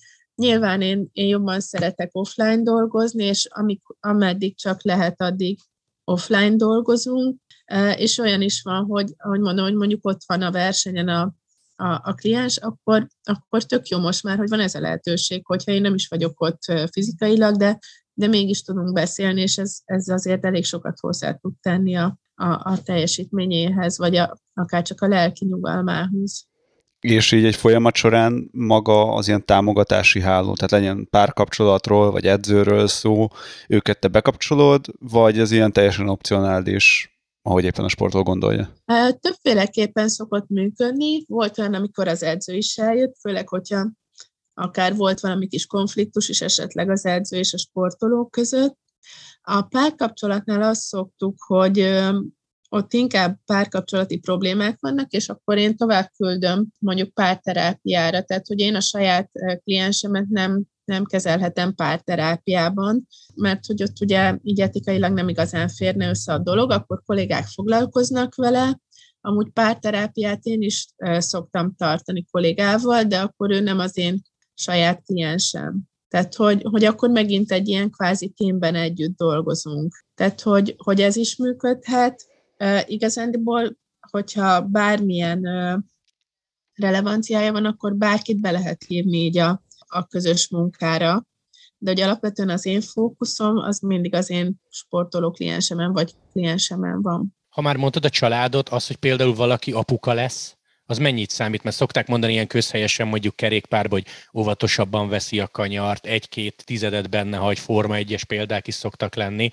Nyilván 0.43 0.80
én, 0.80 1.09
én 1.12 1.26
jobban 1.26 1.61
szeretek 1.61 2.11
offline 2.12 2.62
dolgozni, 2.62 3.24
és 3.24 3.49
amik, 3.51 3.82
ameddig 4.01 4.57
csak 4.57 4.84
lehet, 4.84 5.20
addig 5.20 5.59
offline 6.05 6.57
dolgozunk, 6.57 7.40
és 7.97 8.18
olyan 8.18 8.43
is 8.43 8.62
van, 8.62 8.84
hogy, 8.84 9.12
ahogy 9.16 9.40
mondom, 9.40 9.64
hogy 9.64 9.74
mondjuk 9.74 10.07
ott 10.07 10.20
van 10.26 10.43
a 10.43 10.51
versenyen 10.51 11.09
a, 11.09 11.34
a, 11.76 12.01
a 12.03 12.14
kliens, 12.14 12.57
akkor, 12.57 13.07
akkor 13.22 13.62
tök 13.62 13.88
jó 13.88 13.99
most 13.99 14.22
már, 14.22 14.38
hogy 14.38 14.49
van 14.49 14.61
ez 14.61 14.74
a 14.74 14.80
lehetőség, 14.80 15.47
hogyha 15.47 15.72
én 15.72 15.80
nem 15.80 15.95
is 15.95 16.09
vagyok 16.09 16.40
ott 16.40 16.62
fizikailag, 16.90 17.57
de, 17.57 17.78
de 18.12 18.26
mégis 18.26 18.62
tudunk 18.62 18.93
beszélni, 18.93 19.40
és 19.40 19.59
ez, 19.59 19.78
ez 19.84 20.09
azért 20.09 20.45
elég 20.45 20.64
sokat 20.64 20.99
hozzá 21.01 21.32
tud 21.32 21.53
tenni 21.61 21.97
a, 21.97 22.18
a, 22.34 22.47
a 22.47 22.82
teljesítményéhez, 22.82 23.99
vagy 23.99 24.16
a, 24.16 24.36
akár 24.55 24.82
csak 24.82 25.01
a 25.01 25.09
lelki 25.09 25.45
nyugalmához 25.45 26.51
és 27.03 27.33
így 27.33 27.45
egy 27.45 27.57
folyamat 27.57 27.95
során 27.95 28.49
maga 28.53 29.15
az 29.15 29.29
ilyen 29.29 29.45
támogatási 29.45 30.21
háló, 30.21 30.55
tehát 30.55 30.71
legyen 30.71 31.09
párkapcsolatról, 31.11 32.11
vagy 32.11 32.27
edzőről 32.27 32.87
szó, 32.87 33.29
őket 33.69 33.99
te 33.99 34.09
bekapcsolod, 34.09 34.87
vagy 34.99 35.39
ez 35.39 35.51
ilyen 35.51 35.73
teljesen 35.73 36.09
opcionális, 36.09 37.17
ahogy 37.43 37.65
éppen 37.65 37.85
a 37.85 37.89
sportoló 37.89 38.23
gondolja? 38.23 38.73
Többféleképpen 39.21 40.09
szokott 40.09 40.49
működni. 40.49 41.25
Volt 41.27 41.59
olyan, 41.59 41.75
amikor 41.75 42.09
az 42.09 42.23
edző 42.23 42.55
is 42.55 42.77
eljött, 42.77 43.17
főleg, 43.21 43.49
hogyha 43.49 43.91
akár 44.55 44.97
volt 44.97 45.21
valami 45.21 45.47
kis 45.47 45.67
konfliktus 45.67 46.29
is 46.29 46.41
esetleg 46.41 46.91
az 46.91 47.07
edző 47.07 47.37
és 47.37 47.53
a 47.53 47.59
sportolók 47.59 48.31
között. 48.31 48.79
A 49.43 49.63
párkapcsolatnál 49.63 50.63
azt 50.63 50.81
szoktuk, 50.81 51.35
hogy 51.47 51.79
ott 52.75 52.93
inkább 52.93 53.39
párkapcsolati 53.47 54.18
problémák 54.18 54.77
vannak, 54.81 55.12
és 55.12 55.29
akkor 55.29 55.59
én 55.59 55.77
tovább 55.77 56.11
küldöm 56.16 56.66
mondjuk 56.79 57.14
párterápiára, 57.14 58.23
tehát 58.23 58.47
hogy 58.47 58.61
én 58.61 58.75
a 58.75 58.81
saját 58.81 59.31
kliensemet 59.64 60.29
nem, 60.29 60.62
nem 60.85 61.05
kezelhetem 61.05 61.75
párterápiában, 61.75 63.09
mert 63.35 63.66
hogy 63.66 63.83
ott 63.83 64.01
ugye 64.01 64.39
így 64.43 64.61
etikailag 64.61 65.12
nem 65.12 65.29
igazán 65.29 65.68
férne 65.68 66.09
össze 66.09 66.33
a 66.33 66.39
dolog, 66.39 66.70
akkor 66.70 67.03
kollégák 67.07 67.47
foglalkoznak 67.47 68.35
vele, 68.35 68.81
amúgy 69.20 69.51
párterápiát 69.51 70.45
én 70.45 70.62
is 70.62 70.87
szoktam 71.18 71.75
tartani 71.77 72.25
kollégával, 72.31 73.03
de 73.03 73.20
akkor 73.20 73.51
ő 73.51 73.61
nem 73.61 73.79
az 73.79 73.99
én 73.99 74.23
saját 74.55 75.03
kliensem. 75.05 75.81
Tehát, 76.09 76.35
hogy, 76.35 76.62
hogy 76.70 76.85
akkor 76.85 77.11
megint 77.11 77.53
egy 77.53 77.68
ilyen 77.68 77.91
kvázi 77.91 78.29
témben 78.29 78.75
együtt 78.75 79.16
dolgozunk. 79.16 80.05
Tehát, 80.14 80.41
hogy, 80.41 80.75
hogy 80.77 81.01
ez 81.01 81.16
is 81.16 81.37
működhet, 81.37 82.31
igazándiból, 82.87 83.77
hogyha 84.11 84.61
bármilyen 84.61 85.43
relevanciája 86.75 87.53
van, 87.53 87.65
akkor 87.65 87.95
bárkit 87.95 88.41
be 88.41 88.51
lehet 88.51 88.85
hívni 88.87 89.19
így 89.19 89.39
a, 89.39 89.63
a 89.87 90.07
közös 90.07 90.49
munkára. 90.49 91.27
De 91.79 91.91
hogy 91.91 92.01
alapvetően 92.01 92.49
az 92.49 92.67
én 92.67 92.81
fókuszom, 92.81 93.57
az 93.57 93.79
mindig 93.79 94.15
az 94.15 94.31
én 94.31 94.55
sportoló 94.71 95.31
kliensemen 95.31 95.93
vagy 95.93 96.15
kliensemen 96.33 97.03
van. 97.03 97.37
Ha 97.49 97.61
már 97.61 97.77
mondtad 97.77 98.05
a 98.05 98.11
családot, 98.11 98.69
az, 98.69 98.87
hogy 98.87 98.97
például 98.97 99.35
valaki 99.35 99.73
apuka 99.73 100.13
lesz, 100.13 100.57
az 100.87 100.99
mennyit 100.99 101.31
számít? 101.31 101.63
Mert 101.63 101.77
szokták 101.77 102.07
mondani 102.07 102.33
ilyen 102.33 102.47
közhelyesen 102.47 103.09
mondjuk 103.09 103.37
kerékpárba, 103.37 103.95
hogy 103.95 104.07
óvatosabban 104.35 105.09
veszi 105.09 105.41
a 105.41 105.49
kanyart, 105.49 106.07
egy-két 106.07 106.63
tizedet 106.65 107.11
benne 107.11 107.37
hagy, 107.37 107.59
Forma 107.59 107.95
egyes 107.95 108.25
példák 108.25 108.67
is 108.67 108.75
szoktak 108.75 109.15
lenni. 109.15 109.51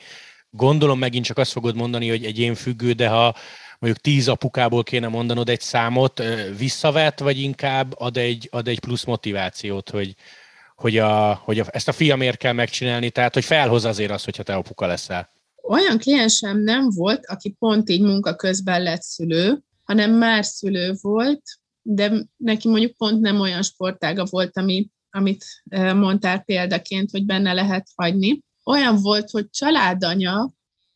Gondolom 0.52 1.00
megint 1.00 1.26
csak 1.26 1.38
azt 1.38 1.52
fogod 1.52 1.76
mondani, 1.76 2.10
hogy 2.10 2.26
egyén 2.26 2.56
függő, 2.56 2.92
de 2.92 3.08
ha 3.08 3.36
mondjuk 3.80 4.04
tíz 4.04 4.28
apukából 4.28 4.84
kéne 4.84 5.08
mondanod 5.08 5.50
egy 5.50 5.62
számot, 5.62 6.22
visszavet, 6.58 7.20
vagy 7.20 7.40
inkább 7.40 7.94
ad 7.98 8.18
egy, 8.18 8.48
ad 8.52 8.68
egy 8.68 8.80
plusz 8.80 9.04
motivációt, 9.04 9.90
hogy, 9.90 10.16
hogy, 10.76 10.98
a, 10.98 11.34
hogy 11.34 11.60
a, 11.60 11.66
ezt 11.72 11.88
a 11.88 11.92
fiamért 11.92 12.38
kell 12.38 12.54
megcsinálni, 12.54 13.10
tehát 13.10 13.34
hogy 13.34 13.46
felhoz 13.46 13.86
azért 13.86 14.12
az, 14.12 14.24
hogyha 14.24 14.44
te 14.44 14.56
apuka 14.56 14.86
leszel. 14.86 15.30
Olyan 15.64 15.98
kliensem 15.98 16.60
nem 16.64 16.90
volt, 16.90 17.26
aki 17.26 17.56
pont 17.60 17.90
így 17.90 18.02
munka 18.02 18.36
közben 18.36 18.82
lett 18.82 19.02
szülő, 19.02 19.60
hanem 19.84 20.12
már 20.12 20.46
szülő 20.46 20.94
volt, 21.02 21.42
de 21.82 22.12
neki 22.38 22.68
mondjuk 22.68 22.98
pont 22.98 23.20
nem 23.20 23.40
olyan 23.40 23.62
sportága 23.62 24.26
volt, 24.30 24.58
ami, 24.58 24.90
amit 25.10 25.46
mondtál 25.96 26.40
példaként, 26.40 27.12
hogy 27.12 27.26
benne 27.26 27.54
lehet 27.54 27.88
hagyni. 27.96 28.40
Olyan 28.66 29.02
volt, 29.02 29.30
hogy 29.30 29.50
családanya, 29.50 30.52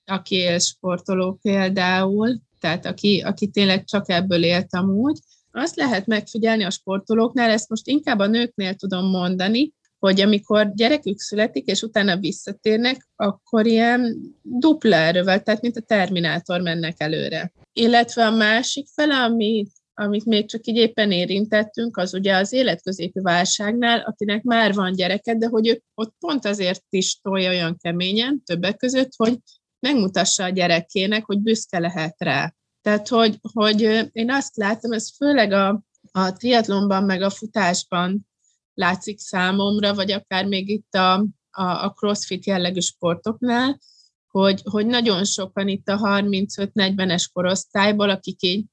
aki 0.05 0.35
él 0.35 0.59
sportoló 0.59 1.39
például, 1.41 2.39
tehát 2.59 2.85
aki, 2.85 3.21
aki 3.21 3.47
tényleg 3.47 3.83
csak 3.83 4.09
ebből 4.09 4.43
élt 4.43 4.73
amúgy, 4.73 5.19
azt 5.51 5.75
lehet 5.75 6.07
megfigyelni 6.07 6.63
a 6.63 6.69
sportolóknál, 6.69 7.49
ezt 7.49 7.69
most 7.69 7.87
inkább 7.87 8.19
a 8.19 8.27
nőknél 8.27 8.75
tudom 8.75 9.05
mondani, 9.05 9.73
hogy 9.99 10.21
amikor 10.21 10.71
gyerekük 10.73 11.19
születik, 11.19 11.65
és 11.65 11.81
utána 11.81 12.17
visszatérnek, 12.17 13.07
akkor 13.15 13.65
ilyen 13.65 14.17
dupla 14.41 14.95
erővel, 14.95 15.41
tehát 15.41 15.61
mint 15.61 15.77
a 15.77 15.81
Terminátor 15.81 16.61
mennek 16.61 16.95
előre. 16.97 17.51
Illetve 17.73 18.25
a 18.25 18.31
másik 18.31 18.87
fele, 18.95 19.15
ami, 19.15 19.67
amit 19.93 20.25
még 20.25 20.47
csak 20.47 20.65
így 20.65 20.75
éppen 20.75 21.11
érintettünk, 21.11 21.97
az 21.97 22.13
ugye 22.13 22.35
az 22.35 22.53
életközépi 22.53 23.19
válságnál, 23.19 23.99
akinek 23.99 24.43
már 24.43 24.73
van 24.73 24.93
gyereke, 24.93 25.35
de 25.35 25.47
hogy 25.47 25.67
ő 25.67 25.81
ott 25.93 26.15
pont 26.19 26.45
azért 26.45 26.83
is 26.89 27.19
tolja 27.21 27.49
olyan 27.49 27.77
keményen, 27.77 28.41
többek 28.43 28.77
között, 28.77 29.11
hogy 29.17 29.37
megmutassa 29.79 30.43
a 30.43 30.49
gyerekének, 30.49 31.25
hogy 31.25 31.39
büszke 31.39 31.79
lehet 31.79 32.15
rá. 32.17 32.53
Tehát, 32.81 33.07
hogy, 33.07 33.39
hogy 33.53 34.09
én 34.11 34.31
azt 34.31 34.55
látom, 34.55 34.91
ez 34.91 35.15
főleg 35.15 35.51
a, 35.51 35.83
a 36.11 36.33
triatlonban, 36.33 37.03
meg 37.03 37.21
a 37.21 37.29
futásban 37.29 38.27
látszik 38.73 39.19
számomra, 39.19 39.93
vagy 39.93 40.11
akár 40.11 40.45
még 40.45 40.69
itt 40.69 40.93
a, 40.93 41.13
a, 41.49 41.63
a 41.63 41.89
crossfit 41.89 42.45
jellegű 42.45 42.79
sportoknál, 42.79 43.79
hogy, 44.27 44.61
hogy 44.63 44.85
nagyon 44.85 45.25
sokan 45.25 45.67
itt 45.67 45.87
a 45.87 45.97
35-40-es 45.97 47.25
korosztályból, 47.33 48.09
akik 48.09 48.41
így 48.41 48.65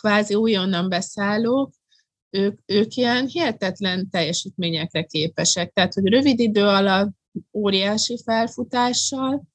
kvázi 0.00 0.34
újonnan 0.34 0.88
beszállók, 0.88 1.72
ők, 2.30 2.60
ők 2.66 2.94
ilyen 2.94 3.26
hihetetlen 3.26 4.10
teljesítményekre 4.10 5.02
képesek. 5.02 5.72
Tehát, 5.72 5.94
hogy 5.94 6.06
rövid 6.06 6.38
idő 6.38 6.64
alatt 6.64 7.14
óriási 7.52 8.20
felfutással, 8.24 9.48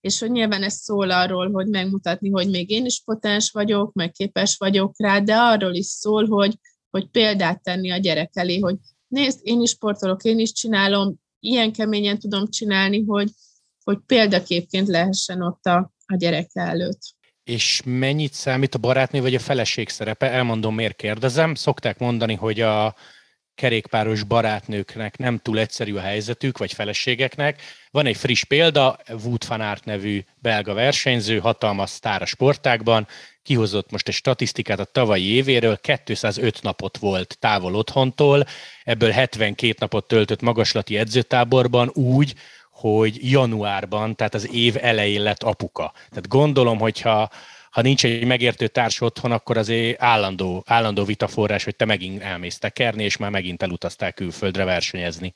és 0.00 0.18
hogy 0.18 0.30
nyilván 0.30 0.62
ez 0.62 0.74
szól 0.74 1.10
arról, 1.10 1.50
hogy 1.50 1.68
megmutatni, 1.68 2.30
hogy 2.30 2.50
még 2.50 2.70
én 2.70 2.84
is 2.84 3.02
potens 3.04 3.50
vagyok, 3.50 3.92
meg 3.92 4.10
képes 4.10 4.56
vagyok 4.56 4.94
rá, 4.96 5.20
de 5.20 5.36
arról 5.36 5.74
is 5.74 5.86
szól, 5.86 6.26
hogy, 6.26 6.58
hogy 6.90 7.08
példát 7.10 7.62
tenni 7.62 7.90
a 7.90 7.96
gyerek 7.96 8.30
elé, 8.32 8.58
hogy 8.58 8.76
nézd, 9.06 9.40
én 9.42 9.60
is 9.60 9.70
sportolok, 9.70 10.24
én 10.24 10.38
is 10.38 10.52
csinálom, 10.52 11.14
ilyen 11.38 11.72
keményen 11.72 12.18
tudom 12.18 12.48
csinálni, 12.48 13.04
hogy, 13.04 13.30
hogy 13.84 13.98
példaképként 14.06 14.88
lehessen 14.88 15.42
ott 15.42 15.64
a, 15.64 15.92
a 16.06 16.16
gyerek 16.16 16.50
előtt. 16.52 17.13
És 17.44 17.82
mennyit 17.84 18.32
számít 18.32 18.74
a 18.74 18.78
barátnő 18.78 19.20
vagy 19.20 19.34
a 19.34 19.38
feleség 19.38 19.88
szerepe? 19.88 20.30
Elmondom, 20.30 20.74
miért 20.74 20.96
kérdezem. 20.96 21.54
Szokták 21.54 21.98
mondani, 21.98 22.34
hogy 22.34 22.60
a 22.60 22.94
kerékpáros 23.54 24.22
barátnőknek 24.22 25.16
nem 25.16 25.38
túl 25.38 25.58
egyszerű 25.58 25.94
a 25.94 26.00
helyzetük, 26.00 26.58
vagy 26.58 26.72
feleségeknek. 26.72 27.62
Van 27.90 28.06
egy 28.06 28.16
friss 28.16 28.44
példa, 28.44 28.98
Wood 29.24 29.48
van 29.48 29.60
Aert 29.60 29.84
nevű 29.84 30.24
belga 30.34 30.74
versenyző, 30.74 31.38
hatalmas 31.38 31.90
sztár 31.90 32.22
a 32.22 32.26
sportákban, 32.26 33.06
kihozott 33.42 33.90
most 33.90 34.08
egy 34.08 34.14
statisztikát 34.14 34.80
a 34.80 34.84
tavalyi 34.84 35.24
évéről, 35.24 35.78
205 36.04 36.62
napot 36.62 36.98
volt 36.98 37.36
távol 37.38 37.74
otthontól, 37.74 38.46
ebből 38.84 39.10
72 39.10 39.74
napot 39.78 40.06
töltött 40.06 40.40
magaslati 40.40 40.96
edzőtáborban 40.96 41.90
úgy, 41.92 42.34
hogy 42.88 43.30
januárban, 43.30 44.16
tehát 44.16 44.34
az 44.34 44.54
év 44.54 44.76
elején 44.80 45.22
lett 45.22 45.42
apuka. 45.42 45.92
Tehát 46.08 46.28
gondolom, 46.28 46.78
hogyha 46.78 47.28
ha 47.70 47.82
nincs 47.82 48.04
egy 48.04 48.26
megértő 48.26 48.68
társ 48.68 49.00
otthon, 49.00 49.32
akkor 49.32 49.56
azért 49.56 50.02
állandó, 50.02 50.62
állandó 50.66 51.04
vitaforrás, 51.04 51.64
hogy 51.64 51.76
te 51.76 51.84
megint 51.84 52.22
elmész 52.22 52.58
tekerni, 52.58 53.04
és 53.04 53.16
már 53.16 53.30
megint 53.30 53.62
elutaztál 53.62 54.12
külföldre 54.12 54.64
versenyezni. 54.64 55.34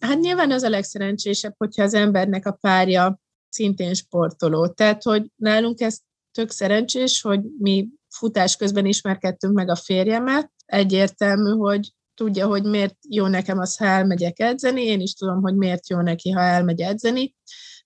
Hát 0.00 0.18
nyilván 0.20 0.50
az 0.50 0.62
a 0.62 0.68
legszerencsésebb, 0.68 1.54
hogyha 1.56 1.82
az 1.82 1.94
embernek 1.94 2.46
a 2.46 2.58
párja 2.60 3.20
szintén 3.48 3.94
sportoló. 3.94 4.68
Tehát, 4.68 5.02
hogy 5.02 5.22
nálunk 5.36 5.80
ez 5.80 5.98
tök 6.32 6.50
szerencsés, 6.50 7.20
hogy 7.20 7.40
mi 7.58 7.88
futás 8.08 8.56
közben 8.56 8.86
ismerkedtünk 8.86 9.54
meg 9.54 9.68
a 9.68 9.76
férjemmel. 9.76 10.52
Egyértelmű, 10.66 11.50
hogy 11.50 11.90
tudja, 12.16 12.46
hogy 12.46 12.62
miért 12.64 12.96
jó 13.08 13.26
nekem 13.26 13.58
az, 13.58 13.76
ha 13.76 13.84
elmegyek 13.84 14.40
edzeni, 14.40 14.82
én 14.82 15.00
is 15.00 15.14
tudom, 15.14 15.42
hogy 15.42 15.54
miért 15.54 15.88
jó 15.88 16.00
neki, 16.00 16.30
ha 16.30 16.40
elmegy 16.40 16.80
edzeni, 16.80 17.34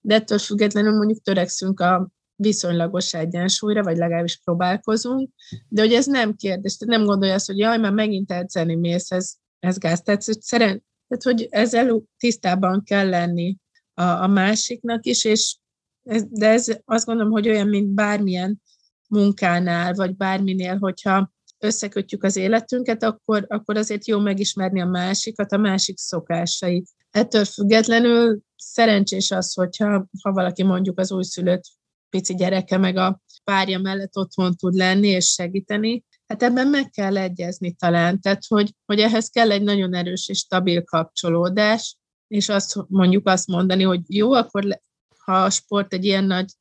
de 0.00 0.14
ettől 0.14 0.38
függetlenül 0.38 0.96
mondjuk 0.96 1.22
törekszünk 1.22 1.80
a 1.80 2.10
viszonylagos 2.34 3.14
egyensúlyra, 3.14 3.82
vagy 3.82 3.96
legalábbis 3.96 4.40
próbálkozunk, 4.44 5.30
de 5.68 5.80
hogy 5.82 5.92
ez 5.92 6.06
nem 6.06 6.34
kérdés, 6.34 6.76
tehát 6.76 6.96
nem 6.96 7.06
gondolja 7.06 7.34
azt, 7.34 7.46
hogy 7.46 7.58
jaj, 7.58 7.78
már 7.78 7.92
megint 7.92 8.32
edzeni 8.32 8.74
mész, 8.74 9.10
ez, 9.10 9.34
ez 9.58 9.78
gáz. 9.78 10.02
Tehát, 10.02 10.24
hogy 10.24 10.40
szeren, 10.40 10.84
tehát, 11.08 11.22
hogy 11.22 11.46
ezzel 11.50 12.02
tisztában 12.18 12.82
kell 12.84 13.08
lenni 13.08 13.56
a, 13.94 14.02
a 14.02 14.26
másiknak 14.26 15.06
is, 15.06 15.24
és 15.24 15.56
ez, 16.02 16.24
de 16.28 16.48
ez 16.48 16.66
azt 16.84 17.06
gondolom, 17.06 17.32
hogy 17.32 17.48
olyan, 17.48 17.68
mint 17.68 17.88
bármilyen 17.88 18.62
munkánál, 19.08 19.94
vagy 19.94 20.16
bárminél, 20.16 20.78
hogyha 20.78 21.32
összekötjük 21.60 22.24
az 22.24 22.36
életünket, 22.36 23.02
akkor, 23.02 23.44
akkor 23.48 23.76
azért 23.76 24.06
jó 24.06 24.18
megismerni 24.18 24.80
a 24.80 24.86
másikat, 24.86 25.52
a 25.52 25.56
másik 25.56 25.98
szokásait. 25.98 26.88
Ettől 27.10 27.44
függetlenül 27.44 28.40
szerencsés 28.56 29.30
az, 29.30 29.54
hogyha 29.54 30.06
ha 30.22 30.32
valaki 30.32 30.62
mondjuk 30.62 30.98
az 30.98 31.12
újszülött 31.12 31.62
pici 32.10 32.34
gyereke 32.34 32.78
meg 32.78 32.96
a 32.96 33.20
párja 33.44 33.78
mellett 33.78 34.16
otthon 34.16 34.56
tud 34.56 34.74
lenni 34.74 35.08
és 35.08 35.26
segíteni, 35.26 36.04
hát 36.26 36.42
ebben 36.42 36.68
meg 36.68 36.90
kell 36.90 37.16
egyezni 37.16 37.74
talán, 37.74 38.20
tehát 38.20 38.42
hogy, 38.48 38.74
hogy 38.86 39.00
ehhez 39.00 39.28
kell 39.28 39.50
egy 39.50 39.62
nagyon 39.62 39.94
erős 39.94 40.28
és 40.28 40.38
stabil 40.38 40.82
kapcsolódás, 40.82 41.96
és 42.26 42.48
azt 42.48 42.76
mondjuk 42.88 43.28
azt 43.28 43.46
mondani, 43.46 43.82
hogy 43.82 44.00
jó, 44.06 44.32
akkor 44.32 44.80
ha 45.24 45.42
a 45.42 45.50
sport 45.50 45.92
egy 45.92 46.04
ilyen 46.04 46.24
nagy 46.24 46.52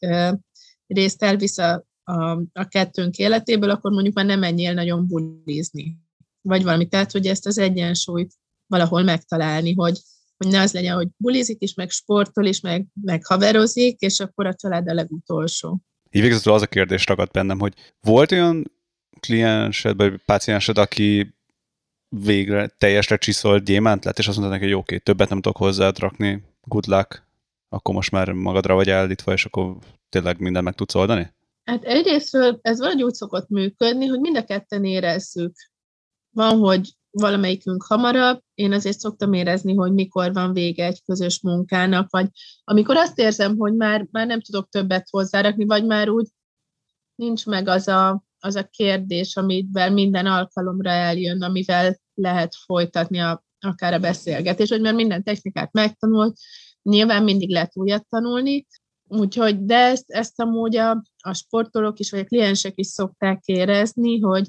részt 0.87 1.23
elvisz 1.23 1.57
a, 1.57 1.83
a, 2.09 2.41
a 2.53 2.63
kettőnk 2.67 3.17
életéből, 3.17 3.69
akkor 3.69 3.91
mondjuk 3.91 4.15
már 4.15 4.25
nem 4.25 4.39
menjél 4.39 4.73
nagyon 4.73 5.07
bulizni, 5.07 5.97
vagy 6.41 6.63
valami. 6.63 6.87
Tehát, 6.87 7.11
hogy 7.11 7.25
ezt 7.27 7.45
az 7.45 7.57
egyensúlyt 7.57 8.33
valahol 8.67 9.03
megtalálni, 9.03 9.73
hogy, 9.73 9.99
hogy 10.37 10.47
ne 10.47 10.61
az 10.61 10.73
legyen, 10.73 10.95
hogy 10.95 11.07
bulizik 11.17 11.61
is, 11.61 11.73
meg 11.73 11.89
sportol 11.89 12.45
is, 12.45 12.59
meg, 12.59 12.85
meg 13.01 13.25
haverozik, 13.25 13.99
és 13.99 14.19
akkor 14.19 14.45
a 14.45 14.55
család 14.55 14.87
a 14.87 14.93
legutolsó. 14.93 15.81
Így 16.11 16.21
végezetül 16.21 16.53
az 16.53 16.61
a 16.61 16.67
kérdés 16.67 17.05
ragadt 17.05 17.31
bennem, 17.31 17.59
hogy 17.59 17.73
volt 18.01 18.31
olyan 18.31 18.71
kliensed, 19.19 19.95
vagy 19.95 20.21
páciensed, 20.25 20.77
aki 20.77 21.35
végre 22.09 22.67
teljesre 22.67 23.17
csiszolt 23.17 23.63
gyémánt 23.63 24.05
lett, 24.05 24.19
és 24.19 24.27
azt 24.27 24.37
mondta 24.37 24.55
neki, 24.55 24.65
hogy 24.65 24.75
oké, 24.75 24.83
okay, 24.83 24.99
többet 24.99 25.29
nem 25.29 25.41
tudok 25.41 25.57
hozzád 25.57 25.99
rakni, 25.99 26.43
good 26.61 26.87
luck, 26.87 27.27
akkor 27.69 27.95
most 27.95 28.11
már 28.11 28.31
magadra 28.31 28.73
vagy 28.73 28.89
állítva, 28.89 29.33
és 29.33 29.45
akkor 29.45 29.77
tényleg 30.09 30.39
minden 30.39 30.63
meg 30.63 30.75
tudsz 30.75 30.95
oldani? 30.95 31.37
Hát 31.69 31.83
egyrésztről 31.83 32.59
ez 32.61 32.79
valahogy 32.79 33.03
úgy 33.03 33.13
szokott 33.13 33.49
működni, 33.49 34.05
hogy 34.05 34.19
mind 34.19 34.37
a 34.37 34.43
ketten 34.43 34.85
érezzük. 34.85 35.53
Van, 36.29 36.57
hogy 36.57 36.93
valamelyikünk 37.11 37.83
hamarabb, 37.83 38.41
én 38.53 38.73
azért 38.73 38.99
szoktam 38.99 39.33
érezni, 39.33 39.73
hogy 39.73 39.93
mikor 39.93 40.33
van 40.33 40.53
vége 40.53 40.85
egy 40.85 41.03
közös 41.03 41.41
munkának, 41.41 42.09
vagy 42.09 42.27
amikor 42.63 42.95
azt 42.97 43.19
érzem, 43.19 43.57
hogy 43.57 43.75
már, 43.75 44.07
már 44.11 44.27
nem 44.27 44.41
tudok 44.41 44.69
többet 44.69 45.07
hozzárakni, 45.09 45.65
vagy 45.65 45.85
már 45.85 46.09
úgy 46.09 46.27
nincs 47.15 47.45
meg 47.45 47.67
az 47.67 47.87
a, 47.87 48.23
az 48.39 48.55
a 48.55 48.63
kérdés, 48.63 49.35
amivel 49.35 49.91
minden 49.91 50.25
alkalomra 50.25 50.89
eljön, 50.89 51.41
amivel 51.41 51.99
lehet 52.13 52.55
folytatni 52.65 53.19
a, 53.19 53.43
akár 53.59 53.93
a 53.93 53.99
beszélgetés, 53.99 54.69
hogy 54.69 54.81
mert 54.81 54.95
minden 54.95 55.23
technikát 55.23 55.71
megtanult, 55.71 56.37
nyilván 56.81 57.23
mindig 57.23 57.49
lehet 57.49 57.71
újat 57.77 58.07
tanulni, 58.09 58.65
úgyhogy, 59.09 59.65
de 59.65 59.75
ezt, 59.75 60.05
ezt 60.07 60.39
amúgy 60.41 60.75
a, 60.77 61.03
a 61.17 61.33
sportolók 61.33 61.99
is, 61.99 62.11
vagy 62.11 62.19
a 62.19 62.25
kliensek 62.25 62.73
is 62.75 62.87
szokták 62.87 63.41
érezni, 63.45 64.19
hogy, 64.19 64.47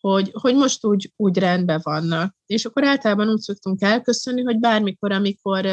hogy, 0.00 0.30
hogy 0.32 0.54
most 0.54 0.84
úgy, 0.84 1.12
úgy 1.16 1.38
rendben 1.38 1.80
vannak. 1.82 2.36
És 2.46 2.64
akkor 2.64 2.84
általában 2.84 3.28
úgy 3.28 3.40
szoktunk 3.40 3.82
elköszönni, 3.82 4.42
hogy 4.42 4.58
bármikor, 4.58 5.12
amikor 5.12 5.66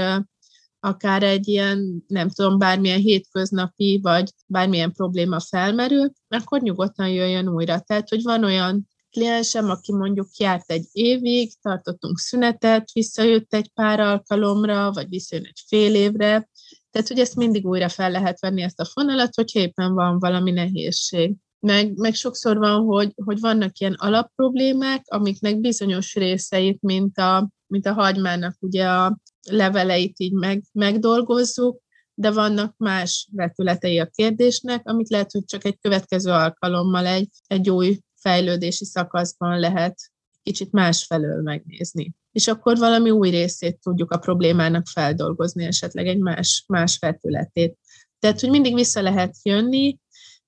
akár 0.80 1.24
egy 1.24 1.48
ilyen, 1.48 2.04
nem 2.08 2.30
tudom, 2.30 2.58
bármilyen 2.58 3.00
hétköznapi, 3.00 4.00
vagy 4.02 4.30
bármilyen 4.48 4.92
probléma 4.92 5.40
felmerül, 5.40 6.12
akkor 6.28 6.62
nyugodtan 6.62 7.10
jöjjön 7.10 7.48
újra. 7.48 7.80
Tehát, 7.80 8.10
hogy 8.10 8.22
van 8.24 8.44
olyan 8.44 8.88
kliensem, 9.12 9.70
aki 9.70 9.94
mondjuk 9.94 10.36
járt 10.38 10.72
egy 10.72 10.88
évig, 10.92 11.52
tartottunk 11.62 12.18
szünetet, 12.18 12.92
visszajött 12.92 13.54
egy 13.54 13.70
pár 13.74 14.00
alkalomra, 14.00 14.92
vagy 14.92 15.10
visszajön 15.10 15.46
egy 15.46 15.64
fél 15.68 15.96
évre, 15.96 16.50
tehát, 16.92 17.08
hogy 17.08 17.20
ezt 17.20 17.36
mindig 17.36 17.66
újra 17.66 17.90
fel 17.90 18.12
lehet 18.12 18.40
venni 18.40 18.62
ezt 18.62 18.80
a 18.80 18.86
fonalat, 18.86 19.36
hogyha 19.36 19.60
éppen 19.60 19.94
van 19.94 20.20
valami 20.20 20.52
nehézség. 20.52 21.36
Meg, 21.60 21.98
meg 21.98 22.14
sokszor 22.14 22.58
van, 22.58 22.84
hogy, 22.84 23.12
hogy 23.16 23.40
vannak 23.40 23.78
ilyen 23.78 23.94
alapproblémák, 23.98 25.04
amiknek 25.06 25.60
bizonyos 25.60 26.16
részeit, 26.16 26.82
mint 26.82 27.18
a, 27.18 27.50
mint 27.68 27.86
a 27.86 27.94
hagymának 27.94 28.56
ugye 28.60 28.90
a 28.90 29.18
leveleit 29.50 30.20
így 30.20 30.34
meg, 30.34 30.64
megdolgozzuk, 30.72 31.82
de 32.14 32.32
vannak 32.32 32.74
más 32.78 33.28
vetületei 33.32 34.00
a 34.00 34.06
kérdésnek, 34.06 34.88
amit 34.88 35.10
lehet, 35.10 35.32
hogy 35.32 35.46
csak 35.46 35.66
egy 35.66 35.78
következő 35.82 36.32
alkalommal 36.32 37.06
egy, 37.06 37.30
egy 37.48 37.70
új 37.70 38.00
fejlődési 38.16 38.86
szakaszban 38.86 39.60
lehet 39.60 39.96
kicsit 40.44 40.72
másfelől 40.72 41.42
megnézni. 41.42 42.14
És 42.32 42.48
akkor 42.48 42.78
valami 42.78 43.10
új 43.10 43.30
részét 43.30 43.80
tudjuk 43.80 44.12
a 44.12 44.18
problémának 44.18 44.88
feldolgozni, 44.88 45.66
esetleg 45.66 46.08
egy 46.08 46.20
más, 46.20 46.64
más 46.68 46.98
vetületét. 47.00 47.78
Tehát, 48.20 48.40
hogy 48.40 48.50
mindig 48.50 48.74
vissza 48.74 49.02
lehet 49.02 49.36
jönni, 49.44 50.00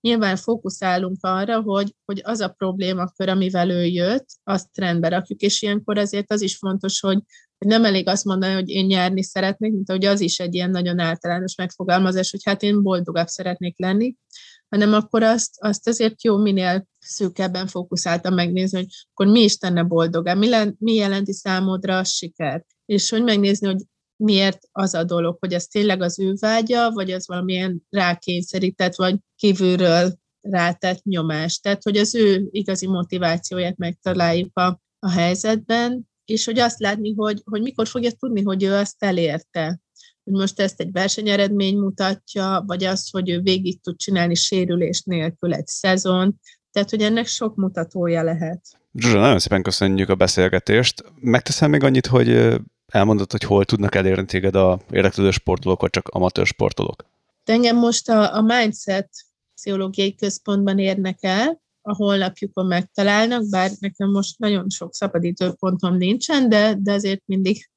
nyilván 0.01 0.35
fókuszálunk 0.35 1.17
arra, 1.21 1.61
hogy, 1.61 1.95
hogy 2.05 2.21
az 2.23 2.39
a 2.39 2.47
problémakör, 2.47 3.29
amivel 3.29 3.69
ő 3.69 3.85
jött, 3.85 4.25
azt 4.43 4.77
rendbe 4.77 5.07
rakjuk, 5.07 5.41
és 5.41 5.61
ilyenkor 5.61 5.97
azért 5.97 6.31
az 6.31 6.41
is 6.41 6.57
fontos, 6.57 6.99
hogy, 6.99 7.19
nem 7.63 7.85
elég 7.85 8.07
azt 8.07 8.25
mondani, 8.25 8.53
hogy 8.53 8.69
én 8.69 8.85
nyerni 8.85 9.23
szeretnék, 9.23 9.71
mint 9.71 9.89
ahogy 9.89 10.05
az 10.05 10.19
is 10.19 10.39
egy 10.39 10.53
ilyen 10.53 10.69
nagyon 10.69 10.99
általános 10.99 11.55
megfogalmazás, 11.55 12.31
hogy 12.31 12.41
hát 12.43 12.63
én 12.63 12.81
boldogabb 12.81 13.27
szeretnék 13.27 13.79
lenni, 13.79 14.15
hanem 14.69 14.93
akkor 14.93 15.23
azt, 15.23 15.55
azt 15.57 15.87
azért 15.87 16.23
jó 16.23 16.37
minél 16.37 16.87
szűkebben 17.03 17.67
fókuszáltam 17.67 18.33
megnézni, 18.33 18.77
hogy 18.77 18.87
akkor 19.11 19.27
mi 19.27 19.39
is 19.39 19.57
tenne 19.57 19.83
boldogá, 19.83 20.33
mi, 20.33 20.49
len, 20.49 20.75
mi 20.79 20.93
jelenti 20.93 21.33
számodra 21.33 21.97
a 21.97 22.03
siker, 22.03 22.65
és 22.85 23.09
hogy 23.09 23.23
megnézni, 23.23 23.67
hogy 23.67 23.81
miért 24.15 24.59
az 24.71 24.93
a 24.93 25.03
dolog, 25.03 25.37
hogy 25.39 25.53
ez 25.53 25.67
tényleg 25.67 26.01
az 26.01 26.19
ő 26.19 26.33
vágya, 26.39 26.91
vagy 26.91 27.11
az 27.11 27.27
valamilyen 27.27 27.81
rákényszerített, 27.89 28.95
vagy 28.95 29.15
kívülről 29.35 30.13
rátett 30.41 31.03
nyomás. 31.03 31.59
Tehát, 31.59 31.83
hogy 31.83 31.97
az 31.97 32.15
ő 32.15 32.47
igazi 32.51 32.87
motivációját 32.87 33.77
megtaláljuk 33.77 34.57
a, 34.57 34.81
a 34.99 35.09
helyzetben, 35.09 36.09
és 36.25 36.45
hogy 36.45 36.59
azt 36.59 36.79
látni, 36.79 37.13
hogy, 37.13 37.41
hogy 37.43 37.61
mikor 37.61 37.87
fogja 37.87 38.11
tudni, 38.11 38.41
hogy 38.41 38.63
ő 38.63 38.73
azt 38.73 39.03
elérte. 39.03 39.81
Hogy 40.23 40.33
most 40.33 40.59
ezt 40.59 40.79
egy 40.79 40.91
versenyeredmény 40.91 41.77
mutatja, 41.77 42.63
vagy 42.65 42.83
az, 42.83 43.09
hogy 43.09 43.29
ő 43.29 43.41
végig 43.41 43.81
tud 43.81 43.97
csinálni 43.97 44.35
sérülés 44.35 45.01
nélkül 45.01 45.53
egy 45.53 45.67
szezon, 45.67 46.39
tehát, 46.73 46.89
hogy 46.89 47.01
ennek 47.01 47.27
sok 47.27 47.55
mutatója 47.55 48.23
lehet. 48.23 48.61
Zsuzsa, 48.93 49.19
nagyon 49.19 49.39
szépen 49.39 49.63
köszönjük 49.63 50.09
a 50.09 50.15
beszélgetést. 50.15 51.03
Megteszem 51.19 51.69
még 51.69 51.83
annyit, 51.83 52.07
hogy 52.07 52.57
elmondod, 52.87 53.31
hogy 53.31 53.43
hol 53.43 53.65
tudnak 53.65 53.95
elérni 53.95 54.25
téged 54.25 54.55
a 54.55 54.79
érdeklődő 54.91 55.31
sportolók, 55.31 55.81
vagy 55.81 55.89
csak 55.89 56.07
amatőr 56.07 56.45
sportolók? 56.45 57.05
De 57.43 57.53
engem 57.53 57.77
most 57.77 58.09
a, 58.09 58.35
a 58.35 58.41
Mindset 58.41 59.09
pszichológiai 59.55 60.15
központban 60.15 60.79
érnek 60.79 61.17
el, 61.21 61.61
a 61.81 61.95
honlapjukon 61.95 62.65
megtalálnak, 62.65 63.49
bár 63.49 63.71
nekem 63.79 64.09
most 64.09 64.39
nagyon 64.39 64.69
sok 64.69 64.93
szabadítőpontom 64.93 65.97
nincsen, 65.97 66.49
de, 66.49 66.75
de 66.79 66.93
azért 66.93 67.21
mindig 67.25 67.69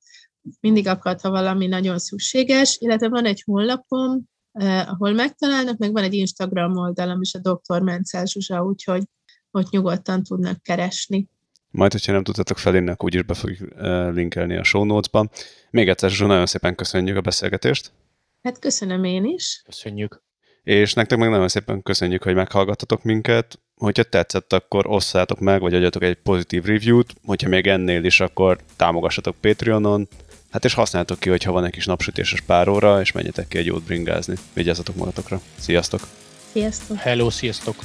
mindig 0.60 0.88
akad, 0.88 1.20
ha 1.20 1.30
valami 1.30 1.66
nagyon 1.66 1.98
szükséges, 1.98 2.76
illetve 2.80 3.08
van 3.08 3.24
egy 3.24 3.42
honlapom, 3.46 4.28
eh, 4.58 4.92
ahol 4.92 5.12
megtalálnak, 5.12 5.78
meg 5.78 5.92
van 5.92 6.02
egy 6.02 6.14
Instagram 6.14 6.76
oldalam 6.76 7.20
is, 7.20 7.34
a 7.34 7.38
Dr. 7.38 7.80
Mencel 7.80 8.24
Zsuzsa, 8.24 8.62
úgyhogy 8.62 9.02
ott 9.50 9.70
nyugodtan 9.70 10.22
tudnak 10.22 10.62
keresni. 10.62 11.28
Majd, 11.70 11.92
hogyha 11.92 12.12
nem 12.12 12.22
tudtatok 12.22 12.58
felinni, 12.58 12.90
akkor 12.90 13.04
úgyis 13.04 13.22
be 13.22 13.34
fogjuk 13.34 13.72
eh, 13.76 14.12
linkelni 14.12 14.56
a 14.56 14.62
show 14.62 14.84
notes-ban. 14.84 15.30
Még 15.70 15.88
egyszer, 15.88 16.10
Zsuzsa, 16.10 16.26
nagyon 16.26 16.46
szépen 16.46 16.74
köszönjük 16.74 17.16
a 17.16 17.20
beszélgetést. 17.20 17.92
Hát 18.42 18.58
köszönöm 18.58 19.04
én 19.04 19.24
is. 19.24 19.62
Köszönjük. 19.64 20.24
És 20.62 20.94
nektek 20.94 21.18
meg 21.18 21.30
nagyon 21.30 21.48
szépen 21.48 21.82
köszönjük, 21.82 22.22
hogy 22.22 22.34
meghallgattatok 22.34 23.02
minket. 23.02 23.58
Hogyha 23.76 24.02
tetszett, 24.02 24.52
akkor 24.52 24.86
osszátok 24.86 25.40
meg, 25.40 25.60
vagy 25.60 25.74
adjatok 25.74 26.02
egy 26.02 26.14
pozitív 26.14 26.64
review-t. 26.64 27.14
Hogyha 27.24 27.48
még 27.48 27.66
ennél 27.66 28.04
is, 28.04 28.20
akkor 28.20 28.58
támogassatok 28.76 29.36
Patreonon, 29.40 30.08
Hát 30.56 30.64
és 30.64 30.74
használtok 30.74 31.18
ki, 31.18 31.28
hogyha 31.28 31.52
van 31.52 31.64
egy 31.64 31.70
kis 31.70 31.86
napsütéses 31.86 32.40
pár 32.40 32.68
óra, 32.68 33.00
és 33.00 33.12
menjetek 33.12 33.48
ki 33.48 33.58
egy 33.58 33.66
jót 33.66 33.82
bringázni. 33.82 34.34
Vigyázzatok 34.52 34.96
magatokra. 34.96 35.40
Sziasztok! 35.58 36.00
Sziasztok! 36.52 36.96
Hello, 36.96 37.30
sziasztok! 37.30 37.76